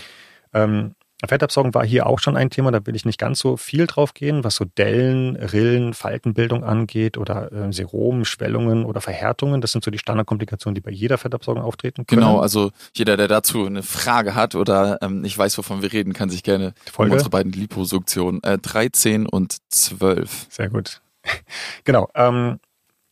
Ähm, 0.53 0.95
Fettabsaugen 1.27 1.73
war 1.73 1.85
hier 1.85 2.07
auch 2.07 2.19
schon 2.19 2.35
ein 2.35 2.49
Thema, 2.49 2.71
da 2.71 2.85
will 2.85 2.95
ich 2.95 3.05
nicht 3.05 3.19
ganz 3.19 3.39
so 3.39 3.57
viel 3.57 3.85
drauf 3.85 4.13
gehen, 4.13 4.43
was 4.43 4.55
so 4.55 4.65
Dellen, 4.65 5.35
Rillen, 5.35 5.93
Faltenbildung 5.93 6.63
angeht 6.63 7.17
oder 7.17 7.51
äh, 7.51 7.71
Serum, 7.71 8.25
Schwellungen 8.25 8.85
oder 8.85 9.01
Verhärtungen. 9.01 9.61
Das 9.61 9.71
sind 9.71 9.83
so 9.83 9.91
die 9.91 9.99
Standardkomplikationen, 9.99 10.75
die 10.75 10.81
bei 10.81 10.91
jeder 10.91 11.17
Fettabsaugung 11.17 11.61
auftreten 11.61 12.07
können. 12.07 12.21
Genau, 12.21 12.39
also 12.39 12.71
jeder, 12.95 13.17
der 13.17 13.27
dazu 13.27 13.65
eine 13.65 13.83
Frage 13.83 14.33
hat 14.33 14.55
oder 14.55 14.97
ähm, 15.01 15.21
nicht 15.21 15.37
weiß, 15.37 15.57
wovon 15.57 15.81
wir 15.81 15.93
reden, 15.93 16.13
kann 16.13 16.29
sich 16.29 16.43
gerne 16.43 16.73
Folge? 16.91 17.11
um 17.11 17.13
unsere 17.13 17.29
beiden 17.29 17.51
Liposuktionen 17.51 18.41
äh, 18.43 18.57
13 18.57 19.27
und 19.27 19.57
12. 19.69 20.47
Sehr 20.49 20.69
gut. 20.69 21.01
genau. 21.83 22.09
Ähm, 22.15 22.59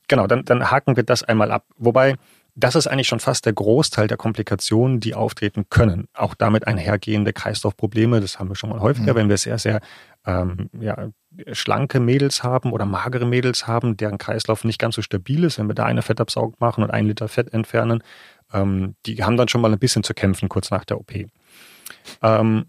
Genau, 0.09 0.27
dann, 0.27 0.43
dann 0.43 0.69
haken 0.69 0.97
wir 0.97 1.03
das 1.03 1.23
einmal 1.23 1.51
ab. 1.51 1.65
Wobei, 1.77 2.15
das 2.55 2.75
ist 2.75 2.87
eigentlich 2.87 3.07
schon 3.07 3.21
fast 3.21 3.45
der 3.45 3.53
Großteil 3.53 4.07
der 4.07 4.17
Komplikationen, 4.17 4.99
die 4.99 5.13
auftreten 5.15 5.67
können. 5.69 6.07
Auch 6.13 6.33
damit 6.33 6.67
einhergehende 6.67 7.31
Kreislaufprobleme, 7.31 8.19
das 8.19 8.39
haben 8.39 8.49
wir 8.49 8.55
schon 8.55 8.71
mal 8.71 8.81
häufiger, 8.81 9.13
mhm. 9.13 9.17
wenn 9.17 9.29
wir 9.29 9.37
sehr, 9.37 9.59
sehr 9.59 9.79
ähm, 10.25 10.69
ja, 10.79 11.09
schlanke 11.53 11.99
Mädels 11.99 12.43
haben 12.43 12.73
oder 12.73 12.85
magere 12.85 13.25
Mädels 13.25 13.67
haben, 13.67 13.95
deren 13.95 14.17
Kreislauf 14.17 14.63
nicht 14.63 14.79
ganz 14.79 14.95
so 14.95 15.01
stabil 15.03 15.43
ist, 15.43 15.59
wenn 15.59 15.67
wir 15.67 15.75
da 15.75 15.85
eine 15.85 16.01
Fettabsaugung 16.01 16.55
machen 16.59 16.83
und 16.83 16.89
einen 16.89 17.07
Liter 17.07 17.27
Fett 17.27 17.53
entfernen, 17.53 18.03
ähm, 18.51 18.95
die 19.05 19.23
haben 19.23 19.37
dann 19.37 19.47
schon 19.47 19.61
mal 19.61 19.71
ein 19.71 19.79
bisschen 19.79 20.03
zu 20.03 20.15
kämpfen 20.15 20.49
kurz 20.49 20.71
nach 20.71 20.85
der 20.85 20.99
OP. 20.99 21.13
Ähm, 22.23 22.65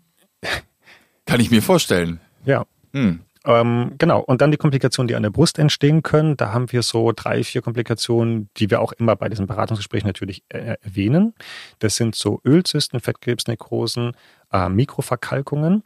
Kann 1.25 1.41
ich 1.41 1.51
mir 1.51 1.63
vorstellen. 1.63 2.21
Ja. 2.45 2.67
Hm. 2.93 3.21
Ähm, 3.47 3.95
genau, 3.97 4.21
und 4.21 4.43
dann 4.43 4.51
die 4.51 4.59
Komplikationen, 4.59 5.09
die 5.09 5.15
an 5.15 5.23
der 5.23 5.31
Brust 5.31 5.59
entstehen 5.59 6.03
können. 6.03 6.37
Da 6.37 6.53
haben 6.53 6.71
wir 6.73 6.83
so 6.83 7.13
drei, 7.13 7.43
vier 7.43 7.63
Komplikationen, 7.63 8.51
die 8.59 8.71
wir 8.71 8.81
auch 8.81 8.93
immer 8.93 9.17
bei 9.17 9.29
diesen 9.29 9.47
Beratungsgesprächen 9.47 10.07
natürlich 10.07 10.45
äh, 10.51 10.77
erwähnen. 10.83 11.35
Das 11.79 11.97
sind 11.97 12.15
so 12.15 12.41
Ölzysten, 12.45 13.01
Fettkrebsnekrosen, 13.01 14.13
äh, 14.53 14.69
Mikroverkalkungen 14.69 15.83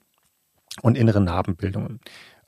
und 0.82 0.98
innere 0.98 1.20
Narbenbildungen. 1.20 2.00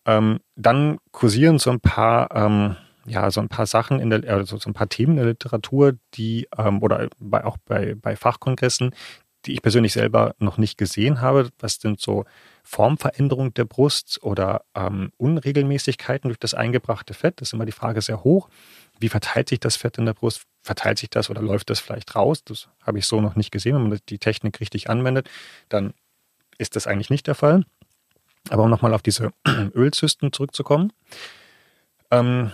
Ähm, 0.06 0.40
dann 0.56 0.98
kursieren 1.12 1.58
so 1.60 1.70
ein 1.70 1.80
paar, 1.80 2.34
ähm, 2.34 2.76
ja, 3.06 3.30
so 3.30 3.40
ein 3.40 3.48
paar 3.48 3.66
Sachen 3.66 4.00
in 4.00 4.10
der, 4.10 4.24
also 4.28 4.56
so 4.56 4.68
ein 4.68 4.74
paar 4.74 4.88
Themen 4.88 5.12
in 5.12 5.18
der 5.18 5.26
Literatur, 5.26 5.94
die, 6.14 6.48
ähm, 6.58 6.82
oder 6.82 7.08
bei, 7.20 7.44
auch 7.44 7.58
bei, 7.64 7.94
bei 7.94 8.16
Fachkongressen, 8.16 8.92
die 9.44 9.52
ich 9.52 9.62
persönlich 9.62 9.92
selber 9.92 10.34
noch 10.40 10.58
nicht 10.58 10.78
gesehen 10.78 11.20
habe. 11.20 11.50
Was 11.60 11.76
sind 11.76 12.00
so 12.00 12.24
Formveränderung 12.66 13.54
der 13.54 13.64
Brust 13.64 14.18
oder 14.22 14.64
ähm, 14.74 15.12
Unregelmäßigkeiten 15.18 16.28
durch 16.28 16.38
das 16.38 16.52
eingebrachte 16.52 17.14
Fett? 17.14 17.40
Das 17.40 17.48
ist 17.48 17.52
immer 17.52 17.64
die 17.64 17.72
Frage 17.72 18.02
sehr 18.02 18.24
hoch. 18.24 18.48
Wie 18.98 19.08
verteilt 19.08 19.48
sich 19.48 19.60
das 19.60 19.76
Fett 19.76 19.98
in 19.98 20.06
der 20.06 20.14
Brust? 20.14 20.42
Verteilt 20.62 20.98
sich 20.98 21.08
das 21.08 21.30
oder 21.30 21.42
läuft 21.42 21.70
das 21.70 21.78
vielleicht 21.78 22.16
raus? 22.16 22.42
Das 22.44 22.68
habe 22.82 22.98
ich 22.98 23.06
so 23.06 23.20
noch 23.20 23.36
nicht 23.36 23.52
gesehen. 23.52 23.76
Wenn 23.76 23.88
man 23.88 24.00
die 24.08 24.18
Technik 24.18 24.58
richtig 24.60 24.90
anwendet, 24.90 25.30
dann 25.68 25.94
ist 26.58 26.74
das 26.74 26.88
eigentlich 26.88 27.08
nicht 27.08 27.28
der 27.28 27.36
Fall. 27.36 27.64
Aber 28.50 28.64
um 28.64 28.70
nochmal 28.70 28.94
auf 28.94 29.02
diese 29.02 29.30
Ölzysten 29.74 30.32
zurückzukommen. 30.32 30.92
Ähm, 32.10 32.50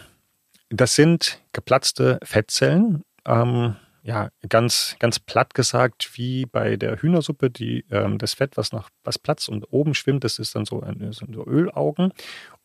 das 0.68 0.94
sind 0.94 1.40
geplatzte 1.52 2.18
Fettzellen. 2.22 3.02
Ähm, 3.26 3.76
ja, 4.04 4.30
ganz, 4.48 4.96
ganz 4.98 5.20
platt 5.20 5.54
gesagt, 5.54 6.10
wie 6.14 6.44
bei 6.46 6.76
der 6.76 7.00
Hühnersuppe, 7.00 7.50
die, 7.50 7.84
ähm, 7.90 8.18
das 8.18 8.34
Fett, 8.34 8.56
was 8.56 8.72
nach, 8.72 8.90
was 9.04 9.18
Platz 9.18 9.46
und 9.46 9.64
oben 9.72 9.94
schwimmt, 9.94 10.24
das 10.24 10.40
ist 10.40 10.56
dann 10.56 10.64
so, 10.64 10.82
ein, 10.82 11.12
sind 11.12 11.34
so 11.34 11.46
Ölaugen. 11.46 12.12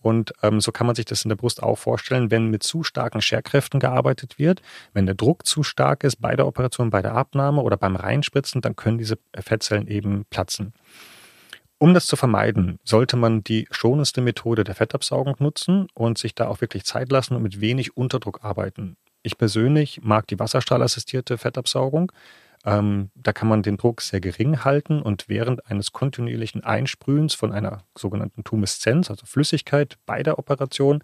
Und 0.01 0.33
ähm, 0.41 0.61
so 0.61 0.71
kann 0.71 0.87
man 0.87 0.95
sich 0.95 1.05
das 1.05 1.25
in 1.25 1.29
der 1.29 1.35
Brust 1.35 1.61
auch 1.61 1.77
vorstellen, 1.77 2.31
wenn 2.31 2.49
mit 2.49 2.63
zu 2.63 2.83
starken 2.83 3.21
Scherkräften 3.21 3.79
gearbeitet 3.79 4.39
wird, 4.39 4.61
wenn 4.93 5.05
der 5.05 5.15
Druck 5.15 5.45
zu 5.45 5.61
stark 5.61 6.03
ist 6.03 6.17
bei 6.17 6.35
der 6.35 6.47
Operation, 6.47 6.89
bei 6.89 7.01
der 7.01 7.13
Abnahme 7.13 7.61
oder 7.61 7.77
beim 7.77 7.95
Reinspritzen, 7.95 8.61
dann 8.61 8.75
können 8.75 8.97
diese 8.97 9.19
Fettzellen 9.35 9.87
eben 9.87 10.25
platzen. 10.29 10.73
Um 11.79 11.93
das 11.93 12.07
zu 12.07 12.15
vermeiden, 12.15 12.79
sollte 12.83 13.17
man 13.17 13.43
die 13.43 13.67
schonendste 13.69 14.21
Methode 14.21 14.63
der 14.63 14.73
Fettabsaugung 14.73 15.35
nutzen 15.37 15.87
und 15.93 16.17
sich 16.17 16.33
da 16.33 16.47
auch 16.47 16.61
wirklich 16.61 16.85
Zeit 16.85 17.11
lassen 17.11 17.35
und 17.35 17.43
mit 17.43 17.61
wenig 17.61 17.95
Unterdruck 17.95 18.43
arbeiten. 18.43 18.97
Ich 19.27 19.37
persönlich 19.37 19.99
mag 20.03 20.25
die 20.27 20.39
wasserstrahlassistierte 20.39 21.37
Fettabsaugung. 21.37 22.13
Ähm, 22.63 23.11
da 23.13 23.33
kann 23.33 23.49
man 23.49 23.61
den 23.61 23.75
Druck 23.75 23.99
sehr 23.99 24.21
gering 24.21 24.63
halten 24.63 25.01
und 25.01 25.27
während 25.27 25.69
eines 25.69 25.91
kontinuierlichen 25.91 26.63
Einsprühens 26.63 27.33
von 27.33 27.51
einer 27.51 27.83
sogenannten 27.93 28.45
Tumeszenz, 28.45 29.09
also 29.11 29.25
Flüssigkeit 29.25 29.97
bei 30.05 30.23
der 30.23 30.39
Operation, 30.39 31.03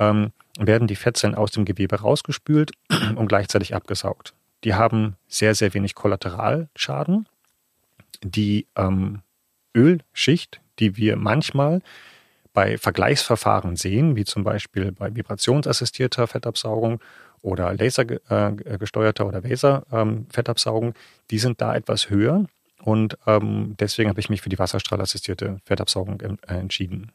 ähm, 0.00 0.32
werden 0.58 0.88
die 0.88 0.96
Fettzellen 0.96 1.36
aus 1.36 1.52
dem 1.52 1.64
Gewebe 1.64 2.00
rausgespült 2.00 2.72
und 3.14 3.28
gleichzeitig 3.28 3.72
abgesaugt. 3.72 4.34
Die 4.64 4.74
haben 4.74 5.14
sehr, 5.28 5.54
sehr 5.54 5.72
wenig 5.72 5.94
Kollateralschaden. 5.94 7.28
Die 8.24 8.66
ähm, 8.74 9.22
Ölschicht, 9.76 10.60
die 10.80 10.96
wir 10.96 11.14
manchmal 11.14 11.82
bei 12.52 12.78
Vergleichsverfahren 12.78 13.76
sehen, 13.76 14.16
wie 14.16 14.24
zum 14.24 14.42
Beispiel 14.42 14.90
bei 14.90 15.14
vibrationsassistierter 15.14 16.26
Fettabsaugung 16.26 17.00
oder 17.42 17.74
lasergesteuerter 17.74 19.26
oder 19.26 19.40
Laser-Fettabsaugung, 19.40 20.88
ähm, 20.88 20.94
die 21.30 21.38
sind 21.38 21.60
da 21.60 21.74
etwas 21.74 22.10
höher. 22.10 22.46
Und 22.82 23.18
ähm, 23.26 23.76
deswegen 23.78 24.08
habe 24.08 24.20
ich 24.20 24.30
mich 24.30 24.40
für 24.40 24.48
die 24.48 24.58
wasserstrahlassistierte 24.58 25.58
Fettabsaugung 25.64 26.20
äh, 26.20 26.36
entschieden. 26.46 27.12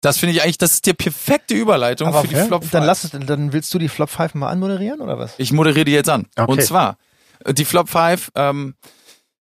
Das 0.00 0.18
finde 0.18 0.34
ich 0.34 0.42
eigentlich, 0.42 0.58
das 0.58 0.74
ist 0.74 0.86
die 0.86 0.94
perfekte 0.94 1.54
Überleitung 1.54 2.08
Aber 2.08 2.22
für 2.22 2.28
die 2.28 2.34
ja? 2.34 2.44
Flop 2.44 2.62
5. 2.62 2.72
Dann, 2.72 2.84
lass 2.84 3.04
es, 3.04 3.10
dann 3.10 3.52
willst 3.52 3.72
du 3.72 3.78
die 3.78 3.88
Flop 3.88 4.10
5 4.10 4.34
mal 4.34 4.50
anmoderieren 4.50 5.00
oder 5.00 5.18
was? 5.18 5.34
Ich 5.38 5.52
moderiere 5.52 5.84
die 5.84 5.92
jetzt 5.92 6.08
an. 6.08 6.26
Okay. 6.36 6.50
Und 6.50 6.62
zwar, 6.62 6.98
die 7.48 7.64
Flop 7.64 7.88
5 7.88 8.32
ähm, 8.34 8.74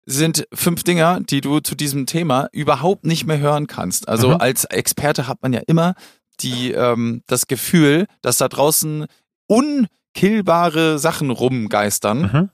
sind 0.05 0.47
fünf 0.53 0.83
Dinger, 0.83 1.19
die 1.21 1.41
du 1.41 1.59
zu 1.59 1.75
diesem 1.75 2.05
Thema 2.05 2.47
überhaupt 2.51 3.05
nicht 3.05 3.25
mehr 3.25 3.39
hören 3.39 3.67
kannst. 3.67 4.07
Also 4.07 4.29
mhm. 4.29 4.35
als 4.35 4.65
Experte 4.65 5.27
hat 5.27 5.41
man 5.41 5.51
ja 5.51 5.61
immer 5.67 5.95
die, 6.39 6.71
ähm, 6.71 7.23
das 7.27 7.47
Gefühl, 7.47 8.07
dass 8.21 8.38
da 8.38 8.47
draußen 8.47 9.07
unkillbare 10.15 10.97
Sachen 10.99 11.30
rumgeistern. 11.30 12.21
Mhm 12.21 12.49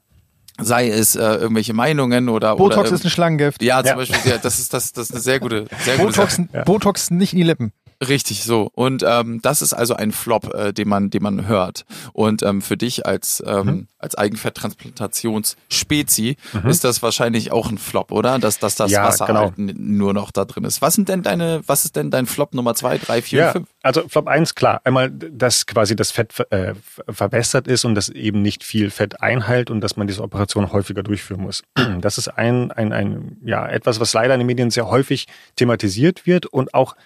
sei 0.60 0.90
es 0.90 1.16
äh, 1.16 1.22
irgendwelche 1.22 1.72
Meinungen 1.72 2.28
oder 2.28 2.56
Botox 2.56 2.88
oder, 2.88 2.94
ist 2.94 3.04
ein 3.04 3.10
Schlangengift. 3.10 3.62
Ja, 3.62 3.78
zum 3.78 3.88
ja. 3.88 3.94
Beispiel, 3.96 4.30
ja, 4.30 4.38
das 4.38 4.58
ist 4.60 4.72
das, 4.72 4.92
das 4.92 5.06
ist 5.06 5.12
eine 5.12 5.20
sehr 5.20 5.40
gute, 5.40 5.64
sehr 5.80 5.96
Botox, 5.96 6.36
gute 6.36 6.52
Sache. 6.52 6.64
Botox 6.64 7.10
nicht 7.10 7.32
in 7.32 7.38
die 7.38 7.44
Lippen. 7.44 7.72
Richtig 8.08 8.42
so. 8.42 8.68
Und 8.74 9.04
ähm, 9.06 9.40
das 9.42 9.60
ist 9.62 9.74
also 9.74 9.94
ein 9.94 10.10
Flop, 10.10 10.52
äh, 10.54 10.72
den 10.72 10.88
man, 10.88 11.10
den 11.10 11.22
man 11.22 11.46
hört. 11.46 11.84
Und 12.12 12.42
ähm, 12.42 12.60
für 12.60 12.76
dich 12.76 13.06
als 13.06 13.40
ähm, 13.46 13.66
mhm. 13.66 13.86
als 13.98 14.16
Eigenfetttransplantationsspezi 14.16 16.36
mhm. 16.52 16.68
ist 16.68 16.82
das 16.82 17.00
wahrscheinlich 17.02 17.52
auch 17.52 17.70
ein 17.70 17.78
Flop, 17.78 18.10
oder? 18.10 18.40
Dass, 18.40 18.58
dass 18.58 18.74
das 18.74 18.90
ja, 18.90 19.04
Wasser 19.04 19.26
genau. 19.26 19.42
halt 19.42 19.54
nur 19.56 20.14
noch 20.14 20.32
da 20.32 20.44
drin 20.44 20.64
ist. 20.64 20.82
Was 20.82 20.94
sind 20.94 21.08
denn 21.08 21.22
deine, 21.22 21.62
was 21.66 21.84
ist 21.84 21.94
denn 21.94 22.10
dein 22.10 22.26
Flop 22.26 22.54
Nummer 22.54 22.74
zwei, 22.74 22.98
drei, 22.98 23.22
vier, 23.22 23.38
ja, 23.38 23.52
fünf? 23.52 23.68
Also 23.82 24.08
Flop 24.08 24.26
eins 24.26 24.56
klar. 24.56 24.80
Einmal, 24.82 25.08
dass 25.10 25.66
quasi 25.66 25.94
das 25.94 26.10
Fett 26.10 26.34
äh, 26.50 26.74
verbessert 27.08 27.68
ist 27.68 27.84
und 27.84 27.94
dass 27.94 28.08
eben 28.08 28.42
nicht 28.42 28.64
viel 28.64 28.90
Fett 28.90 29.22
einhält 29.22 29.70
und 29.70 29.80
dass 29.80 29.96
man 29.96 30.08
diese 30.08 30.22
Operation 30.22 30.72
häufiger 30.72 31.04
durchführen 31.04 31.42
muss. 31.42 31.62
Das 32.00 32.16
ist 32.18 32.28
ein, 32.28 32.72
ein, 32.72 32.92
ein 32.92 33.36
ja 33.44 33.68
etwas, 33.68 34.00
was 34.00 34.12
leider 34.12 34.34
in 34.34 34.40
den 34.40 34.46
Medien 34.46 34.70
sehr 34.70 34.88
häufig 34.88 35.28
thematisiert 35.56 36.26
wird 36.26 36.46
und 36.46 36.74
auch 36.74 36.96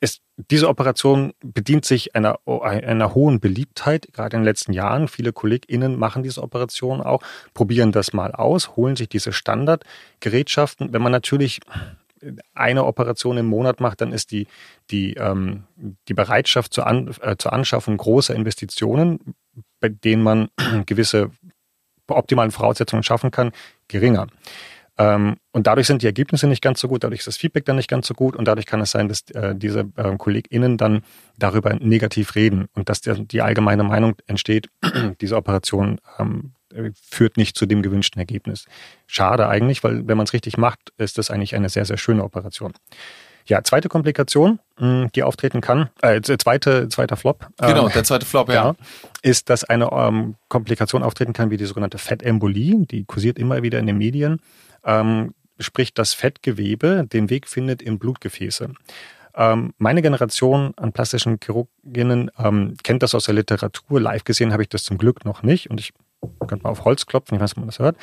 es, 0.00 0.20
diese 0.36 0.68
Operation 0.68 1.32
bedient 1.42 1.84
sich 1.84 2.14
einer, 2.14 2.38
einer 2.46 3.14
hohen 3.14 3.40
Beliebtheit, 3.40 4.08
gerade 4.12 4.36
in 4.36 4.42
den 4.42 4.44
letzten 4.44 4.72
Jahren. 4.72 5.08
Viele 5.08 5.32
KollegInnen 5.32 5.98
machen 5.98 6.22
diese 6.22 6.42
Operation 6.42 7.00
auch, 7.00 7.22
probieren 7.54 7.92
das 7.92 8.12
mal 8.12 8.32
aus, 8.32 8.76
holen 8.76 8.96
sich 8.96 9.08
diese 9.08 9.32
Standardgerätschaften. 9.32 10.92
Wenn 10.92 11.02
man 11.02 11.12
natürlich 11.12 11.60
eine 12.54 12.84
Operation 12.84 13.38
im 13.38 13.46
Monat 13.46 13.80
macht, 13.80 14.00
dann 14.00 14.12
ist 14.12 14.30
die, 14.30 14.46
die, 14.90 15.14
ähm, 15.14 15.64
die 16.08 16.14
Bereitschaft 16.14 16.72
zur, 16.72 16.86
An 16.86 17.14
äh, 17.20 17.36
zur 17.36 17.52
Anschaffung 17.52 17.96
großer 17.96 18.34
Investitionen, 18.34 19.34
bei 19.80 19.88
denen 19.88 20.22
man 20.22 20.48
gewisse 20.86 21.30
optimalen 22.08 22.50
Voraussetzungen 22.50 23.02
schaffen 23.02 23.30
kann, 23.30 23.52
geringer. 23.86 24.28
Ähm, 24.98 25.36
und 25.52 25.66
dadurch 25.68 25.86
sind 25.86 26.02
die 26.02 26.06
Ergebnisse 26.06 26.48
nicht 26.48 26.60
ganz 26.60 26.80
so 26.80 26.88
gut, 26.88 27.04
dadurch 27.04 27.20
ist 27.20 27.28
das 27.28 27.36
Feedback 27.36 27.64
dann 27.64 27.76
nicht 27.76 27.88
ganz 27.88 28.08
so 28.08 28.14
gut 28.14 28.34
und 28.34 28.46
dadurch 28.46 28.66
kann 28.66 28.80
es 28.80 28.90
sein, 28.90 29.08
dass 29.08 29.22
äh, 29.30 29.54
diese 29.54 29.88
äh, 29.96 30.16
KollegInnen 30.16 30.76
dann 30.76 31.02
darüber 31.38 31.74
negativ 31.74 32.34
reden 32.34 32.66
und 32.74 32.88
dass 32.88 33.02
die 33.02 33.40
allgemeine 33.40 33.84
Meinung 33.84 34.16
entsteht, 34.26 34.68
diese 35.20 35.36
Operation 35.36 36.00
ähm, 36.18 36.52
führt 37.00 37.36
nicht 37.36 37.56
zu 37.56 37.64
dem 37.66 37.82
gewünschten 37.82 38.20
Ergebnis. 38.20 38.66
Schade 39.06 39.48
eigentlich, 39.48 39.82
weil 39.84 40.06
wenn 40.06 40.16
man 40.16 40.24
es 40.24 40.32
richtig 40.32 40.58
macht, 40.58 40.92
ist 40.98 41.16
das 41.16 41.30
eigentlich 41.30 41.54
eine 41.54 41.68
sehr, 41.68 41.84
sehr 41.84 41.96
schöne 41.96 42.24
Operation. 42.24 42.72
Ja, 43.46 43.64
zweite 43.64 43.88
Komplikation, 43.88 44.58
hm, 44.76 45.10
die 45.14 45.22
auftreten 45.22 45.62
kann, 45.62 45.88
äh, 46.02 46.20
zweite, 46.20 46.88
zweiter 46.88 47.16
Flop. 47.16 47.46
Genau, 47.58 47.88
der 47.88 48.04
zweite 48.04 48.26
Flop, 48.26 48.48
ja. 48.48 48.54
ja. 48.54 48.74
Ist, 49.22 49.48
dass 49.48 49.64
eine 49.64 49.90
ähm, 49.90 50.34
Komplikation 50.48 51.02
auftreten 51.02 51.32
kann 51.32 51.50
wie 51.50 51.56
die 51.56 51.64
sogenannte 51.64 51.96
Fettembolie, 51.96 52.84
die 52.84 53.04
kursiert 53.04 53.38
immer 53.38 53.62
wieder 53.62 53.78
in 53.78 53.86
den 53.86 53.96
Medien 53.96 54.40
ähm, 54.88 55.34
sprich 55.60 55.94
das 55.94 56.14
Fettgewebe 56.14 57.06
den 57.06 57.30
Weg 57.30 57.46
findet 57.46 57.82
in 57.82 57.98
Blutgefäße. 57.98 58.72
Ähm, 59.36 59.74
meine 59.78 60.02
Generation 60.02 60.72
an 60.76 60.92
plastischen 60.92 61.38
Chirurginnen 61.42 62.30
ähm, 62.38 62.76
kennt 62.82 63.02
das 63.02 63.14
aus 63.14 63.24
der 63.24 63.34
Literatur. 63.34 64.00
Live 64.00 64.24
gesehen 64.24 64.52
habe 64.52 64.62
ich 64.62 64.68
das 64.68 64.82
zum 64.82 64.98
Glück 64.98 65.24
noch 65.24 65.42
nicht 65.42 65.70
und 65.70 65.78
ich 65.78 65.92
könnte 66.48 66.64
mal 66.64 66.70
auf 66.70 66.84
Holz 66.84 67.06
klopfen, 67.06 67.36
ich 67.36 67.40
weiß 67.40 67.50
nicht, 67.50 67.58
ob 67.58 67.60
man 67.60 67.68
das 67.68 67.78
hört. 67.78 67.96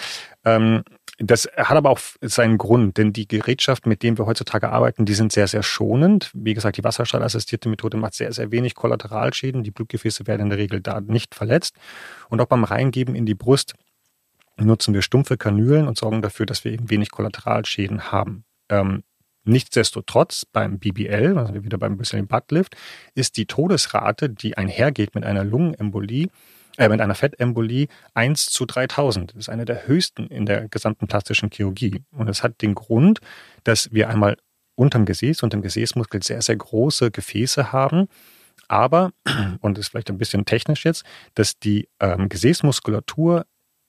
Ähm, 0.45 0.84
das 1.17 1.50
hat 1.56 1.78
aber 1.78 1.89
auch 1.89 2.00
seinen 2.21 2.58
Grund, 2.58 2.98
denn 2.98 3.13
die 3.13 3.28
Gerätschaften, 3.28 3.89
mit 3.89 4.04
denen 4.04 4.17
wir 4.17 4.26
heutzutage 4.26 4.69
arbeiten, 4.69 5.06
die 5.06 5.13
sind 5.13 5.32
sehr, 5.32 5.48
sehr 5.48 5.63
schonend. 5.63 6.30
Wie 6.34 6.54
gesagt, 6.54 6.78
die 6.78 6.84
wasserstrahlassistierte 6.84 7.69
Methode 7.69 7.95
macht 7.95 8.15
sehr, 8.15 8.34
sehr 8.34 8.52
wenig 8.52 8.76
Kollateralschäden. 8.76 9.63
Die 9.63 9.71
Blutgefäße 9.71 10.28
werden 10.28 10.43
in 10.43 10.50
der 10.50 10.58
Regel 10.58 10.82
da 10.82 11.00
nicht 11.00 11.34
verletzt. 11.34 11.78
Und 12.30 12.41
auch 12.41 12.48
beim 12.48 12.65
Reingeben 12.65 13.15
in 13.15 13.26
die 13.26 13.36
Brust 13.36 13.76
nutzen 14.58 14.94
wir 14.94 15.02
stumpfe 15.02 15.38
Kanülen 15.38 15.88
und 15.88 15.98
sorgen 15.98 16.22
dafür, 16.22 16.46
dass 16.46 16.63
wir 16.63 16.72
eben 16.72 16.89
wenig 16.89 17.12
Kollateralschäden 17.12 18.12
haben. 18.12 18.46
Ähm, 18.70 19.04
nichtsdestotrotz 19.44 20.46
beim 20.46 20.80
BBL, 20.80 21.38
also 21.38 21.54
wieder 21.63 21.78
beim 21.78 21.98
Brazilian 21.98 22.28
Buttlift, 22.28 22.76
ist 23.13 23.38
die 23.38 23.46
Todesrate, 23.46 24.30
die 24.30 24.58
einhergeht 24.58 25.15
mit 25.15 25.24
einer 25.24 25.44
Lungenembolie, 25.44 26.30
äh, 26.78 26.89
mit 26.89 27.02
einer 27.02 27.15
Fettembolie 27.15 27.88
1 28.13 28.48
zu 28.48 28.65
3000. 28.65 29.32
Das 29.32 29.38
ist 29.38 29.50
eine 29.50 29.65
der 29.65 29.88
höchsten 29.88 30.28
in 30.28 30.46
der 30.46 30.68
gesamten 30.68 31.08
plastischen 31.08 31.50
Chirurgie. 31.52 32.02
Und 32.12 32.28
das 32.28 32.44
hat 32.44 32.62
den 32.62 32.76
Grund, 32.76 33.20
dass 33.63 33.91
wir 33.94 34.10
einmal 34.10 34.38
unterm 34.76 35.06
Gesäß, 35.06 35.44
unterm 35.44 35.62
Gesäßmuskel 35.62 36.22
sehr, 36.22 36.41
sehr 36.41 36.58
große 36.58 37.12
Gefäße 37.12 37.72
haben. 37.72 38.08
Aber, 38.68 39.12
und 39.62 39.78
das 39.78 39.86
ist 39.86 39.89
vielleicht 39.89 40.10
ein 40.10 40.18
bisschen 40.18 40.46
technisch 40.46 40.86
jetzt, 40.86 41.06
dass 41.34 41.60
die 41.60 41.88
ähm, 42.00 42.30
Gesäßmuskulatur 42.30 43.46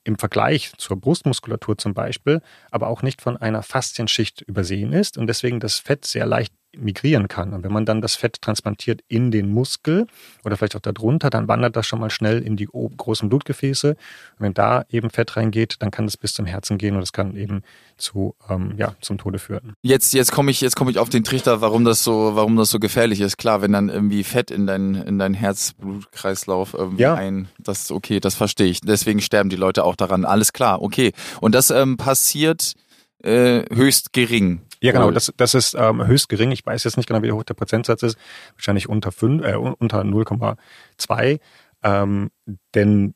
im 0.07 0.19
Vergleich 0.19 0.73
zur 0.79 1.01
Brustmuskulatur 1.01 1.77
zum 1.79 1.93
Beispiel, 1.93 2.41
aber 2.71 2.89
auch 2.89 3.03
nicht 3.03 3.21
von 3.21 3.37
einer 3.37 3.63
Faszienschicht 3.63 4.43
übersehen 4.43 4.93
ist 4.93 5.19
und 5.19 5.27
deswegen 5.27 5.61
das 5.61 5.79
Fett 5.79 6.05
sehr 6.05 6.27
leicht 6.27 6.53
migrieren 6.79 7.29
kann. 7.29 7.53
Und 7.53 7.65
wenn 7.65 7.73
man 7.73 7.85
dann 7.85 8.01
das 8.01 8.17
Fett 8.17 8.41
transplantiert 8.41 9.03
in 9.09 9.31
den 9.31 9.53
Muskel 9.53 10.07
oder 10.45 10.57
vielleicht 10.57 10.77
auch 10.77 10.81
darunter, 10.81 11.31
dann 11.31 11.49
wandert 11.49 11.77
das 11.77 11.87
schon 11.87 12.01
mal 12.01 12.11
schnell 12.11 12.43
in 12.43 12.57
die 12.57 12.67
großen 12.67 13.29
Blutgefäße. 13.29 13.91
Und 13.91 13.97
wenn 14.39 14.55
da 14.55 14.85
eben 14.91 15.11
Fett 15.11 15.37
reingeht, 15.37 15.77
dann 15.81 15.91
kann 15.91 16.07
das 16.07 16.17
bis 16.17 16.35
zum 16.35 16.47
Herzen 16.47 16.79
gehen 16.79 16.95
und 16.95 17.01
das 17.01 17.13
kann 17.13 17.37
eben 17.37 17.63
zu, 17.97 18.35
ähm, 18.49 18.75
ja, 18.77 18.95
zum 19.01 19.19
Tode 19.19 19.39
führen. 19.39 19.75
Jetzt, 19.83 20.13
jetzt 20.15 20.33
komme 20.33 20.51
ich, 20.51 20.61
jetzt 20.61 20.77
komme 20.77 20.91
ich 20.91 20.99
auf 20.99 21.09
den 21.09 21.25
Trichter, 21.25 21.61
warum 21.61 21.85
das 21.85 22.05
so, 22.05 22.33
warum 22.35 22.57
das 22.57 22.71
so 22.71 22.79
gefährlich 22.79 23.21
ist. 23.21 23.39
Klar, 23.39 23.63
wenn 23.63 23.73
dann 23.73 23.89
irgendwie 23.89 24.25
Fett 24.25 24.51
in 24.51 24.67
dein, 24.67 24.95
in 24.95 25.19
dein 25.19 25.35
Herzblutkreislauf 25.35 26.75
irgendwie 26.75 27.03
ja. 27.03 27.15
ein, 27.15 27.49
das 27.59 27.83
ist 27.83 27.93
okay, 27.93 28.21
das 28.21 28.35
verstehe 28.35 28.67
ich. 28.67 28.81
Deswegen 28.81 29.21
sterben 29.21 29.51
die 29.51 29.57
Leute 29.57 29.85
auch 29.85 29.97
daran. 29.97 30.25
Alles 30.25 30.53
klar, 30.53 30.83
okay. 30.83 31.13
Und 31.41 31.55
das 31.55 31.71
ähm, 31.71 31.97
passiert 31.97 32.75
äh, 33.23 33.65
höchst 33.75 34.13
gering. 34.13 34.61
Ja, 34.81 34.93
genau, 34.93 35.11
das, 35.11 35.33
das 35.37 35.55
ist 35.55 35.75
ähm, 35.75 36.07
höchst 36.07 36.29
gering. 36.29 36.51
Ich 36.51 36.65
weiß 36.65 36.85
jetzt 36.85 36.97
nicht 36.97 37.07
genau, 37.07 37.23
wie 37.23 37.33
hoch 37.33 37.45
der 37.45 37.55
Prozentsatz 37.55 38.03
ist. 38.03 38.19
Wahrscheinlich 38.57 38.89
unter, 38.89 39.11
äh, 39.11 39.57
unter 39.57 40.01
0,2. 40.03 41.41
Ähm, 41.83 42.31
denn 42.75 43.15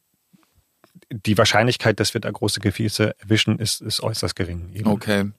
die 1.10 1.36
Wahrscheinlichkeit, 1.36 2.00
dass 2.00 2.14
wir 2.14 2.20
da 2.20 2.30
große 2.30 2.60
Gefäße 2.60 3.14
erwischen, 3.18 3.58
ist, 3.58 3.80
ist 3.80 4.02
äußerst 4.02 4.36
gering. 4.36 4.70
Eben. 4.74 4.88
Okay. 4.88 5.30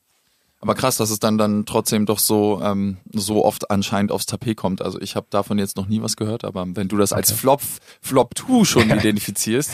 Aber 0.59 0.75
krass, 0.75 0.97
dass 0.97 1.09
es 1.09 1.19
dann 1.19 1.39
dann 1.39 1.65
trotzdem 1.65 2.05
doch 2.05 2.19
so 2.19 2.61
ähm, 2.63 2.97
so 3.11 3.43
oft 3.43 3.71
anscheinend 3.71 4.11
aufs 4.11 4.27
Tapet 4.27 4.57
kommt. 4.57 4.83
Also 4.83 5.01
ich 5.01 5.15
habe 5.15 5.25
davon 5.31 5.57
jetzt 5.57 5.75
noch 5.75 5.87
nie 5.87 6.03
was 6.03 6.15
gehört, 6.15 6.45
aber 6.45 6.65
wenn 6.75 6.87
du 6.87 6.97
das 6.97 7.11
okay. 7.11 7.19
als 7.19 7.31
Flop 7.31 7.61
Flop 7.99 8.37
2 8.37 8.63
schon 8.63 8.89
identifizierst, 8.91 9.71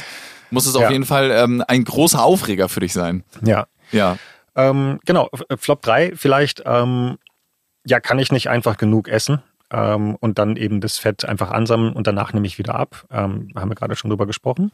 muss 0.50 0.66
es 0.66 0.76
ja. 0.76 0.86
auf 0.86 0.92
jeden 0.92 1.06
Fall 1.06 1.32
ähm, 1.32 1.62
ein 1.68 1.84
großer 1.84 2.24
Aufreger 2.24 2.70
für 2.70 2.80
dich 2.80 2.94
sein. 2.94 3.26
Ja. 3.44 3.68
Ja. 3.92 4.18
Ähm, 4.58 5.00
genau, 5.06 5.30
Flop 5.58 5.82
3 5.84 6.14
vielleicht, 6.16 6.64
ähm, 6.66 7.18
ja, 7.86 8.00
kann 8.02 8.20
ich 8.20 8.32
nicht 8.32 8.50
einfach 8.50 8.76
genug 8.78 9.08
essen 9.08 9.42
ähm, 9.72 10.16
und 10.20 10.40
dann 10.40 10.56
eben 10.56 10.82
das 10.82 10.98
Fett 10.98 11.26
einfach 11.26 11.52
ansammeln 11.52 11.94
und 11.94 12.08
danach 12.08 12.34
nehme 12.34 12.48
ich 12.48 12.58
wieder 12.58 12.76
ab. 12.76 13.06
Ähm, 13.12 13.52
haben 13.56 13.70
wir 13.70 13.76
gerade 13.76 13.96
schon 13.96 14.10
drüber 14.10 14.26
gesprochen. 14.26 14.72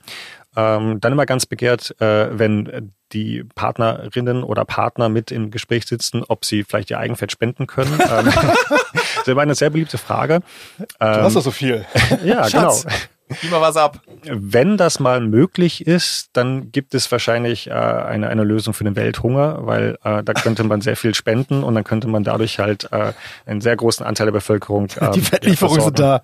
Ähm, 0.56 1.00
dann 1.02 1.12
immer 1.12 1.26
ganz 1.26 1.46
begehrt, 1.46 2.00
äh, 2.00 2.38
wenn 2.38 2.94
die 3.12 3.44
Partnerinnen 3.56 4.44
oder 4.44 4.66
Partner 4.66 5.10
mit 5.10 5.32
im 5.32 5.52
Gespräch 5.52 5.86
sitzen, 5.86 6.24
ob 6.28 6.46
sie 6.46 6.64
vielleicht 6.64 6.90
ihr 6.90 7.00
Eigenfett 7.00 7.32
spenden 7.32 7.68
können. 7.68 7.94
ähm, 8.00 8.32
das 9.26 9.36
war 9.36 9.44
eine 9.44 9.56
sehr 9.56 9.70
beliebte 9.70 9.98
Frage. 9.98 10.42
du 10.78 10.86
hast 11.06 11.36
doch 11.36 11.42
so 11.42 11.52
viel. 11.52 11.86
ja, 12.24 12.50
Schatz, 12.50 12.84
genau. 12.84 12.96
Gib 13.42 13.52
mal 13.52 13.62
was 13.62 13.78
ab. 13.78 14.02
wenn 14.24 14.78
das 14.78 15.00
mal 15.00 15.22
möglich 15.22 15.86
ist, 15.86 16.30
dann 16.34 16.72
gibt 16.72 16.94
es 16.96 17.12
wahrscheinlich 17.12 17.68
äh, 17.68 17.74
eine, 17.74 18.30
eine 18.30 18.44
Lösung 18.44 18.74
für 18.74 18.84
den 18.84 18.96
Welthunger, 18.96 19.66
weil 19.66 19.98
äh, 20.04 20.24
da 20.24 20.34
könnte 20.34 20.64
man 20.64 20.82
sehr 20.82 20.96
viel 20.96 21.14
spenden 21.16 21.64
und 21.64 21.76
dann 21.76 21.84
könnte 21.84 22.08
man 22.08 22.24
dadurch 22.24 22.60
halt 22.60 22.92
äh, 22.92 23.14
einen 23.46 23.62
sehr 23.62 23.76
großen 23.76 24.06
Anteil 24.06 24.28
der 24.28 24.32
Bevölkerung. 24.32 24.88
Ähm, 25.04 25.12
Die 25.14 25.22
Fettlieferungen 25.22 25.80
ja, 25.80 25.86
sind 25.86 26.00
da. 26.00 26.22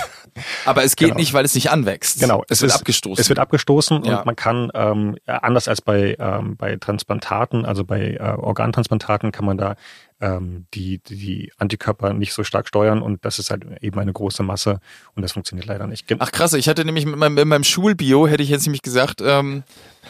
Aber 0.64 0.84
es 0.84 0.96
geht 0.96 1.08
genau. 1.08 1.18
nicht, 1.18 1.32
weil 1.32 1.44
es 1.44 1.54
nicht 1.54 1.70
anwächst. 1.70 2.20
Genau. 2.20 2.44
Es, 2.48 2.58
es 2.58 2.62
wird 2.62 2.72
ist, 2.72 2.78
abgestoßen. 2.78 3.20
Es 3.20 3.28
wird 3.28 3.38
abgestoßen 3.38 4.04
ja. 4.04 4.18
und 4.18 4.26
man 4.26 4.36
kann, 4.36 4.70
ähm, 4.74 5.16
anders 5.26 5.68
als 5.68 5.80
bei, 5.80 6.16
ähm, 6.18 6.56
bei 6.56 6.76
Transplantaten, 6.76 7.64
also 7.64 7.84
bei 7.84 8.12
äh, 8.12 8.20
Organtransplantaten, 8.20 9.32
kann 9.32 9.44
man 9.44 9.58
da 9.58 9.74
ähm, 10.20 10.66
die, 10.74 10.98
die 10.98 11.52
Antikörper 11.58 12.12
nicht 12.12 12.32
so 12.32 12.44
stark 12.44 12.68
steuern 12.68 13.02
und 13.02 13.24
das 13.24 13.38
ist 13.38 13.50
halt 13.50 13.64
eben 13.80 13.98
eine 13.98 14.12
große 14.12 14.42
Masse 14.42 14.80
und 15.14 15.22
das 15.22 15.32
funktioniert 15.32 15.66
leider 15.66 15.86
nicht. 15.86 16.06
Ach 16.18 16.32
krass, 16.32 16.52
ich 16.52 16.68
hatte 16.68 16.84
nämlich 16.84 17.06
mit 17.06 17.16
meinem, 17.16 17.38
in 17.38 17.48
meinem 17.48 17.64
Schulbio, 17.64 18.26
hätte 18.26 18.42
ich 18.42 18.50
jetzt 18.50 18.66
nämlich 18.66 18.82
gesagt, 18.82 19.22
ähm, 19.24 19.64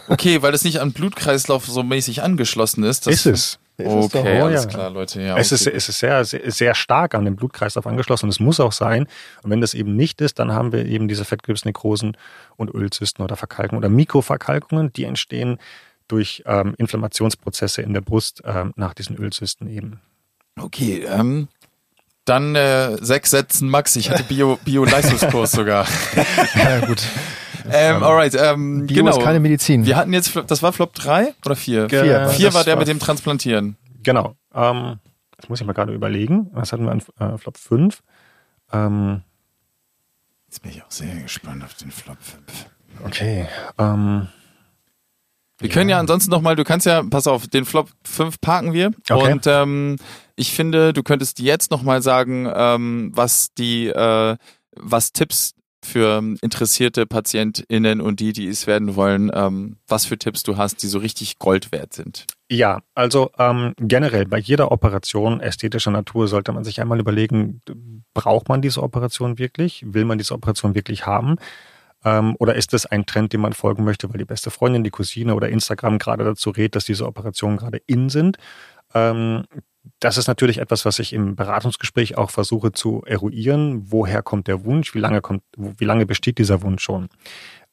okay, 0.09 0.43
weil 0.43 0.53
das 0.53 0.65
nicht 0.65 0.81
an 0.81 0.93
Blutkreislauf 0.93 1.67
so 1.67 1.83
mäßig 1.83 2.23
angeschlossen 2.23 2.85
ist. 2.85 3.07
ist 3.07 3.27
es. 3.27 3.59
Okay, 3.83 4.41
alles 4.41 4.69
klar, 4.69 4.91
Leute. 4.91 5.23
Ja, 5.23 5.39
es, 5.39 5.53
okay. 5.53 5.55
ist, 5.55 5.67
es 5.67 5.89
ist 5.89 5.99
sehr, 6.01 6.25
sehr, 6.25 6.51
sehr 6.51 6.75
stark 6.75 7.15
an 7.15 7.25
den 7.25 7.37
Blutkreislauf 7.37 7.87
angeschlossen 7.87 8.27
und 8.27 8.31
es 8.31 8.41
muss 8.41 8.61
auch 8.61 8.73
sein. 8.73 9.07
Und 9.43 9.51
wenn 9.51 9.61
das 9.61 9.75
eben 9.75 9.97
nicht 9.97 10.21
ist, 10.21 10.39
dann 10.39 10.53
haben 10.53 10.73
wir 10.73 10.85
eben 10.85 11.09
diese 11.09 11.25
Fettgewebsnekrosen 11.25 12.17
und 12.57 12.75
Ölzysten 12.75 13.25
oder 13.25 13.37
Verkalkungen 13.37 13.79
oder 13.79 13.89
Mikroverkalkungen, 13.89 14.93
die 14.93 15.05
entstehen 15.05 15.59
durch 16.11 16.43
ähm, 16.47 16.75
Inflammationsprozesse 16.79 17.83
in 17.83 17.95
der 17.95 18.01
Brust 18.01 18.43
ähm, 18.45 18.73
nach 18.77 18.95
diesen 18.95 19.17
Ölzysten 19.17 19.69
eben. 19.69 20.01
Okay, 20.59 21.05
ähm, 21.09 21.49
dann 22.25 22.55
äh, 22.55 22.97
sechs 23.01 23.31
Sätzen 23.31 23.69
Max. 23.69 23.97
Ich 23.97 24.11
hatte 24.11 24.23
Bio, 24.25 24.59
Bio-Leistungskurs 24.65 25.53
sogar. 25.53 25.87
ja, 26.55 26.81
gut. 26.87 27.03
Ähm, 27.73 28.03
alright, 28.03 28.35
ähm, 28.35 28.87
Bio 28.87 29.05
genau. 29.05 29.17
ist 29.17 29.23
keine 29.23 29.39
Medizin. 29.39 29.85
Wir 29.85 29.97
hatten 29.97 30.13
jetzt, 30.15 30.35
das 30.47 30.63
war 30.63 30.73
Flop 30.73 30.95
3 30.95 31.35
oder 31.45 31.55
4? 31.55 31.91
4. 31.91 32.29
4 32.31 32.55
war 32.55 32.65
der 32.65 32.77
mit 32.77 32.89
dem 32.89 32.99
Transplantieren. 32.99 33.77
Genau. 34.03 34.35
Ähm, 34.55 34.99
das 35.37 35.49
muss 35.49 35.61
ich 35.61 35.67
mal 35.67 35.75
gerade 35.75 35.93
überlegen. 35.93 36.49
Was 36.53 36.73
hatten 36.73 36.85
wir 36.85 36.91
an 36.91 37.03
äh, 37.19 37.39
Flop 37.39 37.59
5? 37.59 38.03
Ähm, 38.73 39.23
jetzt 40.49 40.63
bin 40.63 40.73
ich 40.73 40.83
auch 40.83 40.91
sehr 40.91 41.15
gespannt 41.17 41.63
auf 41.63 41.75
den 41.75 41.91
Flop 41.91 42.17
5. 42.21 42.43
Okay. 43.05 43.47
Ähm, 43.79 44.29
wir 45.61 45.69
ja. 45.69 45.75
können 45.75 45.91
ja 45.91 45.99
ansonsten 45.99 46.31
nochmal, 46.31 46.57
du 46.57 46.65
kannst 46.65 46.87
ja, 46.87 47.03
pass 47.03 47.27
auf, 47.27 47.47
den 47.47 47.65
Flop 47.65 47.91
5 48.05 48.41
parken 48.41 48.73
wir. 48.73 48.93
Okay. 49.09 49.33
Und 49.33 49.47
ähm, 49.47 49.97
ich 50.37 50.53
finde, 50.53 50.93
du 50.93 51.03
könntest 51.03 51.39
jetzt 51.39 51.71
nochmal 51.71 52.03
sagen, 52.03 52.51
ähm, 52.53 53.13
was 53.15 53.53
die, 53.55 53.89
äh, 53.89 54.37
was 54.77 55.13
Tipps 55.13 55.55
für 55.83 56.23
interessierte 56.43 57.07
PatientInnen 57.07 58.01
und 58.01 58.21
die, 58.21 58.33
die 58.33 58.49
es 58.49 58.67
werden 58.67 58.97
wollen, 58.97 59.31
ähm, 59.35 59.77
was 59.89 60.05
für 60.05 60.19
Tipps 60.19 60.43
du 60.43 60.57
hast, 60.57 60.83
die 60.83 60.87
so 60.87 60.99
richtig 60.99 61.39
Gold 61.39 61.73
wert 61.73 61.95
sind. 61.95 62.27
Ja, 62.51 62.81
also 62.95 63.31
ähm, 63.39 63.75
generell 63.79 64.27
bei 64.27 64.39
jeder 64.39 64.73
Operation 64.73 65.41
ästhetischer 65.41 65.91
Natur 65.91 66.29
sollte 66.29 66.53
man 66.53 66.65
sich 66.65 66.81
einmal 66.81 67.01
überlegen, 67.01 67.61
braucht 68.13 68.49
man 68.49 68.61
diese 68.61 68.83
Operation 68.83 69.39
wirklich? 69.39 69.83
Will 69.87 70.05
man 70.05 70.19
diese 70.19 70.35
Operation 70.35 70.75
wirklich 70.75 71.07
haben? 71.07 71.37
Ähm, 72.05 72.36
oder 72.38 72.55
ist 72.55 72.72
es 72.74 72.86
ein 72.86 73.07
Trend, 73.07 73.32
dem 73.32 73.42
man 73.42 73.53
folgen 73.53 73.84
möchte, 73.84 74.09
weil 74.11 74.18
die 74.18 74.24
beste 74.24 74.51
Freundin, 74.51 74.84
die 74.84 74.90
Cousine 74.90 75.34
oder 75.34 75.48
Instagram 75.48 75.98
gerade 75.98 76.24
dazu 76.24 76.51
rät, 76.51 76.74
dass 76.74 76.84
diese 76.84 77.07
Operationen 77.07 77.57
gerade 77.57 77.82
in 77.86 78.09
sind? 78.09 78.38
Ähm, 78.94 79.44
das 79.98 80.18
ist 80.18 80.28
natürlich 80.28 80.59
etwas, 80.59 80.84
was 80.84 80.98
ich 80.98 81.12
im 81.12 81.36
Beratungsgespräch 81.36 82.18
auch 82.18 82.30
versuche 82.30 82.72
zu 82.72 83.03
eruieren. 83.07 83.90
Woher 83.90 84.22
kommt 84.22 84.46
der 84.46 84.64
Wunsch? 84.64 84.94
Wie 84.94 84.98
lange 84.98 85.20
kommt, 85.20 85.42
wie 85.57 85.84
lange 85.84 86.07
besteht 86.07 86.38
dieser 86.38 86.62
Wunsch 86.62 86.82
schon? 86.82 87.09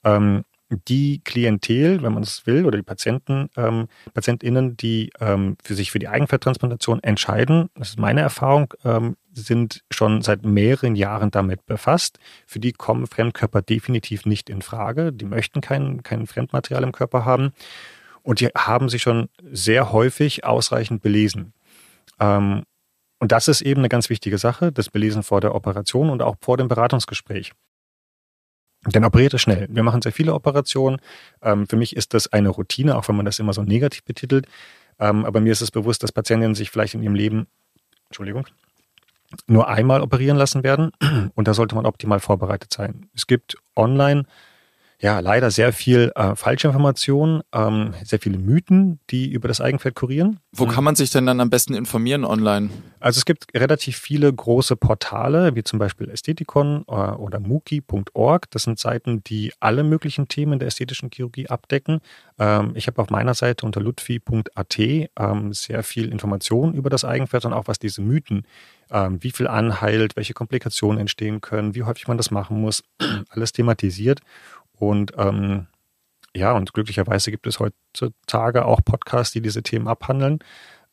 Ähm, 0.04 0.44
die 0.70 1.22
Klientel, 1.24 2.02
wenn 2.04 2.14
man 2.14 2.24
es 2.24 2.46
will, 2.46 2.66
oder 2.66 2.78
die 2.78 2.84
Patienten, 2.84 3.50
ähm, 3.56 3.88
PatientInnen, 4.14 4.76
die 4.76 5.12
ähm, 5.20 5.56
für 5.64 5.76
sich 5.76 5.92
für 5.92 6.00
die 6.00 6.10
Eigenfetttransplantation 6.10 7.02
entscheiden, 7.04 7.70
das 7.76 7.90
ist 7.90 8.00
meine 8.00 8.22
Erfahrung, 8.22 8.74
ähm, 8.84 9.16
sind 9.42 9.84
schon 9.92 10.22
seit 10.22 10.46
mehreren 10.46 10.96
Jahren 10.96 11.32
damit 11.32 11.66
befasst. 11.66 12.20
Für 12.46 12.60
die 12.60 12.74
kommen 12.74 13.08
Fremdkörper 13.08 13.62
definitiv 13.62 14.26
nicht 14.26 14.50
in 14.50 14.62
Frage. 14.62 15.14
Die 15.14 15.26
möchten 15.26 15.62
kein, 15.62 16.04
kein 16.04 16.28
Fremdmaterial 16.28 16.84
im 16.84 16.92
Körper 16.92 17.26
haben. 17.26 17.54
Und 18.24 18.40
die 18.40 18.48
haben 18.48 18.90
sich 18.90 19.02
schon 19.02 19.30
sehr 19.52 19.92
häufig 19.92 20.44
ausreichend 20.44 21.02
belesen. 21.02 21.54
Ähm, 22.20 22.64
und 23.20 23.32
das 23.32 23.48
ist 23.48 23.62
eben 23.62 23.82
eine 23.82 23.90
ganz 23.90 24.10
wichtige 24.10 24.38
Sache, 24.38 24.72
das 24.72 24.90
Belesen 24.90 25.24
vor 25.24 25.42
der 25.42 25.56
Operation 25.56 26.10
und 26.10 26.22
auch 26.22 26.36
vor 26.42 26.58
dem 26.58 26.68
Beratungsgespräch. 26.68 27.54
Denn 28.86 29.04
operiert 29.04 29.34
es 29.34 29.42
schnell. 29.42 29.68
Wir 29.70 29.84
machen 29.84 30.02
sehr 30.02 30.12
viele 30.12 30.34
Operationen. 30.34 31.00
Ähm, 31.42 31.68
für 31.68 31.76
mich 31.76 31.96
ist 31.96 32.14
das 32.14 32.32
eine 32.32 32.50
Routine, 32.50 32.96
auch 32.96 33.08
wenn 33.08 33.16
man 33.16 33.26
das 33.26 33.40
immer 33.40 33.54
so 33.54 33.64
negativ 33.64 34.04
betitelt. 34.04 34.48
Ähm, 35.00 35.26
aber 35.26 35.42
mir 35.42 35.52
ist 35.52 35.62
es 35.62 35.72
bewusst, 35.72 36.04
dass 36.04 36.12
Patientinnen 36.12 36.56
sich 36.56 36.70
vielleicht 36.70 36.94
in 36.94 37.04
ihrem 37.04 37.16
Leben, 37.16 37.48
Entschuldigung, 38.06 38.48
nur 39.48 39.68
einmal 39.68 40.02
operieren 40.02 40.38
lassen 40.38 40.64
werden. 40.64 40.92
Und 41.36 41.48
da 41.48 41.54
sollte 41.54 41.76
man 41.76 41.86
optimal 41.86 42.20
vorbereitet 42.20 42.74
sein. 42.74 43.10
Es 43.14 43.28
gibt 43.28 43.58
online 43.76 44.24
ja 45.00 45.20
leider 45.20 45.52
sehr 45.52 45.74
viel 45.74 46.12
äh, 46.16 46.36
Falschinformationen, 46.36 47.44
ähm, 47.54 47.94
sehr 48.04 48.20
viele 48.20 48.40
Mythen, 48.40 49.00
die 49.10 49.32
über 49.32 49.48
das 49.48 49.62
Eigenfeld 49.62 49.96
kurieren. 49.96 50.40
Wo 50.52 50.66
kann 50.66 50.84
man 50.84 50.96
sich 50.96 51.12
denn 51.12 51.26
dann 51.28 51.40
am 51.40 51.52
besten 51.52 51.76
informieren 51.76 52.26
online? 52.26 52.70
Also 53.00 53.20
es 53.20 53.26
gibt 53.26 53.46
relativ 53.54 53.98
viele 53.98 54.34
große 54.34 54.76
Portale, 54.76 55.56
wie 55.56 55.64
zum 55.64 55.78
Beispiel 55.78 56.10
Ästhetikon 56.10 56.84
äh, 56.88 56.92
oder 56.92 57.40
Muki.org. 57.40 58.50
Das 58.50 58.64
sind 58.64 58.80
Seiten, 58.80 59.24
die 59.24 59.54
alle 59.60 59.84
möglichen 59.84 60.28
Themen 60.28 60.58
der 60.58 60.68
ästhetischen 60.68 61.12
Chirurgie 61.14 61.48
abdecken. 61.48 62.00
Ähm, 62.40 62.72
ich 62.74 62.88
habe 62.88 63.00
auf 63.00 63.12
meiner 63.12 63.36
Seite 63.36 63.68
unter 63.68 63.82
ludfi.at 63.82 64.80
ähm, 64.80 65.54
sehr 65.54 65.84
viel 65.84 66.12
Informationen 66.12 66.74
über 66.74 66.90
das 66.90 67.06
Eigenfeld 67.06 67.46
und 67.46 67.54
auch 67.54 67.68
was 67.68 67.78
diese 67.78 68.02
Mythen, 68.02 68.48
ähm, 68.90 69.22
wie 69.22 69.32
viel 69.32 69.48
anheilt, 69.48 70.16
welche 70.16 70.34
Komplikationen 70.34 71.00
entstehen 71.00 71.42
können, 71.42 71.76
wie 71.76 71.84
häufig 71.84 72.08
man 72.08 72.18
das 72.18 72.32
machen 72.32 72.60
muss, 72.60 72.84
alles 73.30 73.52
thematisiert. 73.52 74.22
Und 74.80 75.14
ähm, 75.18 75.68
ja, 76.36 76.54
und 76.54 76.74
glücklicherweise 76.74 77.32
gibt 77.32 77.48
es 77.48 77.60
heutzutage 77.60 78.66
auch 78.66 78.82
Podcasts, 78.86 79.34
die 79.34 79.42
diese 79.42 79.64
Themen 79.64 79.88
abhandeln. 79.88 80.40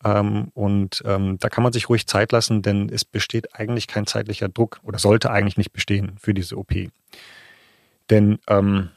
Ähm, 0.05 0.51
und 0.55 1.03
ähm, 1.07 1.39
da 1.39 1.49
kann 1.49 1.63
man 1.63 1.73
sich 1.73 1.89
ruhig 1.89 2.07
Zeit 2.07 2.33
lassen, 2.33 2.63
denn 2.63 2.89
es 2.89 3.05
besteht 3.05 3.55
eigentlich 3.55 3.87
kein 3.87 4.07
zeitlicher 4.07 4.49
Druck 4.49 4.81
oder 4.83 4.99
sollte 4.99 5.31
eigentlich 5.31 5.57
nicht 5.57 5.73
bestehen 5.73 6.17
für 6.19 6.35
diese 6.35 6.57
OP. 6.57 6.73
Denn 8.11 8.39
ähm, 8.49 8.91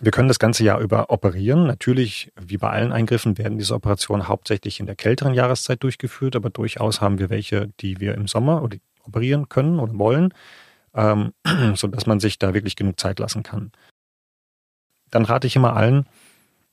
wir 0.00 0.12
können 0.12 0.28
das 0.28 0.38
ganze 0.38 0.64
Jahr 0.64 0.80
über 0.80 1.10
operieren. 1.10 1.66
Natürlich, 1.66 2.32
wie 2.40 2.58
bei 2.58 2.70
allen 2.70 2.92
Eingriffen, 2.92 3.38
werden 3.38 3.58
diese 3.58 3.74
Operationen 3.74 4.28
hauptsächlich 4.28 4.80
in 4.80 4.86
der 4.86 4.96
kälteren 4.96 5.34
Jahreszeit 5.34 5.82
durchgeführt, 5.82 6.36
aber 6.36 6.50
durchaus 6.50 7.00
haben 7.00 7.18
wir 7.18 7.28
welche, 7.28 7.70
die 7.80 8.00
wir 8.00 8.14
im 8.14 8.28
Sommer 8.28 8.66
operieren 9.04 9.48
können 9.48 9.78
oder 9.78 9.98
wollen, 9.98 10.32
ähm, 10.94 11.32
sodass 11.74 12.06
man 12.06 12.20
sich 12.20 12.38
da 12.38 12.54
wirklich 12.54 12.76
genug 12.76 13.00
Zeit 13.00 13.18
lassen 13.18 13.42
kann 13.42 13.72
dann 15.10 15.24
rate 15.24 15.46
ich 15.46 15.56
immer 15.56 15.76
allen, 15.76 16.06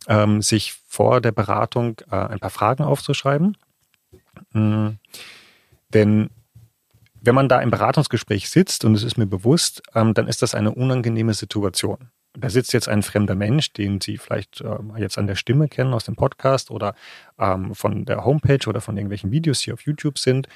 ähm, 0.07 0.41
sich 0.41 0.73
vor 0.87 1.21
der 1.21 1.31
Beratung 1.31 1.97
äh, 2.11 2.15
ein 2.15 2.39
paar 2.39 2.49
Fragen 2.49 2.83
aufzuschreiben. 2.83 3.57
Mhm. 4.53 4.97
Denn 5.93 6.29
wenn 7.21 7.35
man 7.35 7.49
da 7.49 7.59
im 7.59 7.71
Beratungsgespräch 7.71 8.49
sitzt 8.49 8.85
und 8.85 8.95
es 8.95 9.03
ist 9.03 9.17
mir 9.17 9.25
bewusst, 9.25 9.81
ähm, 9.95 10.13
dann 10.13 10.27
ist 10.27 10.41
das 10.41 10.55
eine 10.55 10.73
unangenehme 10.73 11.33
Situation. 11.33 12.09
Da 12.33 12.49
sitzt 12.49 12.71
jetzt 12.73 12.87
ein 12.87 13.01
fremder 13.01 13.35
Mensch, 13.35 13.73
den 13.73 13.99
Sie 13.99 14.17
vielleicht 14.17 14.61
äh, 14.61 14.77
jetzt 14.97 15.17
an 15.17 15.27
der 15.27 15.35
Stimme 15.35 15.67
kennen 15.67 15.93
aus 15.93 16.05
dem 16.05 16.15
Podcast 16.15 16.69
oder 16.69 16.93
ähm, 17.39 17.73
von 17.73 18.05
der 18.05 18.23
Homepage 18.23 18.67
oder 18.67 18.79
von 18.79 18.95
irgendwelchen 18.95 19.31
Videos, 19.31 19.61
die 19.61 19.73
auf 19.73 19.81
YouTube 19.81 20.19
sind 20.19 20.47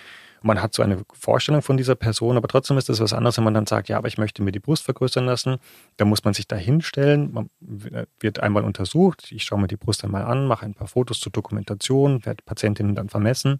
man 0.41 0.61
hat 0.61 0.73
so 0.73 0.81
eine 0.81 1.01
Vorstellung 1.13 1.61
von 1.61 1.77
dieser 1.77 1.95
Person, 1.95 2.37
aber 2.37 2.47
trotzdem 2.47 2.77
ist 2.77 2.89
es 2.89 2.99
was 2.99 3.13
anderes, 3.13 3.37
wenn 3.37 3.43
man 3.43 3.53
dann 3.53 3.67
sagt, 3.67 3.89
ja, 3.89 3.97
aber 3.97 4.07
ich 4.07 4.17
möchte 4.17 4.41
mir 4.41 4.51
die 4.51 4.59
Brust 4.59 4.83
vergrößern 4.83 5.25
lassen. 5.25 5.57
Da 5.97 6.05
muss 6.05 6.23
man 6.23 6.33
sich 6.33 6.47
da 6.47 6.55
hinstellen, 6.55 7.31
man 7.31 7.49
wird 8.19 8.39
einmal 8.39 8.63
untersucht, 8.63 9.31
ich 9.31 9.43
schaue 9.43 9.61
mir 9.61 9.67
die 9.67 9.77
Brust 9.77 10.03
einmal 10.03 10.23
an, 10.23 10.47
mache 10.47 10.65
ein 10.65 10.73
paar 10.73 10.87
Fotos 10.87 11.19
zur 11.19 11.31
Dokumentation, 11.31 12.25
werde 12.25 12.43
Patientinnen 12.43 12.95
dann 12.95 13.09
vermessen 13.09 13.59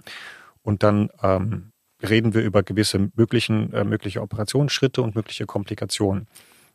und 0.64 0.84
dann 0.84 1.10
ähm, 1.22 1.72
reden 2.02 2.34
wir 2.34 2.42
über 2.42 2.64
gewisse 2.64 3.12
möglichen, 3.16 3.72
äh, 3.74 3.84
mögliche 3.84 4.22
Operationsschritte 4.22 5.02
und 5.02 5.16
mögliche 5.16 5.46
Komplikationen. 5.46 6.28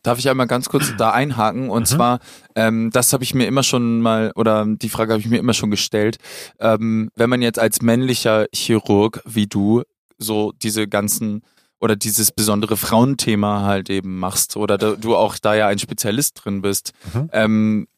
Darf 0.03 0.21
ich 0.21 0.29
einmal 0.29 0.47
ganz 0.47 0.69
kurz 0.69 0.95
da 0.97 1.11
einhaken? 1.11 1.69
Und 1.69 1.83
mhm. 1.83 1.87
zwar, 1.87 2.21
ähm, 2.55 2.91
das 2.93 3.13
habe 3.13 3.25
ich 3.25 3.35
mir 3.35 3.49
immer 3.49 3.65
schon 3.65 4.01
mal, 4.01 4.31
oder 4.37 4.65
die 4.65 4.89
Frage 4.89 5.13
habe 5.13 5.21
ich 5.21 5.29
mir 5.29 5.39
immer 5.39 5.55
schon 5.55 5.71
gestellt, 5.71 6.19
ähm, 6.61 7.11
wenn 7.17 7.29
man 7.29 7.43
jetzt 7.43 7.59
als 7.59 7.83
männlicher 7.83 8.47
Chirurg 8.55 9.21
wie 9.25 9.49
du 9.49 9.83
so 10.19 10.53
diese 10.53 10.89
ganzen 10.89 11.43
oder 11.81 11.97
dieses 11.97 12.33
besondere 12.33 12.77
Frauenthema 12.77 13.63
halt 13.63 13.91
eben 13.91 14.19
machst 14.19 14.57
oder 14.57 14.79
da, 14.79 14.93
du 14.93 15.15
auch 15.15 15.37
da 15.39 15.55
ja 15.55 15.69
ein 15.69 15.79
Spezialist 15.79 16.45
drin 16.45 16.63
bist. 16.63 16.93
Mhm. 17.13 17.31
Ähm, 17.33 17.89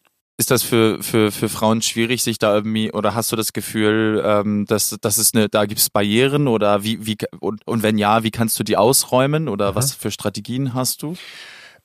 ist 0.40 0.52
das 0.52 0.62
für, 0.62 1.02
für, 1.02 1.32
für 1.32 1.48
Frauen 1.48 1.82
schwierig, 1.82 2.22
sich 2.22 2.38
da 2.38 2.54
irgendwie, 2.54 2.92
oder 2.92 3.14
hast 3.16 3.32
du 3.32 3.36
das 3.36 3.52
Gefühl, 3.52 4.22
ähm, 4.24 4.66
dass, 4.66 4.96
dass 5.00 5.18
es 5.18 5.34
eine, 5.34 5.48
da 5.48 5.66
gibt 5.66 5.80
es 5.80 5.90
Barrieren 5.90 6.46
oder 6.46 6.84
wie, 6.84 7.04
wie 7.04 7.16
und, 7.40 7.66
und 7.66 7.82
wenn 7.82 7.98
ja, 7.98 8.22
wie 8.22 8.30
kannst 8.30 8.58
du 8.58 8.62
die 8.62 8.76
ausräumen 8.76 9.48
oder 9.48 9.72
mhm. 9.72 9.74
was 9.74 9.94
für 9.94 10.12
Strategien 10.12 10.74
hast 10.74 11.02
du? 11.02 11.16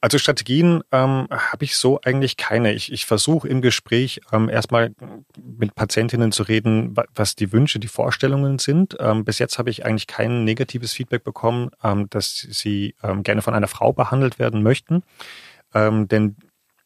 Also 0.04 0.18
Strategien 0.18 0.84
ähm, 0.92 1.30
habe 1.32 1.64
ich 1.64 1.78
so 1.78 2.02
eigentlich 2.04 2.36
keine. 2.36 2.74
Ich, 2.74 2.92
ich 2.92 3.06
versuche 3.06 3.48
im 3.48 3.62
Gespräch 3.62 4.20
ähm, 4.34 4.50
erstmal 4.50 4.94
mit 5.42 5.76
Patientinnen 5.76 6.34
zu 6.34 6.44
reden, 6.44 6.94
was 7.16 7.38
die 7.38 7.54
Wünsche, 7.54 7.80
die 7.80 7.88
Vorstellungen 7.88 8.60
sind. 8.60 8.98
Ähm, 9.00 9.24
bis 9.24 9.40
jetzt 9.40 9.58
habe 9.60 9.70
ich 9.70 9.86
eigentlich 9.86 10.08
kein 10.08 10.44
negatives 10.44 10.92
Feedback 10.92 11.24
bekommen, 11.24 11.70
ähm, 11.82 12.10
dass 12.10 12.36
sie 12.36 12.96
ähm, 13.02 13.24
gerne 13.24 13.42
von 13.42 13.54
einer 13.54 13.70
Frau 13.70 13.94
behandelt 13.94 14.40
werden 14.40 14.62
möchten. 14.62 15.04
Ähm, 15.74 16.10
denn 16.10 16.36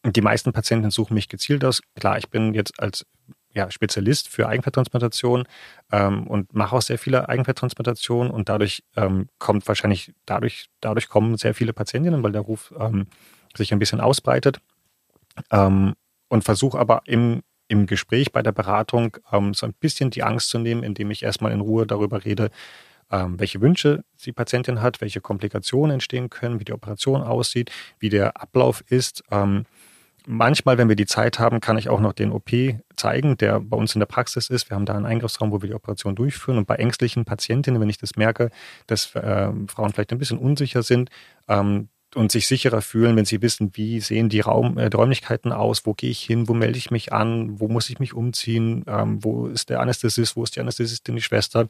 die 0.05 0.21
meisten 0.21 0.53
Patienten 0.53 0.91
suchen 0.91 1.15
mich 1.15 1.27
gezielt 1.27 1.65
aus. 1.65 1.81
Klar, 1.95 2.19
ich 2.19 2.29
bin 2.29 2.53
jetzt 2.53 2.79
als 2.79 3.03
ja, 3.57 3.71
Spezialist 3.71 4.29
für 4.29 4.47
Eigenfetttransplantation 4.47 5.45
ähm, 5.91 6.27
und 6.27 6.53
mache 6.53 6.75
auch 6.75 6.81
sehr 6.81 6.99
viele 6.99 7.27
Eigenfetttransplantationen 7.27 8.31
und 8.31 8.49
dadurch 8.49 8.83
ähm, 8.95 9.29
kommt 9.39 9.67
wahrscheinlich, 9.67 10.13
dadurch, 10.25 10.69
dadurch 10.79 11.09
kommen 11.09 11.37
sehr 11.37 11.55
viele 11.55 11.73
Patientinnen, 11.73 12.21
weil 12.21 12.31
der 12.31 12.41
Ruf 12.41 12.71
ähm, 12.79 13.07
sich 13.55 13.73
ein 13.73 13.79
bisschen 13.79 13.99
ausbreitet 13.99 14.59
ähm, 15.51 15.95
und 16.29 16.43
versuche 16.43 16.77
aber 16.77 17.01
im, 17.05 17.41
im 17.67 17.87
Gespräch 17.87 18.31
bei 18.31 18.43
der 18.43 18.51
Beratung 18.51 19.17
ähm, 19.31 19.55
so 19.55 19.65
ein 19.65 19.73
bisschen 19.73 20.11
die 20.11 20.21
Angst 20.21 20.49
zu 20.49 20.59
nehmen, 20.59 20.83
indem 20.83 21.09
ich 21.09 21.23
erstmal 21.23 21.51
in 21.51 21.61
Ruhe 21.61 21.87
darüber 21.87 22.23
rede, 22.23 22.51
ähm, 23.11 23.39
welche 23.39 23.59
Wünsche 23.59 24.03
die 24.23 24.33
Patientin 24.33 24.83
hat, 24.83 25.01
welche 25.01 25.19
Komplikationen 25.19 25.95
entstehen 25.95 26.29
können, 26.29 26.59
wie 26.59 26.65
die 26.65 26.73
Operation 26.73 27.23
aussieht, 27.23 27.71
wie 27.97 28.09
der 28.09 28.39
Ablauf 28.39 28.83
ist. 28.87 29.23
Ähm, 29.31 29.65
manchmal, 30.27 30.77
wenn 30.77 30.89
wir 30.89 30.95
die 30.95 31.05
Zeit 31.05 31.39
haben, 31.39 31.61
kann 31.61 31.77
ich 31.77 31.89
auch 31.89 31.99
noch 31.99 32.13
den 32.13 32.31
OP 32.31 32.51
zeigen, 32.95 33.37
der 33.37 33.59
bei 33.59 33.77
uns 33.77 33.95
in 33.95 33.99
der 33.99 34.05
Praxis 34.05 34.49
ist. 34.49 34.69
Wir 34.69 34.75
haben 34.75 34.85
da 34.85 34.93
einen 34.93 35.05
Eingriffsraum, 35.05 35.51
wo 35.51 35.61
wir 35.61 35.69
die 35.69 35.75
Operation 35.75 36.15
durchführen. 36.15 36.57
Und 36.57 36.67
bei 36.67 36.75
ängstlichen 36.75 37.25
Patientinnen, 37.25 37.81
wenn 37.81 37.89
ich 37.89 37.97
das 37.97 38.15
merke, 38.15 38.51
dass 38.85 39.15
äh, 39.15 39.51
Frauen 39.67 39.93
vielleicht 39.93 40.11
ein 40.11 40.19
bisschen 40.19 40.37
unsicher 40.37 40.83
sind, 40.83 41.09
ähm, 41.47 41.89
und 42.15 42.31
sich 42.31 42.47
sicherer 42.47 42.81
fühlen, 42.81 43.15
wenn 43.15 43.25
sie 43.25 43.41
wissen, 43.41 43.71
wie 43.73 43.99
sehen 43.99 44.29
die, 44.29 44.39
Raum, 44.39 44.77
äh, 44.77 44.89
die 44.89 44.95
Räumlichkeiten 44.95 45.51
aus, 45.51 45.85
wo 45.85 45.93
gehe 45.93 46.09
ich 46.09 46.21
hin, 46.21 46.47
wo 46.47 46.53
melde 46.53 46.77
ich 46.77 46.89
mich 46.89 47.11
an, 47.11 47.59
wo 47.59 47.67
muss 47.67 47.89
ich 47.89 47.99
mich 47.99 48.13
umziehen, 48.13 48.85
ähm, 48.87 49.23
wo 49.23 49.47
ist 49.47 49.69
der 49.69 49.81
Anästhesist, 49.81 50.35
wo 50.35 50.43
ist 50.43 50.55
die 50.55 50.61
Anästhesistin, 50.61 51.15
die 51.15 51.21
Schwester. 51.21 51.67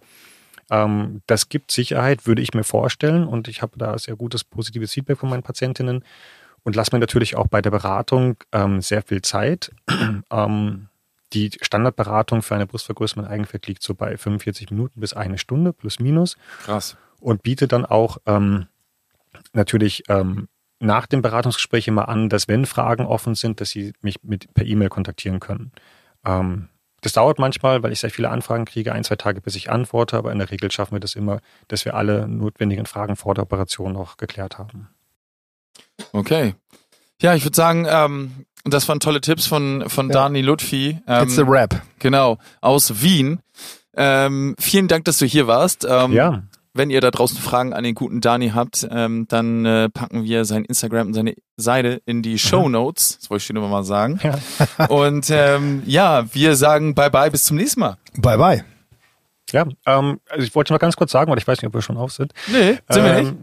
Ähm, 0.69 1.21
das 1.25 1.49
gibt 1.49 1.71
Sicherheit, 1.71 2.27
würde 2.27 2.41
ich 2.41 2.53
mir 2.53 2.63
vorstellen 2.63 3.25
und 3.25 3.47
ich 3.47 3.61
habe 3.61 3.77
da 3.77 3.97
sehr 3.97 4.15
gutes 4.15 4.43
positives 4.43 4.93
Feedback 4.93 5.17
von 5.17 5.29
meinen 5.29 5.43
Patientinnen 5.43 6.03
und 6.63 6.75
lasse 6.75 6.93
mir 6.93 6.99
natürlich 6.99 7.35
auch 7.35 7.47
bei 7.47 7.61
der 7.61 7.71
Beratung 7.71 8.37
ähm, 8.51 8.81
sehr 8.81 9.01
viel 9.01 9.21
Zeit. 9.21 9.71
ähm, 10.31 10.87
die 11.33 11.51
Standardberatung 11.61 12.41
für 12.41 12.55
eine 12.55 12.67
Brustvergrößerung 12.67 13.23
mit 13.23 13.31
Eigenfett 13.31 13.67
liegt 13.67 13.83
so 13.83 13.93
bei 13.93 14.17
45 14.17 14.71
Minuten 14.71 14.99
bis 14.99 15.13
eine 15.13 15.37
Stunde 15.37 15.73
plus 15.73 15.99
minus. 15.99 16.37
Krass. 16.63 16.97
Und 17.19 17.43
biete 17.43 17.67
dann 17.67 17.85
auch 17.85 18.17
ähm, 18.25 18.67
natürlich 19.53 20.03
ähm, 20.07 20.47
nach 20.79 21.07
dem 21.07 21.21
Beratungsgespräch 21.21 21.87
immer 21.87 22.07
an, 22.07 22.29
dass 22.29 22.47
wenn 22.47 22.65
Fragen 22.65 23.05
offen 23.05 23.35
sind, 23.35 23.61
dass 23.61 23.69
sie 23.69 23.93
mich 24.01 24.23
mit 24.23 24.53
per 24.53 24.65
E-Mail 24.65 24.89
kontaktieren 24.89 25.39
können. 25.39 25.71
Ähm, 26.25 26.69
das 27.01 27.13
dauert 27.13 27.39
manchmal, 27.39 27.83
weil 27.83 27.91
ich 27.91 27.99
sehr 27.99 28.09
viele 28.09 28.29
Anfragen 28.29 28.65
kriege, 28.65 28.91
ein, 28.91 29.03
zwei 29.03 29.15
Tage, 29.15 29.41
bis 29.41 29.55
ich 29.55 29.69
antworte, 29.69 30.17
aber 30.17 30.31
in 30.31 30.39
der 30.39 30.51
Regel 30.51 30.71
schaffen 30.71 30.93
wir 30.93 30.99
das 30.99 31.15
immer, 31.15 31.39
dass 31.67 31.85
wir 31.85 31.95
alle 31.95 32.27
notwendigen 32.27 32.85
Fragen 32.85 33.15
vor 33.15 33.33
der 33.33 33.43
Operation 33.43 33.93
noch 33.93 34.17
geklärt 34.17 34.57
haben. 34.57 34.89
Okay. 36.13 36.55
Ja, 37.21 37.33
ich 37.35 37.43
würde 37.43 37.55
sagen, 37.55 37.87
ähm, 37.89 38.31
das 38.63 38.87
waren 38.87 38.99
tolle 38.99 39.21
Tipps 39.21 39.47
von, 39.47 39.85
von 39.87 40.07
ja. 40.07 40.13
Dani 40.13 40.41
Lutfi. 40.41 40.99
Ähm, 41.07 41.23
It's 41.23 41.39
a 41.39 41.43
rap. 41.43 41.81
Genau, 41.99 42.37
aus 42.61 43.01
Wien. 43.01 43.39
Ähm, 43.95 44.55
vielen 44.59 44.87
Dank, 44.87 45.05
dass 45.05 45.17
du 45.17 45.25
hier 45.25 45.47
warst. 45.47 45.85
Ähm, 45.89 46.11
ja. 46.13 46.43
Wenn 46.73 46.91
ihr 46.91 47.01
da 47.01 47.09
draußen 47.09 47.39
Fragen 47.39 47.73
an 47.73 47.83
den 47.83 47.95
guten 47.95 48.21
Dani 48.21 48.49
habt, 48.53 48.87
ähm, 48.91 49.25
dann 49.27 49.65
äh, 49.65 49.89
packen 49.89 50.23
wir 50.23 50.45
sein 50.45 50.63
Instagram 50.63 51.07
und 51.07 51.13
seine 51.15 51.33
Seite 51.55 52.03
in 52.05 52.21
die 52.21 52.37
Show 52.37 52.69
Notes. 52.69 53.17
Das 53.19 53.31
wollte 53.31 53.41
ich 53.41 53.47
dir 53.47 53.53
nochmal 53.55 53.83
sagen. 53.83 54.19
Ja. 54.21 54.85
und 54.85 55.27
ähm, 55.31 55.81
ja, 55.87 56.31
wir 56.35 56.55
sagen 56.55 56.93
bye 56.93 57.09
bye, 57.09 57.31
bis 57.31 57.45
zum 57.45 57.57
nächsten 57.57 57.79
Mal. 57.79 57.97
Bye 58.17 58.37
bye. 58.37 58.76
Ja, 59.51 59.65
ähm, 59.85 60.19
also 60.29 60.43
ich 60.43 60.53
wollte 60.55 60.73
noch 60.73 60.79
ganz 60.79 60.95
kurz 60.95 61.11
sagen, 61.11 61.31
weil 61.31 61.37
ich 61.37 61.47
weiß 61.47 61.61
nicht, 61.61 61.67
ob 61.67 61.73
wir 61.73 61.81
schon 61.81 61.97
auf 61.97 62.11
sind. 62.11 62.33
Nee, 62.47 62.77
sind 62.89 63.03
ähm, 63.03 63.03
wir 63.03 63.21
nicht. 63.21 63.33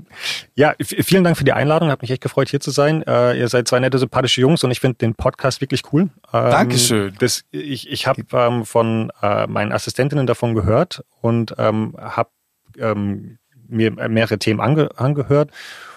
Ja, 0.54 0.74
vielen 0.80 1.24
Dank 1.24 1.36
für 1.36 1.44
die 1.44 1.52
Einladung. 1.52 1.90
Hat 1.90 2.02
mich 2.02 2.10
echt 2.10 2.22
gefreut, 2.22 2.48
hier 2.48 2.60
zu 2.60 2.70
sein. 2.70 3.02
Äh, 3.02 3.38
ihr 3.38 3.48
seid 3.48 3.68
zwei 3.68 3.80
nette, 3.80 3.98
sympathische 3.98 4.40
Jungs 4.40 4.62
und 4.64 4.70
ich 4.70 4.80
finde 4.80 4.98
den 4.98 5.14
Podcast 5.14 5.60
wirklich 5.60 5.82
cool. 5.92 6.02
Ähm, 6.32 6.50
Dankeschön. 6.50 7.14
Das, 7.18 7.44
ich 7.50 7.90
ich 7.90 8.06
habe 8.06 8.22
ähm, 8.32 8.64
von 8.64 9.10
äh, 9.22 9.46
meinen 9.46 9.72
Assistentinnen 9.72 10.26
davon 10.26 10.54
gehört 10.54 11.04
und 11.20 11.54
ähm, 11.58 11.94
habe 11.98 12.30
ähm, 12.78 13.38
mir 13.66 13.90
mehrere 13.90 14.38
Themen 14.38 14.60
ange 14.60 14.90
angehört 14.96 15.50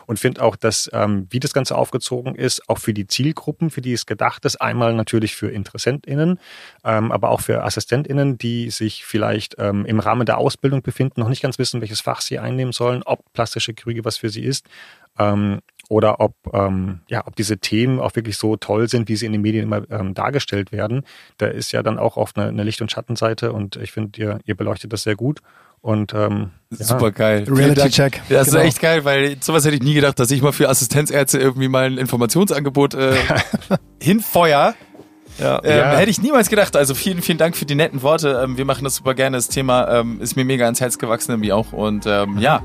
und 0.08 0.20
finde 0.20 0.42
auch, 0.42 0.56
dass 0.56 0.90
ähm, 0.94 1.28
wie 1.30 1.40
das 1.40 1.54
Ganze 1.54 1.78
aufgezogen 1.78 2.34
ist, 2.34 2.68
auch 2.68 2.80
für 2.80 2.94
die 2.94 3.06
Zielgruppen, 3.06 3.70
für 3.70 3.82
die 3.82 3.94
es 3.94 4.08
gedacht 4.08 4.46
ist, 4.46 4.56
einmal 4.60 4.96
natürlich 4.96 5.36
für 5.36 5.52
InteressentInnen, 5.52 6.40
ähm, 6.84 7.12
aber 7.12 7.30
auch 7.30 7.42
für 7.42 7.64
AssistentInnen, 7.64 8.38
die 8.38 8.72
sich 8.72 9.06
vielleicht 9.06 9.56
ähm, 9.60 9.86
im 9.86 10.00
Rahmen 10.00 10.26
der 10.26 10.40
Ausbildung 10.40 10.82
befinden, 10.82 11.20
noch 11.20 11.30
nicht 11.30 11.44
ganz 11.44 11.60
wissen, 11.60 11.82
welches 11.82 12.02
Fach 12.02 12.22
sie 12.22 12.40
einnehmen 12.40 12.72
sollen, 12.72 13.04
ob 13.04 13.32
plastische 13.34 13.74
Chirurgie 13.74 14.04
was 14.04 14.18
für 14.18 14.30
sie 14.30 14.44
ist. 14.44 14.66
Ähm, 15.20 15.60
oder 15.90 16.20
ob, 16.20 16.34
ähm, 16.54 17.00
ja, 17.08 17.26
ob 17.26 17.36
diese 17.36 17.58
Themen 17.58 18.00
auch 18.00 18.16
wirklich 18.16 18.38
so 18.38 18.58
toll 18.58 18.90
sind, 18.90 19.08
wie 19.08 19.16
sie 19.16 19.26
in 19.26 19.32
den 19.32 19.42
Medien 19.42 19.64
immer 19.64 19.90
ähm, 19.90 20.14
dargestellt 20.14 20.72
werden. 20.72 21.04
Da 21.38 21.48
ist 21.48 21.72
ja 21.72 21.82
dann 21.82 21.98
auch 21.98 22.18
oft 22.18 22.38
eine, 22.38 22.50
eine 22.50 22.64
Licht- 22.64 22.82
und 22.82 22.92
Schattenseite 22.92 23.54
und 23.54 23.78
ich 23.78 23.92
finde, 23.92 24.20
ihr, 24.20 24.40
ihr 24.46 24.56
beleuchtet 24.56 24.92
das 24.92 25.04
sehr 25.04 25.16
gut. 25.16 25.42
Und 25.82 26.14
ähm, 26.14 26.52
ja. 26.72 26.86
super 26.86 27.12
geil. 27.12 27.46
Reality 27.50 27.90
Check. 27.90 28.22
Ja, 28.30 28.40
das 28.40 28.50
genau. 28.50 28.60
ist 28.60 28.68
echt 28.68 28.82
geil, 28.82 29.06
weil 29.06 29.38
sowas 29.42 29.66
hätte 29.66 29.76
ich 29.76 29.84
nie 29.84 29.94
gedacht, 29.94 30.20
dass 30.20 30.32
ich 30.32 30.42
mal 30.42 30.52
für 30.52 30.70
Assistenzärzte 30.70 31.38
irgendwie 31.38 31.70
mal 31.70 31.86
ein 31.86 31.98
Informationsangebot 31.98 32.94
äh, 32.96 33.16
hinfeuer. 34.02 34.76
Ja. 35.40 35.62
Ähm, 35.64 35.78
ja. 35.78 35.98
Hätte 35.98 36.10
ich 36.10 36.22
niemals 36.22 36.50
gedacht. 36.50 36.76
Also 36.76 36.94
vielen, 36.94 37.22
vielen 37.22 37.38
Dank 37.38 37.56
für 37.56 37.66
die 37.66 37.76
netten 37.76 38.02
Worte. 38.02 38.42
Ähm, 38.44 38.58
wir 38.58 38.66
machen 38.66 38.84
das 38.84 38.96
super 38.96 39.14
gerne. 39.14 39.38
Das 39.38 39.48
Thema 39.48 40.00
ähm, 40.00 40.20
ist 40.20 40.36
mir 40.36 40.46
mega 40.46 40.66
ans 40.66 40.82
Herz 40.82 40.98
gewachsen, 40.98 41.32
irgendwie 41.32 41.54
auch. 41.54 41.74
Und 41.74 42.06
ähm, 42.06 42.38
ja, 42.40 42.64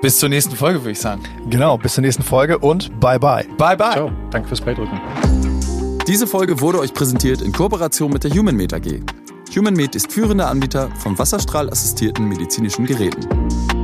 bis 0.00 0.18
zur 0.18 0.28
nächsten 0.28 0.54
Folge, 0.54 0.80
würde 0.80 0.92
ich 0.92 1.00
sagen. 1.00 1.22
Genau, 1.50 1.76
bis 1.76 1.94
zur 1.94 2.02
nächsten 2.02 2.22
Folge 2.22 2.58
und 2.58 3.00
bye 3.00 3.18
bye. 3.18 3.44
Bye 3.56 3.76
bye. 3.76 3.92
Ciao. 3.92 4.12
Danke 4.30 4.48
fürs 4.48 4.60
Playdrücken. 4.60 5.00
Diese 6.06 6.26
Folge 6.26 6.60
wurde 6.60 6.78
euch 6.78 6.94
präsentiert 6.94 7.42
in 7.42 7.52
Kooperation 7.52 8.12
mit 8.12 8.24
der 8.24 8.30
Human 8.30 8.54
Meta 8.54 8.78
G. 8.78 9.00
HumanMed 9.56 9.94
ist 9.94 10.12
führender 10.12 10.48
Anbieter 10.48 10.90
von 10.96 11.18
wasserstrahlassistierten 11.18 12.28
medizinischen 12.28 12.86
Geräten. 12.86 13.77